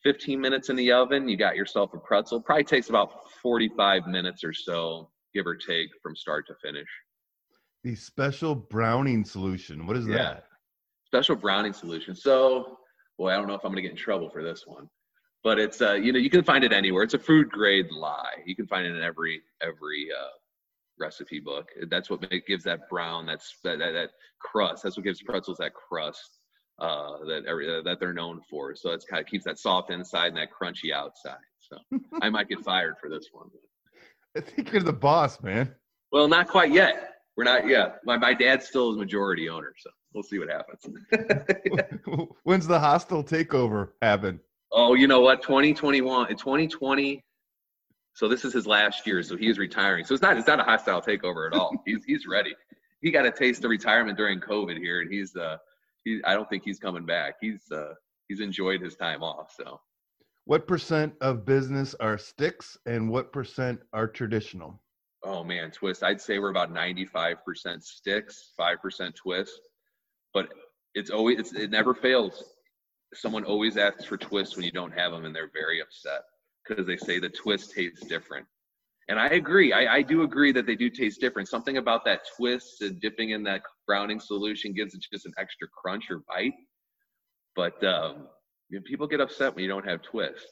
15 0.04 0.42
minutes 0.42 0.70
in 0.70 0.76
the 0.76 0.92
oven 0.92 1.30
you 1.30 1.38
got 1.38 1.56
yourself 1.56 1.92
a 1.94 2.00
pretzel. 2.00 2.42
Probably 2.42 2.64
takes 2.64 2.90
about 2.90 3.30
45 3.42 4.08
minutes 4.08 4.44
or 4.44 4.54
so 4.54 5.10
give 5.34 5.46
or 5.46 5.56
take 5.56 5.90
from 6.02 6.16
start 6.16 6.48
to 6.48 6.56
finish 6.62 6.88
The 7.84 7.96
special 7.96 8.56
browning 8.56 9.26
solution. 9.26 9.86
What 9.86 9.98
is 9.98 10.08
Yeah. 10.08 10.18
that? 10.18 10.46
special 11.06 11.36
browning 11.36 11.74
solution 11.74 12.16
so 12.16 12.80
boy 13.20 13.30
i 13.30 13.36
don't 13.36 13.46
know 13.46 13.54
if 13.54 13.64
i'm 13.64 13.70
going 13.72 13.76
to 13.76 13.82
get 13.84 13.92
in 13.92 13.98
trouble 13.98 14.32
for 14.32 14.42
this 14.42 14.66
one 14.66 14.90
but 15.44 15.60
it's 15.60 15.80
uh 15.80 15.94
you 15.94 16.12
know 16.12 16.18
you 16.18 16.30
can 16.30 16.44
find 16.44 16.64
it 16.64 16.74
anywhere 16.74 17.04
it's 17.04 17.14
a 17.14 17.20
food 17.20 17.48
grade 17.52 17.86
lye 17.92 18.34
you 18.48 18.56
can 18.56 18.66
find 18.66 18.88
it 18.88 18.96
in 18.96 19.04
every 19.04 19.40
every 19.62 20.08
uh 20.12 20.30
recipe 21.00 21.40
book 21.40 21.68
that's 21.88 22.10
what 22.10 22.20
make, 22.32 22.48
gives 22.48 22.64
that 22.64 22.90
brown 22.90 23.28
that's 23.28 23.60
that, 23.64 23.78
that, 23.78 23.92
that 23.92 24.10
crust 24.40 24.82
that's 24.82 24.98
what 24.98 25.04
gives 25.04 25.22
pretzels 25.22 25.58
that 25.60 25.72
crust 25.76 26.40
uh 26.80 27.20
that 27.28 27.44
every, 27.48 27.70
uh, 27.72 27.84
that 27.84 28.00
they're 28.00 28.12
known 28.14 28.42
for 28.50 28.74
so 28.76 28.90
it's 28.90 29.06
kind 29.06 29.22
of 29.22 29.28
keeps 29.28 29.46
that 29.46 29.60
soft 29.60 29.92
inside 29.92 30.30
and 30.30 30.38
that 30.38 30.48
crunchy 30.52 30.92
outside 30.92 31.38
so 31.60 31.78
i 32.24 32.30
might 32.30 32.50
get 32.50 32.60
fired 32.62 32.96
for 33.00 33.08
this 33.08 33.28
one 33.34 33.50
I 34.36 34.42
think 34.42 34.72
you're 34.72 34.82
the 34.82 34.92
boss, 34.94 35.44
man. 35.44 35.76
well 36.12 36.28
not 36.28 36.48
quite 36.48 36.72
yet 36.72 37.13
we're 37.38 37.44
not 37.44 37.68
yet 37.68 38.00
my, 38.06 38.18
my 38.18 38.34
dad 38.34 38.62
still 38.64 38.92
is 38.92 38.98
majority 38.98 39.50
owner 39.50 39.74
so 39.78 39.90
we'll 40.14 40.24
see 40.24 40.40
what 40.40 40.50
happens 40.50 40.86
When's 42.44 42.68
the 42.68 42.80
hostile 42.80 43.24
takeover 43.24 43.90
happen? 44.02 44.40
Oh, 44.72 44.96
you 44.96 45.08
know 45.08 45.22
what? 45.22 45.42
2021 45.44 46.32
in 46.32 46.38
2020. 46.38 47.24
So 48.16 48.28
this 48.28 48.44
is 48.44 48.54
his 48.54 48.68
last 48.68 49.08
year, 49.08 49.24
so 49.24 49.38
he 49.38 49.48
is 49.48 49.58
retiring. 49.58 50.06
So 50.06 50.14
it's 50.14 50.22
not 50.22 50.38
it's 50.38 50.48
not 50.48 50.60
a 50.60 50.64
hostile 50.64 51.02
takeover 51.02 51.48
at 51.48 51.58
all. 51.58 51.72
he's 51.86 52.04
he's 52.06 52.28
ready. 52.28 52.56
He 53.02 53.12
got 53.12 53.26
a 53.26 53.32
taste 53.32 53.64
of 53.64 53.70
retirement 53.70 54.18
during 54.18 54.40
COVID 54.40 54.78
here, 54.78 55.02
and 55.02 55.12
he's 55.12 55.36
uh 55.36 55.58
he 56.04 56.22
I 56.26 56.34
don't 56.34 56.50
think 56.50 56.64
he's 56.64 56.80
coming 56.80 57.06
back. 57.06 57.36
He's 57.42 57.72
uh 57.72 57.94
he's 58.28 58.40
enjoyed 58.40 58.82
his 58.82 58.96
time 58.96 59.24
off. 59.24 59.54
So 59.56 59.80
What 60.46 60.68
percent 60.68 61.14
of 61.22 61.46
business 61.46 61.96
are 62.00 62.18
sticks 62.18 62.78
and 62.86 63.10
what 63.10 63.32
percent 63.32 63.80
are 63.94 64.08
traditional? 64.08 64.82
Oh 65.24 65.44
man, 65.44 65.72
twist. 65.72 66.04
I'd 66.04 66.22
say 66.22 66.40
we're 66.40 66.50
about 66.50 66.74
95% 66.74 67.38
sticks, 67.84 68.52
five 68.58 68.82
percent 68.82 69.16
twist, 69.16 69.60
but 70.34 70.50
it's 70.96 71.10
always 71.10 71.40
it's, 71.40 71.54
it 71.54 71.72
never 71.72 71.94
fails. 71.94 72.44
Someone 73.14 73.44
always 73.44 73.78
asks 73.78 74.06
for 74.06 74.18
twists 74.18 74.56
when 74.56 74.66
you 74.66 74.72
don't 74.72 74.94
have 74.94 75.12
them, 75.12 75.26
and 75.26 75.36
they're 75.36 75.52
very 75.54 75.82
upset 75.82 76.22
because 76.68 76.86
they 76.88 76.98
say 76.98 77.20
the 77.20 77.30
twist 77.30 77.72
tastes 77.72 78.06
different. 78.08 78.46
And 79.10 79.20
I 79.20 79.28
agree. 79.28 79.74
I, 79.74 79.96
I 79.96 80.02
do 80.02 80.24
agree 80.24 80.52
that 80.54 80.66
they 80.66 80.76
do 80.76 80.90
taste 80.90 81.20
different. 81.20 81.50
Something 81.50 81.78
about 81.78 82.06
that 82.06 82.22
twist 82.38 82.82
and 82.82 83.00
dipping 83.02 83.32
in 83.32 83.44
that 83.44 83.62
browning 83.86 84.20
solution 84.20 84.74
gives 84.74 84.94
it 84.96 85.06
just 85.12 85.26
an 85.26 85.34
extra 85.38 85.68
crunch 85.68 86.10
or 86.10 86.24
bite. 86.28 86.54
But 87.56 87.84
um, 87.84 88.28
people 88.86 89.06
get 89.08 89.20
upset 89.20 89.54
when 89.54 89.64
you 89.64 89.70
don't 89.70 89.88
have 89.88 90.02
twist. 90.02 90.48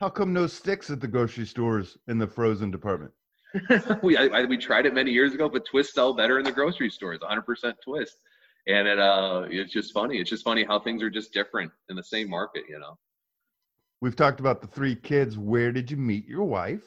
How 0.00 0.08
come 0.08 0.32
no 0.32 0.46
sticks 0.46 0.90
at 0.90 1.00
the 1.00 1.08
grocery 1.08 1.46
stores 1.46 1.96
in 2.08 2.18
the 2.18 2.26
frozen 2.26 2.70
department? 2.70 3.12
we 4.02 4.16
I, 4.16 4.26
I- 4.26 4.44
we 4.44 4.56
tried 4.58 4.86
it 4.86 4.94
many 4.94 5.10
years 5.10 5.34
ago, 5.34 5.48
but 5.48 5.64
twists 5.66 5.94
sell 5.94 6.12
better 6.14 6.38
in 6.38 6.44
the 6.44 6.52
grocery 6.52 6.90
stores. 6.90 7.20
100% 7.20 7.74
twist, 7.82 8.16
and 8.66 8.86
it 8.86 8.98
uh 8.98 9.46
it's 9.48 9.72
just 9.72 9.92
funny. 9.92 10.18
It's 10.18 10.30
just 10.30 10.44
funny 10.44 10.64
how 10.64 10.78
things 10.78 11.02
are 11.02 11.10
just 11.10 11.32
different 11.32 11.72
in 11.88 11.96
the 11.96 12.04
same 12.04 12.28
market. 12.30 12.64
You 12.68 12.78
know. 12.78 12.98
We've 14.00 14.16
talked 14.16 14.40
about 14.40 14.60
the 14.60 14.68
three 14.68 14.94
kids. 14.94 15.36
Where 15.36 15.72
did 15.72 15.90
you 15.90 15.96
meet 15.96 16.26
your 16.28 16.44
wife? 16.44 16.82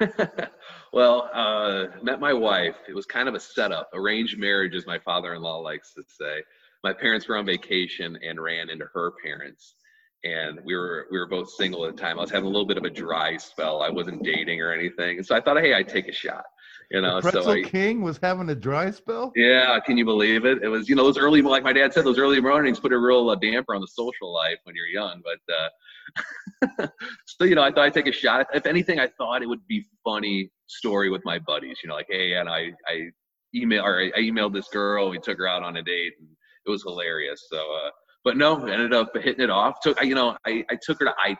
well, 0.92 1.30
uh, 1.32 1.86
met 2.02 2.20
my 2.20 2.32
wife. 2.32 2.76
It 2.88 2.94
was 2.94 3.06
kind 3.06 3.28
of 3.28 3.34
a 3.34 3.40
setup, 3.40 3.90
arranged 3.94 4.38
marriage, 4.38 4.74
as 4.74 4.86
my 4.86 4.98
father-in-law 4.98 5.58
likes 5.60 5.92
to 5.94 6.02
say. 6.06 6.42
My 6.84 6.92
parents 6.92 7.28
were 7.28 7.36
on 7.36 7.46
vacation 7.46 8.18
and 8.26 8.40
ran 8.40 8.68
into 8.70 8.86
her 8.92 9.12
parents, 9.24 9.76
and 10.24 10.60
we 10.64 10.76
were 10.76 11.06
we 11.10 11.18
were 11.18 11.26
both 11.26 11.50
single 11.50 11.84
at 11.84 11.96
the 11.96 12.02
time. 12.02 12.18
I 12.18 12.22
was 12.22 12.30
having 12.30 12.46
a 12.46 12.50
little 12.50 12.66
bit 12.66 12.76
of 12.76 12.84
a 12.84 12.90
dry 12.90 13.36
spell. 13.36 13.82
I 13.82 13.90
wasn't 13.90 14.22
dating 14.22 14.60
or 14.60 14.72
anything, 14.72 15.22
so 15.22 15.34
I 15.34 15.40
thought, 15.40 15.60
hey, 15.60 15.74
I'd 15.74 15.88
take 15.88 16.08
a 16.08 16.12
shot. 16.12 16.44
You 16.92 17.00
know, 17.00 17.16
the 17.16 17.22
Pretzel 17.22 17.42
so 17.42 17.50
I, 17.52 17.62
King 17.62 18.02
was 18.02 18.18
having 18.22 18.50
a 18.50 18.54
dry 18.54 18.90
spell. 18.90 19.32
yeah, 19.34 19.80
can 19.80 19.96
you 19.96 20.04
believe 20.04 20.44
it? 20.44 20.62
It 20.62 20.68
was, 20.68 20.90
you 20.90 20.94
know, 20.94 21.04
those 21.04 21.16
early, 21.16 21.40
like 21.40 21.62
my 21.62 21.72
dad 21.72 21.94
said, 21.94 22.04
those 22.04 22.18
early 22.18 22.38
mornings 22.38 22.78
put 22.78 22.92
a 22.92 22.98
real 22.98 23.30
uh, 23.30 23.34
damper 23.34 23.74
on 23.74 23.80
the 23.80 23.88
social 23.88 24.30
life 24.30 24.58
when 24.64 24.76
you're 24.76 24.86
young. 24.86 25.22
But 25.24 26.78
uh, 26.78 26.88
so, 27.24 27.44
you 27.44 27.54
know, 27.54 27.62
I 27.62 27.70
thought 27.70 27.84
I'd 27.84 27.94
take 27.94 28.08
a 28.08 28.12
shot. 28.12 28.48
If 28.52 28.66
anything, 28.66 29.00
I 29.00 29.08
thought 29.16 29.42
it 29.42 29.48
would 29.48 29.66
be 29.66 29.86
funny 30.04 30.50
story 30.66 31.08
with 31.08 31.24
my 31.24 31.38
buddies. 31.38 31.78
You 31.82 31.88
know, 31.88 31.94
like, 31.94 32.08
hey, 32.10 32.34
and 32.34 32.46
I, 32.46 32.72
I 32.86 33.08
email 33.54 33.84
or 33.84 33.98
I 33.98 34.20
emailed 34.20 34.52
this 34.52 34.68
girl. 34.68 35.08
We 35.08 35.18
took 35.18 35.38
her 35.38 35.48
out 35.48 35.62
on 35.62 35.78
a 35.78 35.82
date, 35.82 36.12
and 36.20 36.28
it 36.66 36.70
was 36.70 36.82
hilarious. 36.82 37.46
So, 37.50 37.56
uh, 37.56 37.90
but 38.24 38.36
no, 38.36 38.64
ended 38.66 38.92
up 38.92 39.16
hitting 39.16 39.42
it 39.42 39.50
off. 39.50 39.80
Took, 39.82 40.02
you 40.02 40.14
know, 40.14 40.36
I, 40.46 40.64
I 40.70 40.78
took 40.80 41.00
her 41.00 41.06
to 41.06 41.14
ITAP. 41.26 41.36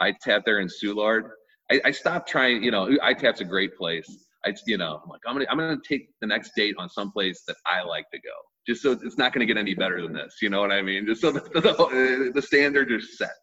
ITAP 0.00 0.44
there 0.44 0.60
in 0.60 0.68
Soulard. 0.68 1.30
I, 1.70 1.80
I 1.84 1.90
stopped 1.90 2.28
trying. 2.28 2.62
You 2.62 2.70
know, 2.70 2.86
ITAP's 2.86 3.40
a 3.40 3.44
great 3.44 3.76
place. 3.76 4.26
I, 4.44 4.54
you 4.66 4.76
know, 4.76 5.00
I'm 5.02 5.08
like, 5.08 5.20
I'm 5.26 5.34
gonna, 5.34 5.46
I'm 5.50 5.58
gonna 5.58 5.76
take 5.86 6.08
the 6.20 6.26
next 6.26 6.52
date 6.56 6.74
on 6.78 6.88
some 6.88 7.12
place 7.12 7.42
that 7.46 7.56
I 7.66 7.82
like 7.82 8.10
to 8.12 8.18
go, 8.18 8.34
just 8.66 8.82
so 8.82 8.92
it's 8.92 9.18
not 9.18 9.32
gonna 9.32 9.46
get 9.46 9.56
any 9.56 9.74
better 9.74 10.02
than 10.02 10.12
this. 10.12 10.38
You 10.42 10.50
know 10.50 10.60
what 10.60 10.72
I 10.72 10.82
mean? 10.82 11.06
Just 11.06 11.20
so 11.20 11.30
the, 11.32 11.40
the, 11.40 12.32
the 12.34 12.42
standards 12.42 12.90
are 12.90 13.00
set 13.00 13.36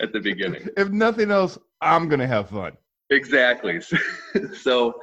at 0.00 0.12
the 0.12 0.20
beginning. 0.20 0.68
If 0.76 0.90
nothing 0.90 1.30
else, 1.30 1.58
I'm 1.80 2.08
gonna 2.08 2.26
have 2.26 2.50
fun. 2.50 2.72
Exactly. 3.10 3.80
so 4.52 4.94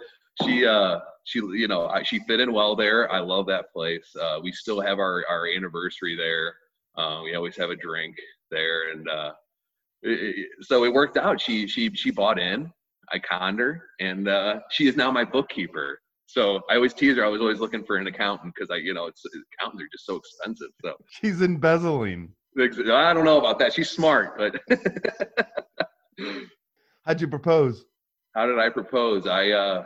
she, 0.43 0.65
uh, 0.65 0.99
she, 1.23 1.39
you 1.39 1.67
know, 1.67 1.87
I, 1.87 2.03
she 2.03 2.19
fit 2.19 2.39
in 2.39 2.53
well 2.53 2.75
there. 2.75 3.11
I 3.11 3.19
love 3.19 3.47
that 3.47 3.71
place. 3.73 4.07
Uh, 4.19 4.39
we 4.43 4.51
still 4.51 4.79
have 4.81 4.99
our 4.99 5.25
our 5.27 5.47
anniversary 5.47 6.15
there. 6.15 6.53
Uh, 6.97 7.21
we 7.23 7.35
always 7.35 7.55
have 7.55 7.69
a 7.69 7.75
drink 7.75 8.15
there, 8.49 8.91
and 8.91 9.07
uh, 9.09 9.31
it, 10.03 10.37
it, 10.37 10.47
so 10.61 10.83
it 10.83 10.93
worked 10.93 11.17
out. 11.17 11.39
She 11.39 11.67
she 11.67 11.93
she 11.93 12.11
bought 12.11 12.39
in. 12.39 12.71
I 13.11 13.19
conned 13.19 13.59
her, 13.59 13.81
and 13.99 14.27
uh, 14.27 14.59
she 14.69 14.87
is 14.87 14.95
now 14.95 15.11
my 15.11 15.23
bookkeeper. 15.23 15.99
So 16.27 16.61
I 16.69 16.75
always 16.75 16.93
tease 16.93 17.17
her. 17.17 17.25
I 17.25 17.27
was 17.27 17.41
always 17.41 17.59
looking 17.59 17.83
for 17.83 17.97
an 17.97 18.07
accountant 18.07 18.53
because 18.55 18.69
I, 18.71 18.77
you 18.77 18.93
know, 18.93 19.07
it's 19.07 19.21
accountants 19.59 19.83
are 19.83 19.89
just 19.91 20.05
so 20.05 20.15
expensive. 20.15 20.69
So 20.81 20.93
she's 21.09 21.41
embezzling. 21.41 22.31
I 22.57 23.13
don't 23.13 23.25
know 23.25 23.37
about 23.37 23.59
that. 23.59 23.73
She's 23.73 23.89
smart, 23.89 24.37
but 24.37 24.61
how'd 27.05 27.19
you 27.19 27.27
propose? 27.27 27.85
How 28.33 28.45
did 28.45 28.59
I 28.59 28.69
propose? 28.69 29.27
I 29.27 29.49
uh, 29.51 29.85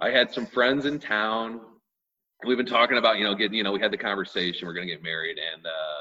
I 0.00 0.10
had 0.10 0.32
some 0.32 0.46
friends 0.46 0.86
in 0.86 0.98
town. 0.98 1.60
We've 2.46 2.56
been 2.56 2.66
talking 2.66 2.98
about, 2.98 3.18
you 3.18 3.24
know, 3.24 3.34
getting, 3.34 3.54
you 3.54 3.64
know, 3.64 3.72
we 3.72 3.80
had 3.80 3.90
the 3.90 3.98
conversation. 3.98 4.68
We're 4.68 4.74
gonna 4.74 4.86
get 4.86 5.02
married, 5.02 5.38
and 5.38 5.66
uh, 5.66 5.97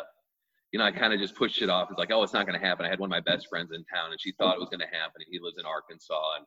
you 0.72 0.80
know, 0.80 0.86
I 0.86 0.92
kind 0.92 1.14
of 1.14 1.20
just 1.20 1.36
pushed 1.36 1.62
it 1.62 1.70
off. 1.70 1.88
It's 1.90 2.00
like, 2.00 2.12
oh, 2.12 2.24
it's 2.24 2.34
not 2.34 2.46
going 2.46 2.60
to 2.60 2.66
happen. 2.66 2.86
I 2.86 2.90
had 2.90 3.00
one 3.00 3.08
of 3.08 3.12
my 3.12 3.22
best 3.22 3.48
friends 3.48 3.72
in 3.74 3.84
town, 3.86 4.12
and 4.12 4.20
she 4.20 4.34
thought 4.34 4.56
it 4.56 4.60
was 4.60 4.70
going 4.70 4.82
to 4.82 4.98
happen. 4.98 5.16
And 5.16 5.28
he 5.32 5.40
lives 5.42 5.58
in 5.60 5.66
Arkansas, 5.66 6.22
and 6.38 6.46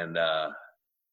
and 0.00 0.18
uh, 0.18 0.50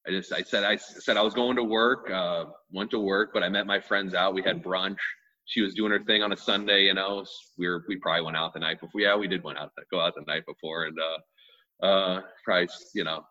I 0.07 0.11
just 0.11 0.33
I 0.33 0.43
said 0.43 0.63
I 0.63 0.75
said 0.75 1.17
I 1.17 1.21
was 1.21 1.33
going 1.33 1.55
to 1.55 1.63
work, 1.63 2.09
uh, 2.11 2.45
went 2.71 2.91
to 2.91 2.99
work, 2.99 3.31
but 3.33 3.43
I 3.43 3.49
met 3.49 3.65
my 3.65 3.79
friends 3.79 4.13
out. 4.13 4.33
We 4.33 4.43
had 4.43 4.63
brunch. 4.63 4.97
She 5.45 5.61
was 5.61 5.73
doing 5.73 5.91
her 5.91 6.03
thing 6.03 6.23
on 6.23 6.31
a 6.31 6.37
Sunday. 6.37 6.83
You 6.83 6.93
know, 6.93 7.25
we 7.57 7.67
were 7.67 7.83
we 7.87 7.97
probably 7.97 8.23
went 8.23 8.37
out 8.37 8.53
the 8.53 8.59
night 8.59 8.79
before. 8.79 9.01
Yeah, 9.01 9.15
we 9.15 9.27
did 9.27 9.43
went 9.43 9.57
out 9.57 9.71
go 9.91 9.99
out 9.99 10.13
the 10.15 10.23
night 10.27 10.43
before, 10.45 10.85
and 10.85 10.97
uh, 10.99 11.85
uh, 11.85 12.21
probably 12.45 12.69
you 12.93 13.03
know 13.03 13.23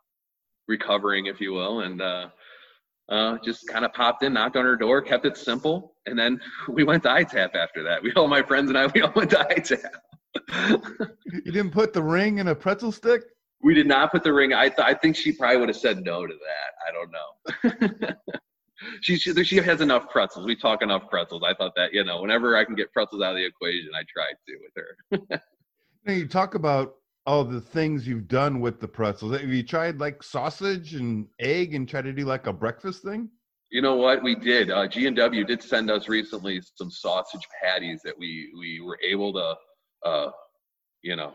recovering, 0.69 1.27
if 1.27 1.41
you 1.41 1.53
will, 1.53 1.81
and 1.81 2.01
uh, 2.01 2.29
uh, 3.09 3.39
just 3.45 3.69
kind 3.69 3.85
of 3.85 3.93
popped 3.93 4.23
in, 4.23 4.33
knocked 4.33 4.57
on 4.57 4.65
her 4.65 4.77
door, 4.77 5.03
kept 5.03 5.27
it 5.27 5.37
simple, 5.37 5.92
and 6.07 6.19
then 6.19 6.41
we 6.69 6.85
went 6.85 7.03
to 7.05 7.09
ITAP 7.09 7.55
after 7.55 7.83
that. 7.83 8.03
We 8.03 8.13
all 8.15 8.29
my 8.29 8.43
friends 8.43 8.69
and 8.69 8.79
I, 8.79 8.87
we 8.87 9.03
all 9.03 9.13
went 9.15 9.31
to 9.31 9.37
ITAP. 9.37 9.85
you 11.45 11.53
didn't 11.53 11.73
put 11.73 11.93
the 11.93 12.03
ring 12.03 12.39
in 12.39 12.49
a 12.49 12.55
pretzel 12.55 12.93
stick? 12.93 13.23
We 13.63 13.75
did 13.75 13.87
not 13.87 14.11
put 14.11 14.25
the 14.25 14.33
ring. 14.33 14.53
I 14.53 14.69
th- 14.69 14.81
I 14.81 14.95
think 14.95 15.15
she 15.15 15.33
probably 15.33 15.59
would 15.59 15.69
have 15.69 15.77
said 15.77 16.03
no 16.05 16.27
to 16.27 16.35
that. 16.35 16.73
I 16.89 16.93
don't 16.93 17.13
know. 17.13 18.15
she, 19.03 19.17
she 19.17 19.45
she 19.45 19.57
has 19.59 19.81
enough 19.81 20.11
pretzels. 20.11 20.47
We 20.47 20.57
talk 20.57 20.83
enough 20.83 21.09
pretzels. 21.09 21.43
I 21.47 21.55
thought 21.55 21.73
that 21.77 21.93
you 21.93 22.03
know, 22.03 22.21
whenever 22.21 22.57
I 22.57 22.65
can 22.65 22.75
get 22.75 22.93
pretzels 22.93 23.23
out 23.23 23.33
of 23.33 23.37
the 23.37 23.47
equation, 23.47 23.91
I 23.95 24.03
try 24.13 24.27
to 24.31 25.19
with 25.21 25.29
her. 25.31 25.41
now 26.05 26.13
you 26.13 26.27
talk 26.27 26.57
about 26.57 26.95
all 27.25 27.45
the 27.45 27.61
things 27.61 28.05
you've 28.07 28.27
done 28.27 28.59
with 28.59 28.81
the 28.81 28.89
pretzels. 28.89 29.39
Have 29.39 29.49
you 29.49 29.63
tried 29.63 30.01
like 30.01 30.25
sausage 30.25 30.95
and 30.95 31.29
egg 31.39 31.75
and 31.75 31.89
try 31.89 32.03
to 32.03 32.13
do 32.13 32.25
like 32.25 32.49
a 32.49 32.53
breakfast 32.53 33.05
thing? 33.05 33.29
You 33.73 33.81
know 33.81 33.97
what 33.97 34.23
we 34.23 34.35
did? 34.35 34.71
Uh, 34.71 34.87
G 34.87 35.07
and 35.07 35.17
W 35.17 35.45
did 35.45 35.63
send 35.63 35.91
us 35.91 36.07
recently 36.07 36.61
some 36.75 36.91
sausage 36.91 37.49
patties 37.63 38.03
that 38.05 38.13
we 38.19 38.53
we 38.59 38.83
were 38.83 38.99
able 39.03 39.33
to, 39.33 39.55
uh, 40.07 40.31
you 41.01 41.17
know, 41.17 41.33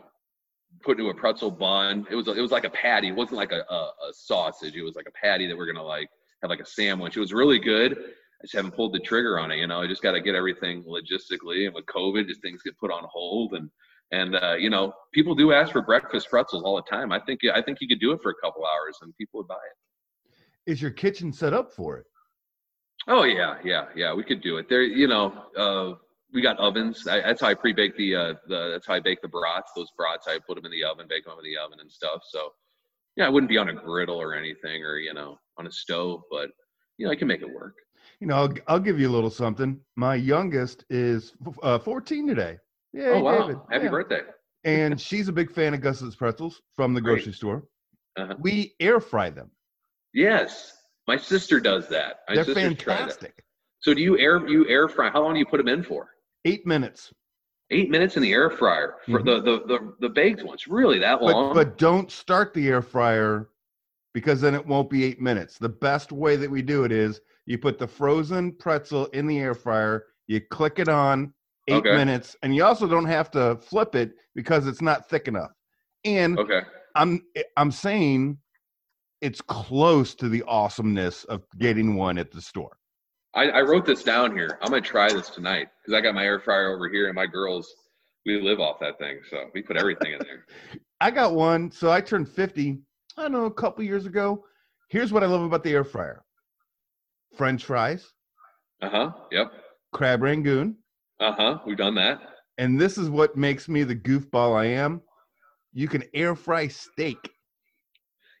put 0.84 1.00
into 1.00 1.10
a 1.10 1.14
pretzel 1.14 1.50
bun. 1.50 2.06
It 2.08 2.14
was 2.14 2.28
it 2.28 2.40
was 2.40 2.52
like 2.52 2.62
a 2.62 2.70
patty. 2.70 3.08
It 3.08 3.16
wasn't 3.16 3.38
like 3.38 3.50
a, 3.50 3.64
a, 3.68 3.74
a 3.74 4.12
sausage. 4.12 4.76
It 4.76 4.84
was 4.84 4.94
like 4.94 5.08
a 5.08 5.20
patty 5.20 5.48
that 5.48 5.56
we're 5.56 5.66
gonna 5.66 5.82
like 5.82 6.08
have 6.42 6.48
like 6.48 6.60
a 6.60 6.64
sandwich. 6.64 7.16
It 7.16 7.20
was 7.20 7.32
really 7.32 7.58
good. 7.58 7.98
I 7.98 8.44
just 8.44 8.54
haven't 8.54 8.76
pulled 8.76 8.92
the 8.92 9.00
trigger 9.00 9.40
on 9.40 9.50
it. 9.50 9.56
You 9.56 9.66
know, 9.66 9.82
I 9.82 9.88
just 9.88 10.00
got 10.00 10.12
to 10.12 10.20
get 10.20 10.36
everything 10.36 10.84
logistically, 10.84 11.66
and 11.66 11.74
with 11.74 11.86
COVID, 11.86 12.28
just 12.28 12.40
things 12.40 12.62
get 12.62 12.78
put 12.78 12.92
on 12.92 13.02
hold 13.10 13.54
and 13.54 13.68
and 14.12 14.36
uh, 14.36 14.54
you 14.54 14.70
know, 14.70 14.92
people 15.12 15.34
do 15.34 15.52
ask 15.52 15.72
for 15.72 15.82
breakfast 15.82 16.30
pretzels 16.30 16.62
all 16.62 16.76
the 16.76 16.88
time. 16.88 17.10
I 17.10 17.18
think 17.18 17.40
I 17.52 17.60
think 17.60 17.78
you 17.80 17.88
could 17.88 17.98
do 17.98 18.12
it 18.12 18.20
for 18.22 18.30
a 18.30 18.36
couple 18.40 18.64
hours 18.64 18.96
and 19.02 19.12
people 19.16 19.40
would 19.40 19.48
buy 19.48 19.56
it. 19.56 20.70
Is 20.70 20.80
your 20.80 20.92
kitchen 20.92 21.32
set 21.32 21.52
up 21.52 21.72
for 21.72 21.98
it? 21.98 22.06
Oh 23.08 23.24
yeah, 23.24 23.56
yeah, 23.64 23.86
yeah. 23.96 24.14
We 24.14 24.22
could 24.22 24.42
do 24.42 24.58
it. 24.58 24.68
There, 24.68 24.82
you 24.82 25.08
know, 25.08 25.32
uh, 25.56 25.94
we 26.32 26.42
got 26.42 26.58
ovens. 26.58 27.06
I, 27.08 27.20
that's 27.20 27.40
how 27.40 27.48
I 27.48 27.54
pre-bake 27.54 27.96
the, 27.96 28.14
uh, 28.14 28.34
the. 28.48 28.70
That's 28.70 28.86
how 28.86 28.94
I 28.94 29.00
bake 29.00 29.22
the 29.22 29.28
brats. 29.28 29.72
Those 29.74 29.88
brats, 29.96 30.28
I 30.28 30.38
put 30.46 30.56
them 30.56 30.66
in 30.66 30.70
the 30.70 30.84
oven, 30.84 31.06
bake 31.08 31.24
them 31.24 31.34
in 31.38 31.44
the 31.44 31.58
oven 31.58 31.78
and 31.80 31.90
stuff. 31.90 32.20
So, 32.28 32.50
yeah, 33.16 33.26
I 33.26 33.30
wouldn't 33.30 33.48
be 33.48 33.56
on 33.56 33.70
a 33.70 33.74
griddle 33.74 34.20
or 34.20 34.34
anything, 34.34 34.84
or 34.84 34.98
you 34.98 35.14
know, 35.14 35.38
on 35.58 35.66
a 35.66 35.72
stove, 35.72 36.22
but 36.30 36.50
you 36.98 37.06
know, 37.06 37.12
I 37.12 37.16
can 37.16 37.28
make 37.28 37.40
it 37.40 37.52
work. 37.52 37.74
You 38.20 38.26
know, 38.26 38.34
I'll, 38.34 38.52
I'll 38.66 38.80
give 38.80 39.00
you 39.00 39.08
a 39.08 39.14
little 39.14 39.30
something. 39.30 39.80
My 39.96 40.14
youngest 40.14 40.84
is 40.90 41.32
uh, 41.62 41.78
14 41.78 42.26
today. 42.26 42.58
Yeah, 42.92 43.12
oh 43.14 43.20
wow! 43.20 43.40
David. 43.40 43.58
Happy 43.70 43.84
yeah. 43.84 43.90
birthday! 43.90 44.20
and 44.64 45.00
she's 45.00 45.28
a 45.28 45.32
big 45.32 45.50
fan 45.50 45.74
of 45.74 45.80
Gus's 45.80 46.16
pretzels 46.16 46.60
from 46.74 46.94
the 46.94 47.00
grocery 47.00 47.26
Great. 47.26 47.34
store. 47.36 47.64
Uh-huh. 48.18 48.34
We 48.40 48.74
air 48.80 49.00
fry 49.00 49.30
them. 49.30 49.50
Yes, 50.12 50.72
my 51.08 51.16
sister 51.16 51.58
does 51.58 51.88
that. 51.88 52.20
My 52.28 52.36
They're 52.36 52.54
fantastic. 52.54 53.42
So 53.80 53.94
do 53.94 54.02
you 54.02 54.18
air 54.18 54.46
you 54.46 54.68
air 54.68 54.88
fry? 54.88 55.08
How 55.10 55.22
long 55.22 55.32
do 55.32 55.38
you 55.40 55.46
put 55.46 55.56
them 55.56 55.68
in 55.68 55.82
for? 55.82 56.10
Eight 56.44 56.66
minutes. 56.66 57.12
Eight 57.70 57.90
minutes 57.90 58.16
in 58.16 58.22
the 58.22 58.32
air 58.32 58.50
fryer 58.50 58.96
for 59.06 59.20
mm-hmm. 59.20 59.26
the, 59.26 59.40
the 59.40 59.66
the 59.66 59.94
the 60.00 60.08
baked 60.10 60.44
ones. 60.44 60.68
Really 60.68 60.98
that 60.98 61.22
long? 61.22 61.54
But, 61.54 61.54
but 61.54 61.78
don't 61.78 62.10
start 62.10 62.52
the 62.52 62.68
air 62.68 62.82
fryer 62.82 63.48
because 64.12 64.40
then 64.40 64.54
it 64.54 64.64
won't 64.64 64.90
be 64.90 65.04
eight 65.04 65.20
minutes. 65.20 65.58
The 65.58 65.68
best 65.68 66.12
way 66.12 66.36
that 66.36 66.50
we 66.50 66.60
do 66.60 66.84
it 66.84 66.92
is 66.92 67.20
you 67.46 67.56
put 67.58 67.78
the 67.78 67.88
frozen 67.88 68.52
pretzel 68.52 69.06
in 69.06 69.26
the 69.26 69.38
air 69.38 69.54
fryer, 69.54 70.04
you 70.26 70.40
click 70.50 70.78
it 70.78 70.88
on, 70.88 71.32
eight 71.68 71.76
okay. 71.76 71.96
minutes, 71.96 72.36
and 72.42 72.54
you 72.54 72.64
also 72.64 72.86
don't 72.86 73.06
have 73.06 73.30
to 73.30 73.56
flip 73.62 73.94
it 73.94 74.12
because 74.34 74.66
it's 74.66 74.82
not 74.82 75.08
thick 75.08 75.28
enough. 75.28 75.52
And 76.04 76.38
okay. 76.38 76.60
I'm 76.94 77.22
I'm 77.56 77.70
saying 77.70 78.38
it's 79.20 79.40
close 79.40 80.14
to 80.16 80.28
the 80.28 80.42
awesomeness 80.46 81.24
of 81.24 81.42
getting 81.58 81.96
one 81.96 82.18
at 82.18 82.30
the 82.30 82.40
store. 82.40 82.76
I, 83.34 83.50
I 83.50 83.60
wrote 83.62 83.84
this 83.84 84.02
down 84.02 84.34
here. 84.34 84.58
I'm 84.62 84.70
gonna 84.70 84.80
try 84.80 85.12
this 85.12 85.30
tonight 85.30 85.68
because 85.80 85.96
I 85.96 86.00
got 86.00 86.14
my 86.14 86.24
air 86.24 86.40
fryer 86.40 86.74
over 86.74 86.88
here, 86.88 87.06
and 87.06 87.14
my 87.14 87.26
girls 87.26 87.68
we 88.26 88.40
live 88.40 88.60
off 88.60 88.78
that 88.80 88.98
thing, 88.98 89.20
so 89.30 89.44
we 89.54 89.62
put 89.62 89.76
everything 89.76 90.12
in 90.12 90.18
there. 90.20 90.44
I 91.00 91.10
got 91.10 91.34
one, 91.34 91.70
so 91.70 91.90
I 91.90 92.00
turned 92.00 92.28
50. 92.28 92.78
I 93.16 93.22
don't 93.22 93.32
know, 93.32 93.46
a 93.46 93.50
couple 93.52 93.84
years 93.84 94.06
ago. 94.06 94.44
Here's 94.90 95.12
what 95.12 95.22
I 95.22 95.26
love 95.26 95.42
about 95.42 95.62
the 95.62 95.72
air 95.72 95.84
fryer: 95.84 96.24
French 97.36 97.64
fries. 97.64 98.12
Uh 98.82 98.90
huh. 98.90 99.10
Yep. 99.30 99.52
Crab 99.92 100.22
rangoon. 100.22 100.76
Uh 101.20 101.32
huh. 101.32 101.58
We've 101.66 101.76
done 101.76 101.94
that. 101.96 102.20
And 102.58 102.80
this 102.80 102.98
is 102.98 103.08
what 103.08 103.36
makes 103.36 103.68
me 103.68 103.84
the 103.84 103.94
goofball 103.94 104.58
I 104.58 104.66
am. 104.66 105.00
You 105.72 105.86
can 105.88 106.02
air 106.14 106.34
fry 106.34 106.68
steak. 106.68 107.30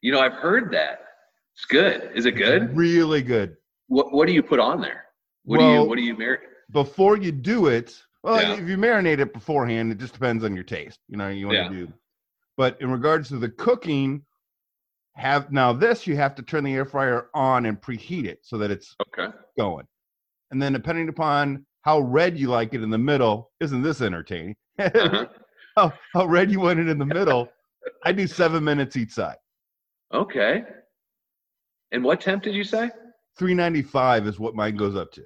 You 0.02 0.12
know, 0.12 0.20
I've 0.20 0.34
heard 0.34 0.72
that. 0.72 1.00
It's 1.54 1.64
good. 1.64 2.10
Is 2.14 2.26
it 2.26 2.32
good? 2.32 2.62
It's 2.64 2.74
really 2.74 3.22
good. 3.22 3.56
What 3.88 4.12
What 4.12 4.26
do 4.26 4.32
you 4.32 4.42
put 4.42 4.60
on 4.60 4.80
there? 4.80 5.04
What 5.44 5.58
well, 5.58 5.68
do 5.68 5.74
you 5.74 5.88
What 5.88 5.96
do 5.96 6.02
you 6.02 6.16
marinate? 6.16 6.38
Before 6.70 7.16
you 7.16 7.32
do 7.32 7.66
it, 7.66 8.00
well, 8.22 8.40
yeah. 8.40 8.54
if 8.54 8.68
you 8.68 8.76
marinate 8.76 9.18
it 9.18 9.32
beforehand, 9.32 9.90
it 9.90 9.98
just 9.98 10.12
depends 10.12 10.44
on 10.44 10.54
your 10.54 10.64
taste. 10.64 10.98
You 11.08 11.16
know, 11.16 11.28
you 11.28 11.46
want 11.46 11.58
yeah. 11.58 11.68
to 11.68 11.86
do. 11.86 11.92
But 12.56 12.80
in 12.80 12.90
regards 12.90 13.28
to 13.28 13.38
the 13.38 13.48
cooking, 13.48 14.22
have 15.14 15.50
now 15.50 15.72
this 15.72 16.06
you 16.06 16.16
have 16.16 16.34
to 16.36 16.42
turn 16.42 16.64
the 16.64 16.74
air 16.74 16.84
fryer 16.84 17.28
on 17.34 17.66
and 17.66 17.80
preheat 17.80 18.24
it 18.24 18.40
so 18.42 18.58
that 18.58 18.70
it's 18.70 18.94
okay 19.08 19.34
going. 19.58 19.86
And 20.50 20.62
then 20.62 20.72
depending 20.72 21.08
upon 21.08 21.66
how 21.88 22.00
red 22.00 22.38
you 22.38 22.48
like 22.48 22.74
it 22.74 22.82
in 22.82 22.90
the 22.90 22.98
middle. 22.98 23.50
Isn't 23.60 23.82
this 23.82 24.00
entertaining? 24.00 24.54
Uh-huh. 24.78 25.26
how, 25.76 25.92
how 26.14 26.26
red 26.26 26.52
you 26.52 26.60
want 26.60 26.78
it 26.78 26.88
in 26.88 26.98
the 26.98 27.06
middle. 27.06 27.48
I 28.04 28.12
do 28.12 28.28
seven 28.28 28.62
minutes 28.62 28.96
each 28.96 29.10
side. 29.10 29.36
Okay. 30.12 30.64
And 31.92 32.04
what 32.04 32.20
temp 32.20 32.42
did 32.42 32.54
you 32.54 32.64
say? 32.64 32.90
395 33.38 34.26
is 34.26 34.38
what 34.38 34.54
mine 34.54 34.76
goes 34.76 34.96
up 34.96 35.12
to. 35.12 35.22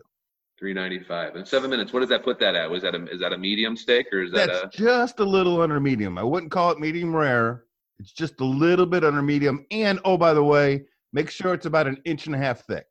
395 0.58 1.36
in 1.36 1.44
seven 1.44 1.70
minutes. 1.70 1.92
What 1.92 2.00
does 2.00 2.08
that 2.10 2.22
put 2.22 2.38
that 2.38 2.54
at? 2.54 2.70
Was 2.70 2.82
that 2.82 2.94
a 2.94 3.04
is 3.06 3.20
that 3.20 3.32
a 3.32 3.38
medium 3.38 3.76
steak 3.76 4.06
or 4.12 4.22
is 4.22 4.30
that 4.32 4.48
That's 4.48 4.78
a 4.78 4.82
just 4.82 5.18
a 5.18 5.24
little 5.24 5.60
under 5.60 5.80
medium. 5.80 6.18
I 6.18 6.22
wouldn't 6.22 6.52
call 6.52 6.70
it 6.70 6.78
medium 6.78 7.14
rare. 7.14 7.64
It's 7.98 8.12
just 8.12 8.40
a 8.40 8.44
little 8.44 8.86
bit 8.86 9.04
under 9.04 9.22
medium. 9.22 9.66
And 9.72 9.98
oh, 10.04 10.16
by 10.16 10.34
the 10.34 10.42
way, 10.42 10.84
make 11.12 11.30
sure 11.30 11.52
it's 11.52 11.66
about 11.66 11.88
an 11.88 12.00
inch 12.04 12.26
and 12.26 12.34
a 12.34 12.38
half 12.38 12.64
thick. 12.64 12.86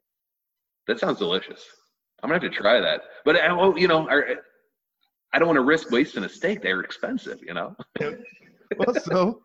that 0.88 1.00
sounds 1.00 1.20
delicious. 1.20 1.66
I'm 2.22 2.30
gonna 2.30 2.42
have 2.42 2.52
to 2.52 2.58
try 2.58 2.82
that. 2.82 3.02
But 3.24 3.38
I, 3.38 3.48
oh, 3.50 3.76
you 3.78 3.88
know, 3.88 4.08
I, 4.10 4.36
I 5.34 5.40
don't 5.40 5.48
want 5.48 5.58
to 5.58 5.64
risk 5.64 5.92
wasting 5.92 6.24
a 6.24 6.30
steak. 6.30 6.62
They're 6.62 6.82
expensive, 6.82 7.40
you 7.42 7.54
know. 7.54 7.76
Well, 8.78 8.96
so 8.96 9.44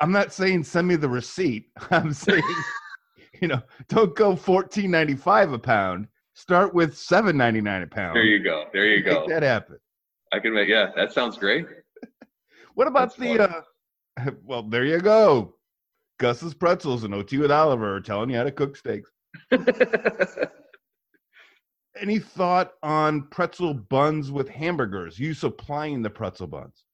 I'm 0.00 0.12
not 0.12 0.32
saying 0.32 0.64
send 0.64 0.86
me 0.88 0.96
the 0.96 1.08
receipt. 1.08 1.66
I'm 1.90 2.12
saying, 2.12 2.42
you 3.40 3.48
know, 3.48 3.62
don't 3.88 4.14
go 4.14 4.34
14.95 4.34 5.54
a 5.54 5.58
pound. 5.58 6.08
Start 6.34 6.72
with 6.72 6.94
7.99 6.94 7.82
a 7.82 7.86
pound. 7.86 8.16
There 8.16 8.24
you 8.24 8.42
go. 8.42 8.66
There 8.72 8.86
you 8.86 9.02
go. 9.02 9.20
Make 9.20 9.28
that 9.30 9.42
happen. 9.42 9.78
I 10.32 10.38
can 10.38 10.54
make. 10.54 10.68
Yeah, 10.68 10.90
that 10.96 11.12
sounds 11.12 11.36
great. 11.36 11.66
What 12.74 12.86
about 12.86 13.16
That's 13.16 13.38
the? 13.38 13.64
Uh, 14.20 14.30
well, 14.44 14.62
there 14.62 14.84
you 14.84 15.00
go. 15.00 15.56
Gus's 16.20 16.54
Pretzels 16.54 17.02
and 17.02 17.12
OT 17.12 17.38
with 17.38 17.50
Oliver 17.50 17.96
are 17.96 18.00
telling 18.00 18.30
you 18.30 18.36
how 18.36 18.44
to 18.44 18.52
cook 18.52 18.76
steaks. 18.76 19.10
Any 22.00 22.20
thought 22.20 22.74
on 22.84 23.22
pretzel 23.30 23.74
buns 23.74 24.30
with 24.30 24.48
hamburgers? 24.48 25.18
You 25.18 25.34
supplying 25.34 26.02
the 26.02 26.10
pretzel 26.10 26.46
buns? 26.46 26.84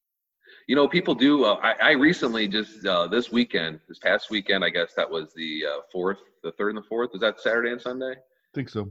You 0.66 0.76
know, 0.76 0.88
people 0.88 1.14
do. 1.14 1.44
Uh, 1.44 1.58
I, 1.62 1.74
I 1.80 1.90
recently 1.92 2.48
just 2.48 2.84
uh, 2.86 3.06
this 3.06 3.30
weekend, 3.30 3.80
this 3.88 3.98
past 3.98 4.30
weekend, 4.30 4.64
I 4.64 4.70
guess 4.70 4.94
that 4.94 5.10
was 5.10 5.32
the 5.34 5.64
uh, 5.66 5.80
fourth, 5.92 6.18
the 6.42 6.52
third 6.52 6.70
and 6.70 6.78
the 6.78 6.88
fourth. 6.88 7.10
Was 7.12 7.20
that 7.20 7.40
Saturday 7.40 7.70
and 7.70 7.80
Sunday? 7.80 8.14
think 8.54 8.68
so. 8.68 8.90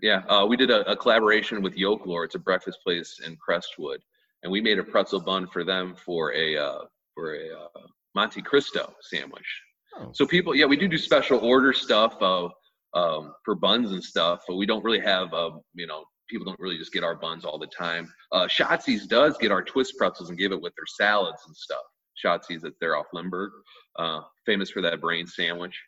Yeah, 0.00 0.22
uh, 0.28 0.46
we 0.46 0.56
did 0.56 0.70
a, 0.70 0.90
a 0.90 0.96
collaboration 0.96 1.62
with 1.62 1.76
Yolklore. 1.76 2.24
It's 2.24 2.34
a 2.34 2.38
breakfast 2.38 2.78
place 2.82 3.20
in 3.24 3.36
Crestwood, 3.36 4.00
and 4.42 4.50
we 4.50 4.60
made 4.60 4.78
a 4.78 4.82
pretzel 4.82 5.20
bun 5.20 5.46
for 5.46 5.62
them 5.62 5.94
for 5.94 6.32
a 6.32 6.56
uh, 6.56 6.78
for 7.14 7.34
a 7.34 7.50
uh, 7.50 7.86
Monte 8.14 8.42
Cristo 8.42 8.92
sandwich. 9.00 9.62
Oh. 9.98 10.10
So 10.12 10.26
people, 10.26 10.54
yeah, 10.54 10.64
we 10.64 10.76
do 10.76 10.88
do 10.88 10.98
special 10.98 11.38
order 11.38 11.72
stuff 11.72 12.16
uh, 12.20 12.48
um, 12.94 13.34
for 13.44 13.54
buns 13.54 13.92
and 13.92 14.02
stuff, 14.02 14.42
but 14.48 14.56
we 14.56 14.66
don't 14.66 14.82
really 14.82 15.00
have, 15.00 15.32
uh, 15.34 15.50
you 15.74 15.86
know, 15.86 16.04
people 16.32 16.46
don't 16.46 16.58
really 16.58 16.78
just 16.78 16.92
get 16.92 17.04
our 17.04 17.14
buns 17.14 17.44
all 17.44 17.58
the 17.58 17.66
time. 17.66 18.12
Uh, 18.32 18.46
Shotzi's 18.46 19.06
does 19.06 19.36
get 19.38 19.52
our 19.52 19.62
twist 19.62 19.94
pretzels 19.98 20.30
and 20.30 20.38
give 20.38 20.50
it 20.50 20.60
with 20.60 20.74
their 20.74 20.86
salads 20.86 21.42
and 21.46 21.54
stuff. 21.54 21.82
Shotzi's 22.24 22.64
they're 22.80 22.96
off 22.96 23.06
Limburg, 23.12 23.52
uh, 23.98 24.22
famous 24.46 24.70
for 24.70 24.80
that 24.82 25.00
brain 25.00 25.26
sandwich 25.26 25.78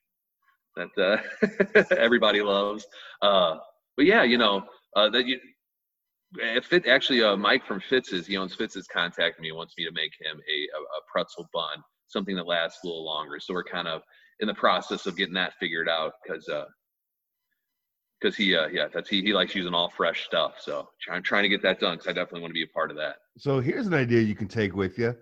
that 0.77 0.89
uh, 0.99 1.95
everybody 1.97 2.43
loves. 2.43 2.87
Uh, 3.23 3.57
but 3.97 4.07
yeah, 4.07 4.23
you 4.23 4.39
know, 4.39 4.65
uh, 4.97 5.09
that 5.11 5.27
you. 5.27 5.41
If 6.37 6.73
it 6.73 6.89
actually, 6.89 7.23
uh, 7.23 7.37
Mike 7.37 7.65
from 7.65 7.81
Fitz's, 7.89 8.27
he 8.27 8.37
owns 8.37 8.57
Fitz's, 8.57 8.89
contacted 8.89 9.41
me, 9.41 9.51
and 9.51 9.57
wants 9.57 9.75
me 9.79 9.85
to 9.85 9.93
make 9.93 10.11
him 10.21 10.41
a, 10.51 10.77
a, 10.77 10.81
a 10.81 11.01
pretzel 11.09 11.49
bun, 11.55 11.81
something 12.09 12.35
that 12.35 12.49
lasts 12.49 12.81
a 12.83 12.89
little 12.89 13.05
longer. 13.05 13.39
So 13.39 13.55
we're 13.55 13.63
kind 13.63 13.87
of 13.87 14.03
in 14.41 14.49
the 14.49 14.55
process 14.55 15.07
of 15.07 15.17
getting 15.17 15.35
that 15.35 15.53
figured 15.61 15.89
out 15.89 16.15
because 16.25 16.49
uh, 16.49 16.65
because 18.21 18.37
he 18.37 18.55
uh, 18.55 18.69
yeah 18.69 18.87
that's 18.93 19.09
he 19.09 19.23
he 19.23 19.33
likes 19.33 19.55
using 19.55 19.75
all 19.75 19.91
fresh 19.91 20.25
stuff. 20.25 20.55
So 20.61 20.89
I'm 21.11 21.23
trying 21.23 21.43
to 21.45 21.49
get 21.49 21.63
that 21.63 21.81
done 21.81 21.95
because 21.95 22.09
I 22.09 22.13
definitely 22.13 22.43
want 22.43 22.51
to 22.51 22.55
be 22.55 22.63
a 22.63 22.69
part 22.69 22.91
of 22.91 22.97
that. 22.97 23.17
So 23.39 23.61
here's 23.61 23.87
an 23.87 23.95
idea 23.95 24.21
you 24.21 24.35
can 24.35 24.49
take 24.49 24.75
with 24.75 24.99
you. 24.99 25.17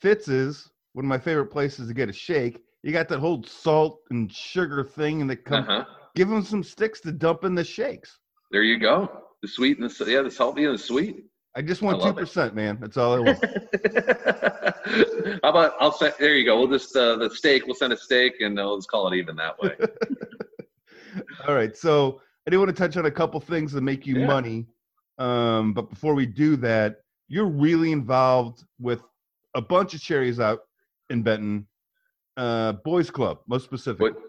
Fitz's, 0.00 0.70
one 0.92 1.04
of 1.04 1.08
my 1.08 1.18
favorite 1.18 1.46
places 1.46 1.88
to 1.88 1.94
get 1.94 2.08
a 2.08 2.12
shake. 2.12 2.62
You 2.82 2.92
got 2.92 3.08
that 3.08 3.18
whole 3.18 3.42
salt 3.44 4.00
and 4.10 4.30
sugar 4.30 4.84
thing, 4.84 5.20
and 5.22 5.30
they 5.30 5.36
come. 5.36 5.64
Uh-huh. 5.64 5.84
Give 6.14 6.28
them 6.28 6.44
some 6.44 6.62
sticks 6.62 7.00
to 7.00 7.12
dump 7.12 7.44
in 7.44 7.54
the 7.54 7.64
shakes. 7.64 8.18
There 8.52 8.62
you 8.62 8.78
go. 8.78 9.22
The 9.42 9.48
sweet 9.48 9.78
and 9.78 9.90
the 9.90 10.04
yeah 10.10 10.22
the 10.22 10.30
salty 10.30 10.64
and 10.64 10.74
the 10.74 10.78
sweet. 10.78 11.24
I 11.56 11.62
just 11.62 11.82
want 11.82 12.02
two 12.02 12.12
percent, 12.12 12.54
man. 12.54 12.78
That's 12.80 12.96
all 12.96 13.14
I 13.14 13.20
want. 13.20 13.44
How 15.42 15.50
about 15.50 15.74
I'll 15.80 15.92
send 15.92 16.14
there 16.18 16.34
you 16.34 16.44
go. 16.44 16.58
We'll 16.58 16.68
just 16.68 16.94
uh, 16.96 17.16
the 17.16 17.30
steak. 17.30 17.66
We'll 17.66 17.74
send 17.74 17.92
a 17.92 17.96
steak 17.96 18.40
and 18.40 18.58
uh, 18.58 18.70
let's 18.70 18.86
call 18.86 19.10
it 19.12 19.16
even 19.16 19.36
that 19.36 19.58
way. 19.58 19.76
all 21.48 21.54
right. 21.54 21.76
So 21.76 22.20
I 22.46 22.50
do 22.50 22.58
want 22.58 22.68
to 22.68 22.76
touch 22.76 22.96
on 22.96 23.06
a 23.06 23.10
couple 23.10 23.40
things 23.40 23.72
that 23.72 23.80
make 23.80 24.06
you 24.06 24.18
Yeah. 24.18 24.26
money. 24.26 24.66
Um, 25.18 25.72
but 25.72 25.88
before 25.90 26.14
we 26.14 26.26
do 26.26 26.56
that, 26.56 27.02
you're 27.28 27.48
really 27.48 27.92
involved 27.92 28.64
with 28.78 29.02
a 29.54 29.62
bunch 29.62 29.94
of 29.94 30.00
charities 30.00 30.40
out 30.40 30.60
in 31.10 31.22
Benton. 31.22 31.66
Uh, 32.36 32.72
Boys 32.72 33.10
Club, 33.10 33.40
most 33.46 33.64
specifically. 33.64 34.10
But 34.10 34.20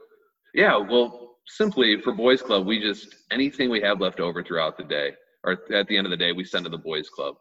yeah, 0.53 0.78
well, 0.78 1.39
simply 1.47 1.99
for 1.99 2.13
Boys 2.13 2.41
Club, 2.41 2.66
we 2.66 2.80
just 2.80 3.16
anything 3.32 3.70
we 3.70 3.82
have 3.82 3.99
left 3.99 4.20
over 4.20 4.43
throughout 4.43 4.78
the 4.78 4.84
day, 4.84 5.16
or 5.43 5.63
at 5.74 5.88
the 5.88 5.97
end 5.97 6.05
of 6.05 6.11
the 6.11 6.18
day, 6.18 6.32
we 6.32 6.43
send 6.43 6.66
to 6.66 6.70
the 6.70 6.78
Boys 6.78 7.09
Club. 7.09 7.36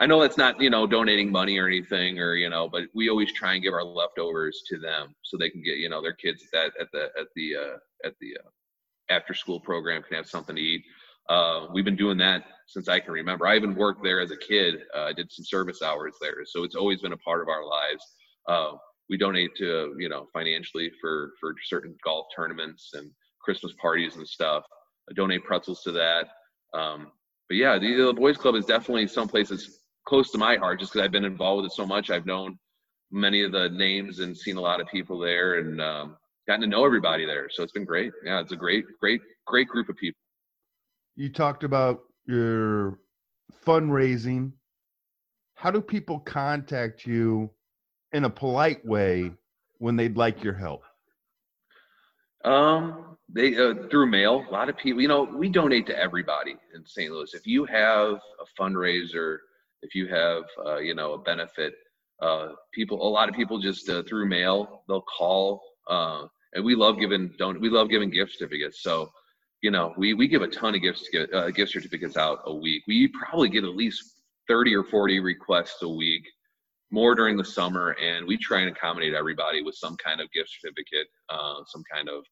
I 0.00 0.06
know 0.06 0.20
that's 0.20 0.38
not 0.38 0.60
you 0.60 0.70
know 0.70 0.86
donating 0.86 1.30
money 1.30 1.58
or 1.58 1.66
anything, 1.66 2.18
or 2.18 2.34
you 2.34 2.48
know, 2.48 2.68
but 2.68 2.84
we 2.94 3.10
always 3.10 3.32
try 3.32 3.54
and 3.54 3.62
give 3.62 3.74
our 3.74 3.84
leftovers 3.84 4.62
to 4.68 4.78
them 4.78 5.14
so 5.22 5.36
they 5.36 5.50
can 5.50 5.62
get 5.62 5.76
you 5.76 5.90
know 5.90 6.00
their 6.00 6.14
kids 6.14 6.42
at 6.54 6.72
at 6.80 6.88
the 6.92 7.10
at 7.20 7.26
the 7.36 7.56
uh, 7.56 7.76
at 8.06 8.14
the 8.20 8.36
uh, 8.42 8.48
after 9.10 9.34
school 9.34 9.60
program 9.60 10.02
can 10.02 10.16
have 10.16 10.26
something 10.26 10.56
to 10.56 10.62
eat. 10.62 10.84
Uh, 11.28 11.66
we've 11.72 11.84
been 11.84 11.96
doing 11.96 12.16
that 12.18 12.44
since 12.66 12.88
I 12.88 13.00
can 13.00 13.12
remember. 13.12 13.46
I 13.46 13.56
even 13.56 13.74
worked 13.74 14.02
there 14.02 14.20
as 14.20 14.30
a 14.30 14.36
kid. 14.36 14.76
Uh, 14.96 15.04
I 15.04 15.12
did 15.12 15.30
some 15.30 15.44
service 15.44 15.82
hours 15.82 16.14
there, 16.20 16.36
so 16.46 16.64
it's 16.64 16.74
always 16.74 17.00
been 17.00 17.12
a 17.12 17.18
part 17.18 17.42
of 17.42 17.48
our 17.48 17.66
lives. 17.66 18.04
Uh, 18.48 18.76
we 19.10 19.16
donate 19.16 19.54
to 19.56 19.94
you 19.98 20.08
know 20.08 20.26
financially 20.32 20.90
for 21.00 21.32
for 21.40 21.54
certain 21.66 21.94
golf 22.04 22.26
tournaments 22.34 22.90
and 22.94 23.10
Christmas 23.42 23.72
parties 23.80 24.16
and 24.16 24.26
stuff. 24.26 24.64
I 25.10 25.14
donate 25.14 25.44
pretzels 25.44 25.82
to 25.82 25.92
that. 25.92 26.28
Um, 26.74 27.12
but 27.48 27.56
yeah, 27.56 27.78
the, 27.78 27.94
the 27.94 28.12
boys 28.12 28.36
club 28.36 28.54
is 28.54 28.66
definitely 28.66 29.06
someplace 29.06 29.48
that's 29.48 29.80
close 30.06 30.30
to 30.32 30.38
my 30.38 30.56
heart, 30.56 30.80
just 30.80 30.92
because 30.92 31.04
I've 31.04 31.12
been 31.12 31.24
involved 31.24 31.62
with 31.62 31.72
it 31.72 31.74
so 31.74 31.86
much. 31.86 32.10
I've 32.10 32.26
known 32.26 32.58
many 33.10 33.42
of 33.42 33.52
the 33.52 33.70
names 33.70 34.18
and 34.18 34.36
seen 34.36 34.56
a 34.56 34.60
lot 34.60 34.80
of 34.80 34.88
people 34.88 35.18
there, 35.18 35.58
and 35.58 35.80
um, 35.80 36.16
gotten 36.48 36.62
to 36.62 36.66
know 36.66 36.84
everybody 36.84 37.26
there. 37.26 37.48
So 37.50 37.62
it's 37.62 37.72
been 37.72 37.84
great. 37.84 38.10
Yeah, 38.24 38.40
it's 38.40 38.52
a 38.52 38.56
great, 38.56 38.86
great, 39.00 39.20
great 39.46 39.68
group 39.68 39.88
of 39.88 39.96
people. 39.96 40.18
you 41.14 41.30
talked 41.30 41.62
about 41.62 42.00
your 42.24 42.98
fundraising. 43.64 44.52
How 45.54 45.70
do 45.70 45.80
people 45.80 46.20
contact 46.20 47.06
you 47.06 47.50
in 48.12 48.24
a 48.24 48.30
polite 48.30 48.84
way 48.86 49.30
when 49.78 49.96
they'd 49.96 50.16
like 50.16 50.42
your 50.42 50.54
help? 50.54 50.82
Um, 52.44 53.16
they 53.28 53.56
uh, 53.56 53.74
through 53.90 54.06
mail. 54.06 54.44
A 54.48 54.52
lot 54.52 54.70
of 54.70 54.76
people, 54.78 55.02
you 55.02 55.08
know, 55.08 55.24
we 55.24 55.50
donate 55.50 55.86
to 55.88 55.98
everybody 55.98 56.56
in 56.74 56.86
St. 56.86 57.12
Louis. 57.12 57.34
If 57.34 57.46
you 57.46 57.66
have 57.66 58.14
a 58.40 58.62
fundraiser, 58.62 59.38
if 59.82 59.94
you 59.94 60.06
have, 60.08 60.44
uh, 60.64 60.78
you 60.78 60.94
know, 60.94 61.12
a 61.12 61.18
benefit, 61.18 61.74
uh, 62.22 62.50
people, 62.72 63.06
a 63.06 63.10
lot 63.10 63.28
of 63.28 63.34
people 63.34 63.58
just 63.58 63.90
uh, 63.90 64.02
through 64.04 64.26
mail, 64.26 64.82
they'll 64.88 65.02
call. 65.02 65.62
Uh, 65.88 66.26
and 66.54 66.64
we 66.64 66.74
love 66.74 66.98
giving 66.98 67.32
don't 67.38 67.60
we 67.60 67.68
love 67.68 67.88
giving 67.88 68.10
gift 68.10 68.32
certificates. 68.32 68.82
So, 68.82 69.10
you 69.62 69.70
know, 69.70 69.92
we 69.96 70.14
we 70.14 70.28
give 70.28 70.42
a 70.42 70.48
ton 70.48 70.74
of 70.74 70.82
gifts 70.82 71.08
uh, 71.34 71.50
gift 71.50 71.72
certificates 71.72 72.16
out 72.16 72.40
a 72.46 72.54
week. 72.54 72.82
We 72.86 73.08
probably 73.08 73.48
get 73.48 73.64
at 73.64 73.76
least 73.76 74.22
thirty 74.48 74.74
or 74.74 74.84
forty 74.84 75.20
requests 75.20 75.82
a 75.82 75.88
week 75.88 76.26
more 76.90 77.14
during 77.14 77.36
the 77.36 77.44
summer. 77.44 77.96
And 78.02 78.26
we 78.26 78.36
try 78.36 78.60
and 78.60 78.74
accommodate 78.74 79.14
everybody 79.14 79.62
with 79.62 79.74
some 79.74 79.96
kind 79.96 80.20
of 80.20 80.30
gift 80.32 80.50
certificate 80.60 81.08
uh, 81.28 81.62
some 81.66 81.82
kind 81.92 82.08
of 82.08 82.24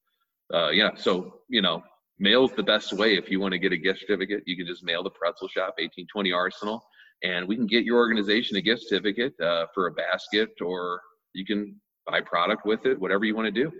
uh, 0.54 0.70
yeah. 0.70 0.90
So 0.96 1.40
you 1.48 1.62
know 1.62 1.82
mail's 2.18 2.52
the 2.52 2.62
best 2.62 2.92
way. 2.92 3.16
If 3.16 3.30
you 3.30 3.40
want 3.40 3.52
to 3.52 3.58
get 3.58 3.72
a 3.72 3.76
gift 3.76 4.00
certificate 4.00 4.42
you 4.46 4.56
can 4.56 4.66
just 4.66 4.82
mail 4.82 5.02
the 5.02 5.10
pretzel 5.10 5.48
shop 5.48 5.74
1820 5.78 6.32
arsenal. 6.32 6.86
And 7.22 7.48
we 7.48 7.56
can 7.56 7.66
get 7.66 7.84
your 7.84 7.96
organization 7.96 8.58
a 8.58 8.60
gift 8.60 8.82
certificate 8.82 9.32
uh, 9.40 9.66
for 9.74 9.86
a 9.86 9.92
basket 9.92 10.50
or 10.60 11.00
you 11.32 11.46
can 11.46 11.80
buy 12.06 12.20
product 12.20 12.66
with 12.66 12.84
it 12.84 13.00
whatever 13.00 13.24
you 13.24 13.34
want 13.34 13.46
to 13.46 13.50
do 13.50 13.72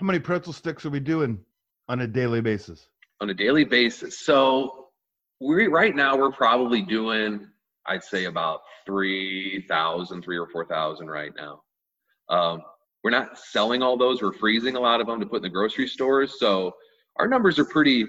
How 0.00 0.06
many 0.06 0.18
pretzel 0.18 0.54
sticks 0.54 0.86
are 0.86 0.90
we 0.90 1.00
doing 1.00 1.38
on 1.88 2.00
a 2.00 2.06
daily 2.06 2.40
basis? 2.40 2.88
on 3.20 3.30
a 3.30 3.34
daily 3.34 3.64
basis. 3.64 4.18
So 4.18 4.88
we 5.40 5.66
right 5.66 5.94
now 5.94 6.16
we're 6.16 6.32
probably 6.32 6.82
doing 6.82 7.46
I'd 7.86 8.04
say 8.04 8.26
about 8.26 8.60
3,000, 8.86 10.22
3 10.22 10.36
or 10.36 10.46
4,000 10.46 11.08
right 11.08 11.32
now. 11.36 11.62
Um, 12.28 12.62
we're 13.02 13.10
not 13.10 13.38
selling 13.38 13.82
all 13.82 13.96
those. 13.96 14.22
We're 14.22 14.34
freezing 14.34 14.76
a 14.76 14.80
lot 14.80 15.00
of 15.00 15.06
them 15.06 15.18
to 15.18 15.26
put 15.26 15.36
in 15.36 15.42
the 15.42 15.48
grocery 15.48 15.88
stores. 15.88 16.38
So 16.38 16.72
our 17.18 17.26
numbers 17.26 17.58
are 17.58 17.64
pretty 17.64 18.06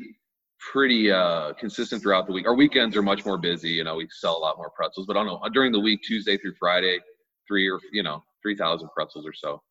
pretty 0.72 1.12
uh, 1.12 1.54
consistent 1.54 2.04
throughout 2.04 2.28
the 2.28 2.34
week. 2.34 2.46
Our 2.46 2.56
weekends 2.56 2.96
are 2.96 3.02
much 3.02 3.26
more 3.26 3.38
busy. 3.38 3.70
You 3.70 3.84
know, 3.84 3.96
we 3.96 4.08
sell 4.12 4.38
a 4.38 4.39
lot 4.39 4.58
more 4.58 4.70
pretzels, 4.70 5.08
but 5.08 5.18
I 5.18 5.24
don't 5.24 5.28
know 5.28 5.50
during 5.54 5.72
the 5.72 5.80
week, 5.80 6.02
Tuesday 6.04 6.38
through 6.38 6.54
Friday, 6.60 7.00
three 7.48 7.68
or 7.68 7.80
you 7.92 8.04
know, 8.04 8.24
three 8.44 8.56
thousand 8.56 8.89
pretzels 8.96 9.26
or 9.26 9.34
so. 9.34 9.62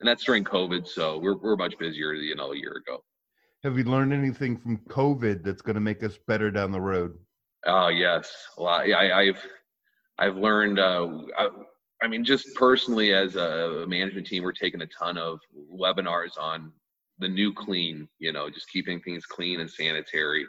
And 0.00 0.08
that's 0.08 0.24
during 0.24 0.44
COVID, 0.44 0.86
so 0.86 1.18
we're 1.18 1.36
we're 1.36 1.56
much 1.56 1.78
busier, 1.78 2.12
you 2.12 2.34
know, 2.34 2.52
a 2.52 2.56
year 2.56 2.82
ago. 2.86 3.02
Have 3.64 3.78
you 3.78 3.84
learned 3.84 4.12
anything 4.12 4.56
from 4.58 4.78
COVID 4.88 5.42
that's 5.42 5.62
going 5.62 5.74
to 5.74 5.80
make 5.80 6.02
us 6.02 6.18
better 6.28 6.50
down 6.50 6.70
the 6.70 6.80
road? 6.80 7.14
Oh 7.66 7.88
yes, 7.88 8.32
a 8.58 8.62
lot. 8.62 8.86
Yeah, 8.86 8.98
I, 8.98 9.20
I've 9.20 9.46
I've 10.18 10.36
learned. 10.36 10.78
Uh, 10.78 11.22
I, 11.36 11.48
I 12.02 12.08
mean, 12.08 12.24
just 12.24 12.54
personally 12.54 13.14
as 13.14 13.36
a 13.36 13.86
management 13.88 14.26
team, 14.26 14.42
we're 14.42 14.52
taking 14.52 14.82
a 14.82 14.86
ton 14.86 15.16
of 15.16 15.40
webinars 15.72 16.38
on 16.38 16.72
the 17.18 17.28
new 17.28 17.52
clean, 17.54 18.06
you 18.18 18.32
know, 18.32 18.50
just 18.50 18.70
keeping 18.70 19.00
things 19.00 19.24
clean 19.24 19.60
and 19.60 19.70
sanitary. 19.70 20.46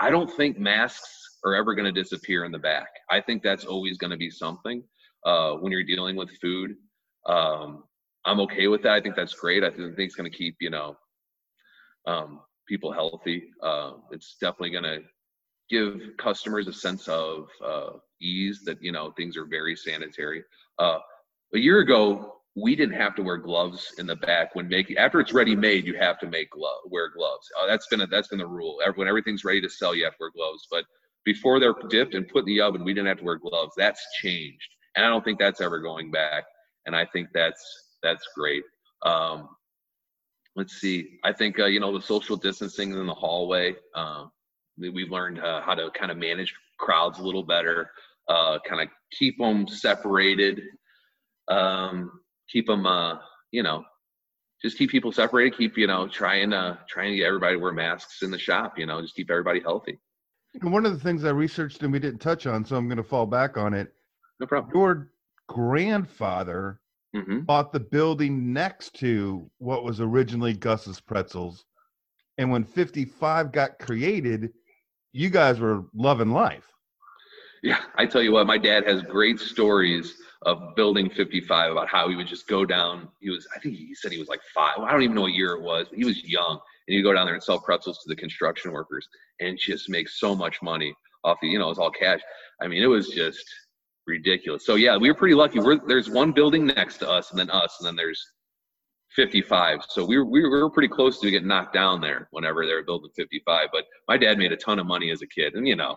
I 0.00 0.10
don't 0.10 0.30
think 0.30 0.58
masks 0.58 1.38
are 1.44 1.54
ever 1.54 1.74
going 1.74 1.92
to 1.92 2.02
disappear 2.02 2.44
in 2.44 2.52
the 2.52 2.58
back. 2.58 2.88
I 3.10 3.20
think 3.20 3.42
that's 3.42 3.64
always 3.64 3.98
going 3.98 4.10
to 4.10 4.16
be 4.16 4.30
something 4.30 4.82
uh, 5.24 5.52
when 5.52 5.72
you're 5.72 5.84
dealing 5.84 6.16
with 6.16 6.30
food. 6.40 6.76
Um, 7.26 7.84
I'm 8.26 8.40
okay 8.40 8.66
with 8.66 8.82
that. 8.82 8.92
I 8.92 9.00
think 9.00 9.14
that's 9.14 9.34
great. 9.34 9.62
I 9.62 9.70
think 9.70 9.96
it's 9.98 10.16
going 10.16 10.30
to 10.30 10.36
keep, 10.36 10.56
you 10.60 10.70
know, 10.70 10.96
um, 12.06 12.40
people 12.68 12.92
healthy. 12.92 13.44
Uh, 13.62 13.92
it's 14.10 14.36
definitely 14.40 14.70
going 14.70 14.84
to 14.84 15.00
give 15.70 16.00
customers 16.18 16.66
a 16.66 16.72
sense 16.72 17.08
of 17.08 17.48
uh, 17.64 17.90
ease 18.20 18.62
that 18.64 18.82
you 18.82 18.92
know 18.92 19.12
things 19.12 19.36
are 19.36 19.46
very 19.46 19.76
sanitary. 19.76 20.42
Uh, 20.78 20.98
a 21.54 21.58
year 21.58 21.80
ago, 21.80 22.34
we 22.56 22.74
didn't 22.74 22.96
have 22.96 23.14
to 23.16 23.22
wear 23.22 23.36
gloves 23.36 23.92
in 23.98 24.06
the 24.06 24.16
back 24.16 24.54
when 24.54 24.68
making 24.68 24.96
after 24.96 25.20
it's 25.20 25.32
ready 25.32 25.54
made. 25.54 25.86
You 25.86 25.96
have 25.96 26.18
to 26.20 26.26
make 26.26 26.50
glove 26.50 26.80
wear 26.86 27.08
gloves. 27.08 27.48
Uh, 27.60 27.66
that's 27.66 27.86
been 27.86 28.00
a, 28.00 28.06
that's 28.06 28.28
been 28.28 28.38
the 28.38 28.46
rule. 28.46 28.78
When 28.94 29.08
everything's 29.08 29.44
ready 29.44 29.60
to 29.60 29.68
sell, 29.68 29.94
you 29.94 30.04
have 30.04 30.14
to 30.14 30.18
wear 30.20 30.30
gloves. 30.30 30.66
But 30.70 30.84
before 31.24 31.60
they're 31.60 31.74
dipped 31.88 32.14
and 32.14 32.26
put 32.26 32.40
in 32.40 32.46
the 32.46 32.60
oven, 32.60 32.84
we 32.84 32.94
didn't 32.94 33.08
have 33.08 33.18
to 33.18 33.24
wear 33.24 33.36
gloves. 33.36 33.74
That's 33.76 34.04
changed, 34.20 34.68
and 34.96 35.04
I 35.04 35.08
don't 35.08 35.24
think 35.24 35.38
that's 35.38 35.60
ever 35.60 35.80
going 35.80 36.10
back. 36.10 36.44
And 36.86 36.94
I 36.94 37.04
think 37.04 37.28
that's 37.34 37.85
that's 38.06 38.28
great. 38.34 38.62
Um, 39.04 39.48
let's 40.54 40.74
see. 40.74 41.18
I 41.24 41.32
think 41.32 41.58
uh, 41.58 41.66
you 41.66 41.80
know 41.80 41.96
the 41.96 42.02
social 42.02 42.36
distancing 42.36 42.92
in 42.92 43.06
the 43.06 43.14
hallway. 43.14 43.74
Uh, 43.94 44.26
we've 44.78 45.10
learned 45.10 45.40
uh, 45.40 45.60
how 45.62 45.74
to 45.74 45.90
kind 45.90 46.10
of 46.10 46.18
manage 46.18 46.54
crowds 46.78 47.18
a 47.18 47.22
little 47.22 47.42
better, 47.42 47.90
uh, 48.28 48.58
kind 48.66 48.82
of 48.82 48.88
keep 49.10 49.38
them 49.38 49.66
separated, 49.66 50.60
um, 51.48 52.20
keep 52.50 52.66
them, 52.66 52.86
uh, 52.86 53.16
you 53.50 53.62
know, 53.62 53.84
just 54.62 54.78
keep 54.78 54.90
people 54.90 55.12
separated. 55.12 55.56
Keep 55.56 55.76
you 55.76 55.86
know 55.86 56.08
trying 56.08 56.50
to 56.50 56.78
trying 56.88 57.10
to 57.10 57.16
get 57.16 57.26
everybody 57.26 57.56
to 57.56 57.60
wear 57.60 57.72
masks 57.72 58.22
in 58.22 58.30
the 58.30 58.38
shop. 58.38 58.78
You 58.78 58.86
know, 58.86 59.02
just 59.02 59.14
keep 59.14 59.30
everybody 59.30 59.60
healthy. 59.60 59.98
And 60.54 60.72
one 60.72 60.86
of 60.86 60.92
the 60.92 60.98
things 61.00 61.24
I 61.24 61.30
researched 61.30 61.82
and 61.82 61.92
we 61.92 61.98
didn't 61.98 62.20
touch 62.20 62.46
on, 62.46 62.64
so 62.64 62.76
I'm 62.76 62.88
going 62.88 62.96
to 62.96 63.02
fall 63.02 63.26
back 63.26 63.58
on 63.58 63.74
it. 63.74 63.92
No 64.40 64.46
problem. 64.46 64.72
Your 64.74 65.10
grandfather 65.48 66.80
hmm 67.14 67.40
bought 67.40 67.72
the 67.72 67.80
building 67.80 68.52
next 68.52 68.94
to 68.94 69.48
what 69.58 69.84
was 69.84 70.00
originally 70.00 70.52
Gus's 70.52 71.00
Pretzels. 71.00 71.64
And 72.38 72.50
when 72.50 72.64
55 72.64 73.52
got 73.52 73.78
created, 73.78 74.52
you 75.12 75.30
guys 75.30 75.60
were 75.60 75.84
loving 75.94 76.32
life. 76.32 76.66
Yeah, 77.62 77.80
I 77.96 78.06
tell 78.06 78.22
you 78.22 78.32
what, 78.32 78.46
my 78.46 78.58
dad 78.58 78.86
has 78.86 79.02
great 79.02 79.40
stories 79.40 80.16
of 80.42 80.76
building 80.76 81.08
55 81.08 81.72
about 81.72 81.88
how 81.88 82.08
he 82.08 82.14
would 82.14 82.26
just 82.26 82.46
go 82.46 82.64
down. 82.64 83.08
He 83.20 83.30
was, 83.30 83.48
I 83.54 83.58
think 83.58 83.76
he 83.76 83.94
said 83.94 84.12
he 84.12 84.18
was 84.18 84.28
like 84.28 84.42
five. 84.54 84.78
I 84.78 84.92
don't 84.92 85.02
even 85.02 85.16
know 85.16 85.22
what 85.22 85.32
year 85.32 85.52
it 85.52 85.62
was, 85.62 85.88
but 85.88 85.98
he 85.98 86.04
was 86.04 86.22
young. 86.22 86.60
And 86.86 86.94
he'd 86.94 87.02
go 87.02 87.12
down 87.12 87.26
there 87.26 87.34
and 87.34 87.42
sell 87.42 87.58
pretzels 87.58 87.98
to 88.02 88.08
the 88.08 88.14
construction 88.14 88.70
workers 88.72 89.08
and 89.40 89.58
just 89.58 89.88
make 89.88 90.08
so 90.08 90.36
much 90.36 90.62
money 90.62 90.94
off 91.24 91.38
the, 91.40 91.48
you 91.48 91.58
know, 91.58 91.66
it 91.66 91.70
was 91.70 91.78
all 91.78 91.90
cash. 91.90 92.20
I 92.60 92.68
mean, 92.68 92.82
it 92.82 92.86
was 92.86 93.08
just 93.08 93.44
ridiculous. 94.06 94.64
So 94.64 94.74
yeah, 94.76 94.96
we 94.96 95.08
were 95.08 95.14
pretty 95.14 95.34
lucky. 95.34 95.60
We're, 95.60 95.80
there's 95.86 96.08
one 96.08 96.32
building 96.32 96.66
next 96.66 96.98
to 96.98 97.10
us 97.10 97.30
and 97.30 97.38
then 97.38 97.50
us, 97.50 97.76
and 97.80 97.86
then 97.86 97.96
there's 97.96 98.24
55. 99.14 99.80
So 99.88 100.04
we 100.04 100.18
were, 100.18 100.24
we 100.24 100.42
were 100.42 100.70
pretty 100.70 100.88
close 100.88 101.20
to 101.20 101.30
getting 101.30 101.48
knocked 101.48 101.74
down 101.74 102.00
there 102.00 102.28
whenever 102.30 102.66
they 102.66 102.74
were 102.74 102.84
building 102.84 103.10
55. 103.16 103.68
But 103.72 103.84
my 104.08 104.16
dad 104.16 104.38
made 104.38 104.52
a 104.52 104.56
ton 104.56 104.78
of 104.78 104.86
money 104.86 105.10
as 105.10 105.22
a 105.22 105.26
kid. 105.26 105.54
And, 105.54 105.66
you 105.66 105.76
know, 105.76 105.96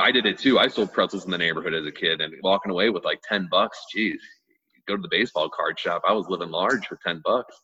I 0.00 0.10
did 0.10 0.26
it 0.26 0.38
too. 0.38 0.58
I 0.58 0.68
sold 0.68 0.92
pretzels 0.92 1.24
in 1.24 1.30
the 1.30 1.38
neighborhood 1.38 1.74
as 1.74 1.86
a 1.86 1.92
kid 1.92 2.20
and 2.20 2.32
walking 2.42 2.72
away 2.72 2.90
with 2.90 3.04
like 3.04 3.20
10 3.28 3.48
bucks. 3.50 3.78
Geez, 3.92 4.20
go 4.88 4.96
to 4.96 5.02
the 5.02 5.08
baseball 5.10 5.48
card 5.48 5.78
shop. 5.78 6.02
I 6.08 6.12
was 6.12 6.26
living 6.28 6.50
large 6.50 6.86
for 6.86 6.98
10 7.04 7.22
bucks. 7.24 7.54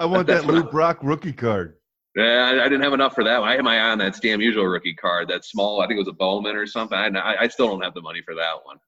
I 0.00 0.06
want 0.06 0.26
that 0.26 0.44
what 0.44 0.54
Lou 0.54 0.64
Brock 0.64 0.98
rookie 1.02 1.32
card. 1.32 1.76
Yeah, 2.16 2.50
I, 2.52 2.64
I 2.64 2.68
didn't 2.68 2.82
have 2.82 2.92
enough 2.92 3.14
for 3.14 3.24
that. 3.24 3.40
one. 3.40 3.48
I 3.48 3.56
had 3.56 3.64
my 3.64 3.76
eye 3.76 3.90
on 3.90 3.98
that 3.98 4.14
Stan 4.14 4.38
Musial 4.38 4.70
rookie 4.70 4.94
card, 4.94 5.28
that 5.28 5.44
small, 5.44 5.80
I 5.80 5.86
think 5.86 5.96
it 5.96 6.00
was 6.00 6.08
a 6.08 6.12
Bowman 6.12 6.54
or 6.54 6.66
something. 6.66 6.96
I, 6.96 7.34
I, 7.40 7.48
still 7.48 7.66
don't 7.66 7.82
have 7.82 7.94
the 7.94 8.02
money 8.02 8.22
for 8.22 8.34
that 8.34 8.54
one. 8.64 8.78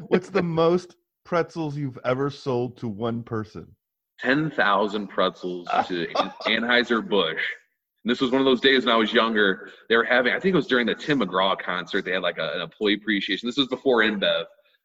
What's 0.08 0.30
the 0.30 0.42
most 0.42 0.94
pretzels 1.24 1.76
you've 1.76 1.98
ever 2.04 2.30
sold 2.30 2.76
to 2.78 2.88
one 2.88 3.24
person? 3.24 3.74
10,000 4.20 5.08
pretzels 5.08 5.66
to 5.88 6.06
Anheuser-Busch. 6.46 7.42
And 8.04 8.10
this 8.10 8.20
was 8.20 8.30
one 8.30 8.40
of 8.40 8.44
those 8.44 8.60
days 8.60 8.84
when 8.84 8.94
I 8.94 8.98
was 8.98 9.12
younger. 9.12 9.70
They 9.88 9.96
were 9.96 10.04
having, 10.04 10.32
I 10.32 10.38
think 10.38 10.52
it 10.52 10.56
was 10.56 10.68
during 10.68 10.86
the 10.86 10.94
Tim 10.94 11.20
McGraw 11.20 11.58
concert. 11.58 12.04
They 12.04 12.12
had 12.12 12.22
like 12.22 12.38
a, 12.38 12.52
an 12.54 12.60
employee 12.60 12.94
appreciation. 12.94 13.48
This 13.48 13.56
was 13.56 13.66
before 13.66 14.02
InBev 14.02 14.44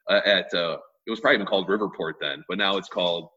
uh, 0.10 0.20
at, 0.26 0.52
uh, 0.54 0.78
it 1.06 1.12
was 1.12 1.20
probably 1.20 1.36
even 1.36 1.48
called 1.48 1.68
Riverport 1.68 2.14
then, 2.20 2.44
but 2.50 2.58
now 2.58 2.78
it's 2.78 2.90
called 2.90 3.30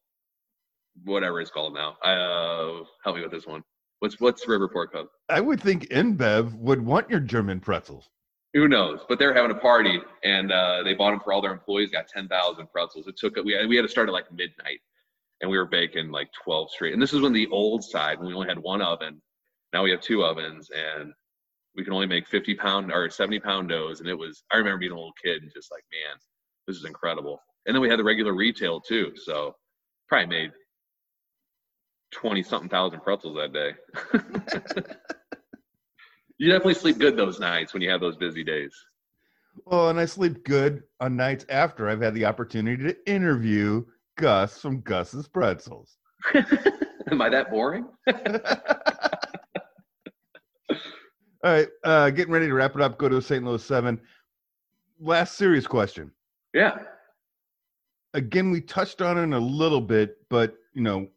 whatever 1.04 1.40
it's 1.40 1.50
called 1.50 1.74
now. 1.74 1.96
Uh, 2.02 2.84
help 3.04 3.16
me 3.16 3.22
with 3.22 3.30
this 3.30 3.46
one. 3.46 3.62
What's 4.00 4.20
what's 4.20 4.44
Riverport 4.44 4.92
called? 4.92 5.08
I 5.28 5.40
would 5.40 5.60
think 5.60 5.88
InBev 5.88 6.54
would 6.58 6.84
want 6.84 7.08
your 7.08 7.20
German 7.20 7.60
pretzels. 7.60 8.08
Who 8.52 8.68
knows? 8.68 9.00
But 9.08 9.18
they're 9.18 9.34
having 9.34 9.50
a 9.50 9.60
party, 9.60 10.00
and 10.22 10.52
uh, 10.52 10.82
they 10.82 10.94
bought 10.94 11.10
them 11.10 11.20
for 11.20 11.32
all 11.32 11.42
their 11.42 11.52
employees. 11.52 11.90
Got 11.90 12.08
ten 12.08 12.28
thousand 12.28 12.70
pretzels. 12.70 13.06
It 13.06 13.16
took 13.16 13.36
we 13.36 13.52
had, 13.52 13.68
we 13.68 13.76
had 13.76 13.82
to 13.82 13.88
start 13.88 14.08
at 14.08 14.12
like 14.12 14.30
midnight, 14.32 14.80
and 15.40 15.50
we 15.50 15.58
were 15.58 15.66
baking 15.66 16.10
like 16.10 16.28
twelve 16.32 16.70
straight. 16.70 16.92
And 16.92 17.00
this 17.00 17.12
is 17.12 17.20
when 17.20 17.32
the 17.32 17.48
old 17.48 17.84
side 17.84 18.18
when 18.18 18.28
we 18.28 18.34
only 18.34 18.48
had 18.48 18.58
one 18.58 18.82
oven. 18.82 19.20
Now 19.72 19.82
we 19.82 19.90
have 19.90 20.00
two 20.00 20.24
ovens, 20.24 20.70
and 20.70 21.12
we 21.74 21.84
can 21.84 21.92
only 21.92 22.06
make 22.06 22.28
fifty 22.28 22.54
pound 22.54 22.92
or 22.92 23.10
seventy 23.10 23.40
pound 23.40 23.68
doughs. 23.70 24.00
And 24.00 24.08
it 24.08 24.18
was 24.18 24.44
I 24.50 24.56
remember 24.56 24.78
being 24.78 24.92
a 24.92 24.96
little 24.96 25.12
kid 25.22 25.42
and 25.42 25.52
just 25.52 25.70
like, 25.70 25.84
man, 25.92 26.18
this 26.66 26.76
is 26.76 26.84
incredible. 26.84 27.40
And 27.66 27.74
then 27.74 27.82
we 27.82 27.88
had 27.88 27.98
the 27.98 28.04
regular 28.04 28.34
retail 28.34 28.80
too, 28.80 29.12
so 29.16 29.54
probably 30.08 30.26
made 30.26 30.52
twenty 32.16 32.42
something 32.42 32.70
thousand 32.70 33.00
pretzels 33.00 33.36
that 33.36 33.52
day. 33.52 33.74
you 36.38 36.50
definitely 36.50 36.74
sleep 36.74 36.98
good 36.98 37.16
those 37.16 37.38
nights 37.38 37.74
when 37.74 37.82
you 37.82 37.90
have 37.90 38.00
those 38.00 38.16
busy 38.16 38.42
days. 38.42 38.74
Well, 39.66 39.90
and 39.90 40.00
I 40.00 40.06
sleep 40.06 40.42
good 40.44 40.82
on 41.00 41.16
nights 41.16 41.44
after 41.50 41.88
I've 41.88 42.00
had 42.00 42.14
the 42.14 42.24
opportunity 42.24 42.82
to 42.84 43.10
interview 43.10 43.84
Gus 44.16 44.58
from 44.58 44.80
Gus's 44.80 45.28
Pretzels. 45.28 45.98
Am 47.10 47.20
I 47.20 47.28
that 47.28 47.50
boring? 47.50 47.86
All 51.44 51.52
right, 51.52 51.68
uh, 51.84 52.10
getting 52.10 52.32
ready 52.32 52.46
to 52.46 52.54
wrap 52.54 52.74
it 52.74 52.80
up. 52.80 52.98
Go 52.98 53.08
to 53.10 53.20
St. 53.20 53.44
Louis 53.44 53.62
7. 53.62 54.00
Last 54.98 55.36
serious 55.36 55.66
question. 55.66 56.10
Yeah. 56.54 56.78
Again, 58.14 58.50
we 58.50 58.62
touched 58.62 59.02
on 59.02 59.18
it 59.18 59.36
a 59.36 59.38
little 59.38 59.82
bit, 59.82 60.16
but 60.30 60.56
you 60.72 60.82
know, 60.82 61.08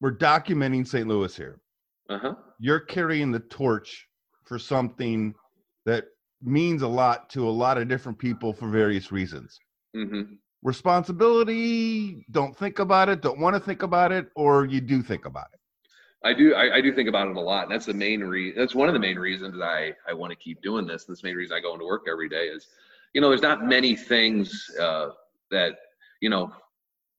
we're 0.00 0.16
documenting 0.16 0.86
St. 0.86 1.06
Louis 1.06 1.34
here. 1.36 1.60
Uh 2.08 2.18
huh. 2.18 2.34
You're 2.58 2.80
carrying 2.80 3.32
the 3.32 3.40
torch 3.40 4.06
for 4.44 4.58
something 4.58 5.34
that 5.84 6.04
means 6.42 6.82
a 6.82 6.88
lot 6.88 7.28
to 7.30 7.48
a 7.48 7.50
lot 7.50 7.78
of 7.78 7.88
different 7.88 8.18
people 8.18 8.52
for 8.52 8.68
various 8.68 9.10
reasons. 9.10 9.58
Mm-hmm. 9.96 10.34
Responsibility, 10.62 12.24
don't 12.30 12.56
think 12.56 12.78
about 12.78 13.08
it, 13.08 13.22
don't 13.22 13.40
want 13.40 13.54
to 13.54 13.60
think 13.60 13.82
about 13.82 14.12
it, 14.12 14.28
or 14.34 14.64
you 14.66 14.80
do 14.80 15.02
think 15.02 15.24
about 15.24 15.46
it. 15.52 15.60
I 16.24 16.32
do. 16.32 16.54
I, 16.54 16.76
I 16.76 16.80
do 16.80 16.92
think 16.92 17.08
about 17.08 17.28
it 17.28 17.36
a 17.36 17.40
lot, 17.40 17.64
and 17.64 17.72
that's 17.72 17.86
the 17.86 17.94
main 17.94 18.20
re. 18.20 18.52
That's 18.56 18.74
one 18.74 18.88
of 18.88 18.94
the 18.94 19.00
main 19.00 19.16
reasons 19.18 19.54
that 19.58 19.62
I 19.62 19.92
I 20.08 20.12
want 20.12 20.32
to 20.32 20.36
keep 20.36 20.60
doing 20.62 20.86
this. 20.86 21.04
This 21.04 21.22
main 21.22 21.36
reason 21.36 21.56
I 21.56 21.60
go 21.60 21.72
into 21.74 21.84
work 21.84 22.06
every 22.10 22.28
day 22.28 22.46
is, 22.46 22.66
you 23.12 23.20
know, 23.20 23.28
there's 23.28 23.42
not 23.42 23.64
many 23.64 23.94
things 23.94 24.70
uh, 24.80 25.10
that 25.50 25.76
you 26.20 26.30
know. 26.30 26.52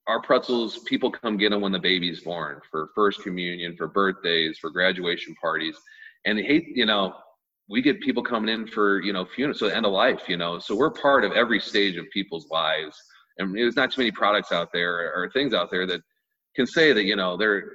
Our 0.08 0.22
pretzels, 0.22 0.80
people 0.80 1.12
come 1.12 1.38
get 1.38 1.50
them 1.50 1.62
when 1.62 1.72
the 1.72 1.80
baby's 1.80 2.22
born, 2.22 2.62
for 2.72 2.90
first 2.96 3.22
communion, 3.22 3.76
for 3.76 3.88
birthdays, 3.88 4.58
for 4.58 4.70
graduation 4.70 5.36
parties, 5.36 5.76
and 6.26 6.38
they 6.38 6.44
hate, 6.44 6.68
you 6.74 6.86
know, 6.86 7.14
we 7.70 7.82
get 7.82 8.00
people 8.02 8.24
coming 8.24 8.54
in 8.54 8.68
for 8.68 9.02
you 9.02 9.12
know 9.12 9.26
funerals, 9.26 9.60
so 9.60 9.68
end 9.68 9.86
of 9.86 9.92
life, 9.92 10.24
you 10.28 10.38
know. 10.38 10.60
So 10.60 10.76
we're 10.76 10.92
part 10.92 11.24
of 11.24 11.34
every 11.34 11.60
stage 11.60 11.98
of 11.98 12.06
people's 12.12 12.50
lives, 12.50 12.98
and 13.38 13.56
there's 13.56 13.76
not 13.76 13.92
too 13.92 14.02
many 14.02 14.12
products 14.12 14.52
out 14.52 14.70
there 14.72 15.14
or 15.14 15.30
things 15.32 15.54
out 15.54 15.70
there 15.70 15.86
that 15.88 16.02
can 16.56 16.66
say 16.66 16.94
that 16.94 17.04
you 17.04 17.16
know 17.16 17.38
they're 17.38 17.70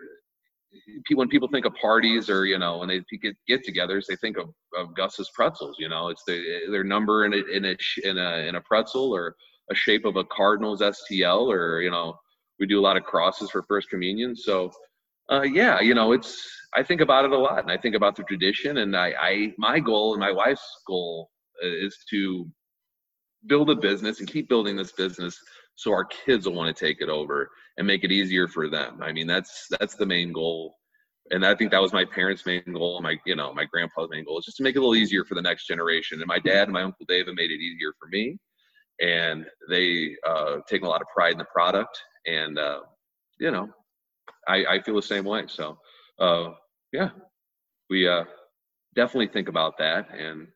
when 1.15 1.29
people 1.29 1.49
think 1.49 1.67
of 1.67 1.75
parties 1.75 2.31
or 2.31 2.47
you 2.47 2.59
know 2.59 2.79
when 2.79 2.89
they 2.89 3.03
get 3.21 3.37
get-togethers, 3.47 4.07
they 4.07 4.17
think 4.17 4.39
of, 4.39 4.49
of 4.77 4.95
Gus's 4.95 5.31
pretzels. 5.35 5.77
You 5.79 5.89
know, 5.89 6.09
it's 6.09 6.25
the 6.27 6.63
their 6.71 6.85
number 6.85 7.25
in 7.27 7.35
a 7.35 7.43
in 7.55 7.65
a 7.67 7.77
in 8.05 8.19
a 8.19 8.49
in 8.49 8.55
a 8.55 8.61
pretzel 8.61 9.15
or 9.15 9.37
a 9.71 9.75
shape 9.75 10.05
of 10.05 10.17
a 10.17 10.25
Cardinals 10.25 10.81
STL 10.81 11.49
or 11.49 11.81
you 11.81 11.91
know 11.91 12.15
we 12.59 12.67
do 12.67 12.79
a 12.79 12.83
lot 12.83 12.97
of 12.97 13.05
crosses 13.05 13.51
for 13.51 13.63
First 13.63 13.89
Communion. 13.89 14.37
So 14.37 14.71
uh, 15.31 15.43
yeah, 15.43 15.81
you 15.81 15.95
know 15.95 16.13
it's 16.13 16.49
I 16.75 16.83
think 16.83 17.01
about 17.01 17.25
it 17.25 17.33
a 17.33 17.39
lot 17.39 17.61
and 17.61 17.71
I 17.71 17.77
think 17.77 17.95
about 17.95 18.17
the 18.17 18.25
tradition 18.25 18.79
and 18.79 18.97
I, 18.97 19.15
I 19.21 19.53
my 19.59 19.79
goal 19.79 20.13
and 20.15 20.21
my 20.21 20.33
wife's 20.33 20.83
goal 20.87 21.31
is 21.63 21.97
to 22.11 22.51
build 23.47 23.71
a 23.71 23.77
business 23.77 24.21
and 24.21 24.29
keep 24.29 24.49
building 24.49 24.77
this 24.77 24.93
business 24.93 25.39
so 25.75 25.93
our 25.93 26.05
kids 26.05 26.47
will 26.47 26.55
want 26.55 26.75
to 26.75 26.87
take 26.87 27.01
it 27.01 27.09
over 27.09 27.51
and 27.77 27.87
make 27.87 28.05
it 28.05 28.13
easier 28.13 28.49
for 28.49 28.69
them. 28.69 29.01
I 29.03 29.13
mean, 29.13 29.27
that's 29.27 29.67
that's 29.71 29.95
the 29.95 30.07
main 30.07 30.33
goal, 30.33 30.77
and 31.31 31.45
I 31.45 31.55
think 31.55 31.71
that 31.71 31.81
was 31.81 31.93
my 31.93 32.05
parents' 32.05 32.47
main 32.47 32.63
goal, 32.73 32.97
and 32.97 33.05
my 33.05 33.17
you 33.25 33.37
know 33.37 33.53
my 33.53 33.65
grandpa's 33.65 34.09
main 34.11 34.25
goal 34.25 34.39
is 34.39 34.45
just 34.45 34.59
to 34.59 34.63
make 34.63 34.77
it 34.77 34.79
a 34.79 34.83
little 34.83 34.97
easier 34.97 35.25
for 35.25 35.35
the 35.35 35.43
next 35.43 35.67
generation. 35.67 36.21
And 36.21 36.29
my 36.29 36.39
dad 36.39 36.65
and 36.65 36.73
my 36.73 36.83
uncle 36.83 37.07
David 37.09 37.35
made 37.35 37.51
it 37.51 37.61
easier 37.61 37.95
for 37.99 38.09
me, 38.09 38.39
and 39.03 39.45
they 39.69 40.17
uh, 40.27 40.59
take 40.69 40.83
a 40.83 40.89
lot 40.89 41.03
of 41.03 41.09
pride 41.15 41.33
in 41.33 41.39
the 41.39 41.45
product. 41.45 42.01
And 42.27 42.59
uh, 42.59 42.81
you 43.39 43.51
know, 43.51 43.69
I, 44.49 44.65
I 44.65 44.83
feel 44.83 44.95
the 44.95 45.03
same 45.03 45.25
way. 45.25 45.45
So 45.49 45.79
uh, 46.19 46.51
yeah, 46.93 47.11
we 47.91 48.09
uh, 48.09 48.25
definitely 48.95 49.29
think 49.29 49.49
about 49.49 49.77
that, 49.79 50.09
and 50.17 50.47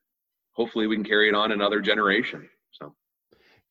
hopefully 0.52 0.86
we 0.86 0.96
can 0.96 1.04
carry 1.04 1.28
it 1.28 1.34
on 1.34 1.52
another 1.52 1.80
generation. 1.80 2.48
So 2.72 2.94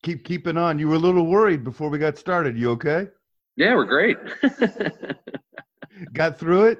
Keep 0.02 0.24
keeping 0.24 0.56
on. 0.56 0.78
You 0.78 0.88
were 0.88 0.94
a 0.94 0.98
little 0.98 1.26
worried 1.26 1.64
before 1.64 1.88
we 1.88 1.98
got 1.98 2.18
started. 2.18 2.56
You 2.56 2.70
okay? 2.72 3.08
yeah, 3.56 3.74
we're 3.74 3.84
great. 3.84 4.18
Got 6.12 6.38
through 6.38 6.66
it? 6.66 6.78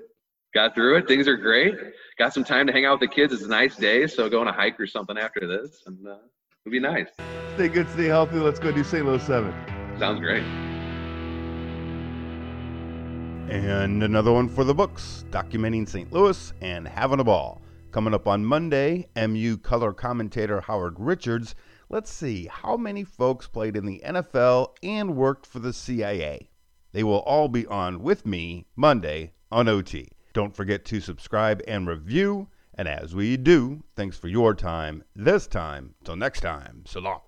Got 0.54 0.74
through 0.74 0.96
it. 0.98 1.08
Things 1.08 1.26
are 1.26 1.36
great. 1.36 1.74
Got 2.18 2.34
some 2.34 2.44
time 2.44 2.66
to 2.66 2.72
hang 2.72 2.84
out 2.84 3.00
with 3.00 3.08
the 3.08 3.14
kids. 3.14 3.32
It's 3.32 3.44
a 3.44 3.48
nice 3.48 3.76
day, 3.76 4.06
so 4.06 4.28
go 4.28 4.40
on 4.40 4.48
a 4.48 4.52
hike 4.52 4.78
or 4.78 4.86
something 4.86 5.16
after 5.16 5.46
this, 5.46 5.82
and 5.86 6.06
uh, 6.06 6.18
it'll 6.66 6.72
be 6.72 6.80
nice. 6.80 7.06
Stay 7.54 7.68
good, 7.68 7.88
stay 7.90 8.06
healthy. 8.06 8.38
Let's 8.38 8.58
go 8.58 8.72
do 8.72 8.82
St. 8.82 9.06
Louis 9.06 9.22
7. 9.22 9.54
Sounds 9.98 10.20
great. 10.20 10.42
And 13.48 14.02
another 14.02 14.32
one 14.32 14.48
for 14.48 14.64
the 14.64 14.74
books, 14.74 15.24
documenting 15.30 15.88
St. 15.88 16.12
Louis 16.12 16.52
and 16.60 16.88
having 16.88 17.20
a 17.20 17.24
ball. 17.24 17.62
Coming 17.92 18.12
up 18.12 18.26
on 18.26 18.44
Monday, 18.44 19.06
MU 19.16 19.56
color 19.56 19.92
commentator 19.92 20.60
Howard 20.60 20.96
Richards. 20.98 21.54
Let's 21.88 22.10
see 22.10 22.48
how 22.50 22.76
many 22.76 23.04
folks 23.04 23.46
played 23.46 23.76
in 23.76 23.86
the 23.86 24.02
NFL 24.04 24.74
and 24.82 25.16
worked 25.16 25.46
for 25.46 25.60
the 25.60 25.72
CIA. 25.72 26.50
They 26.90 27.04
will 27.04 27.20
all 27.20 27.48
be 27.48 27.64
on 27.66 28.02
with 28.02 28.26
me 28.26 28.66
Monday 28.74 29.32
on 29.52 29.68
OT. 29.68 30.08
Don't 30.32 30.54
forget 30.54 30.84
to 30.86 31.00
subscribe 31.00 31.62
and 31.68 31.86
review. 31.86 32.48
And 32.76 32.88
as 32.88 33.14
we 33.14 33.36
do, 33.36 33.82
thanks 33.94 34.18
for 34.18 34.28
your 34.28 34.54
time 34.54 35.02
this 35.14 35.46
time. 35.46 35.94
Till 36.04 36.16
next 36.16 36.40
time, 36.40 36.82
long. 37.00 37.20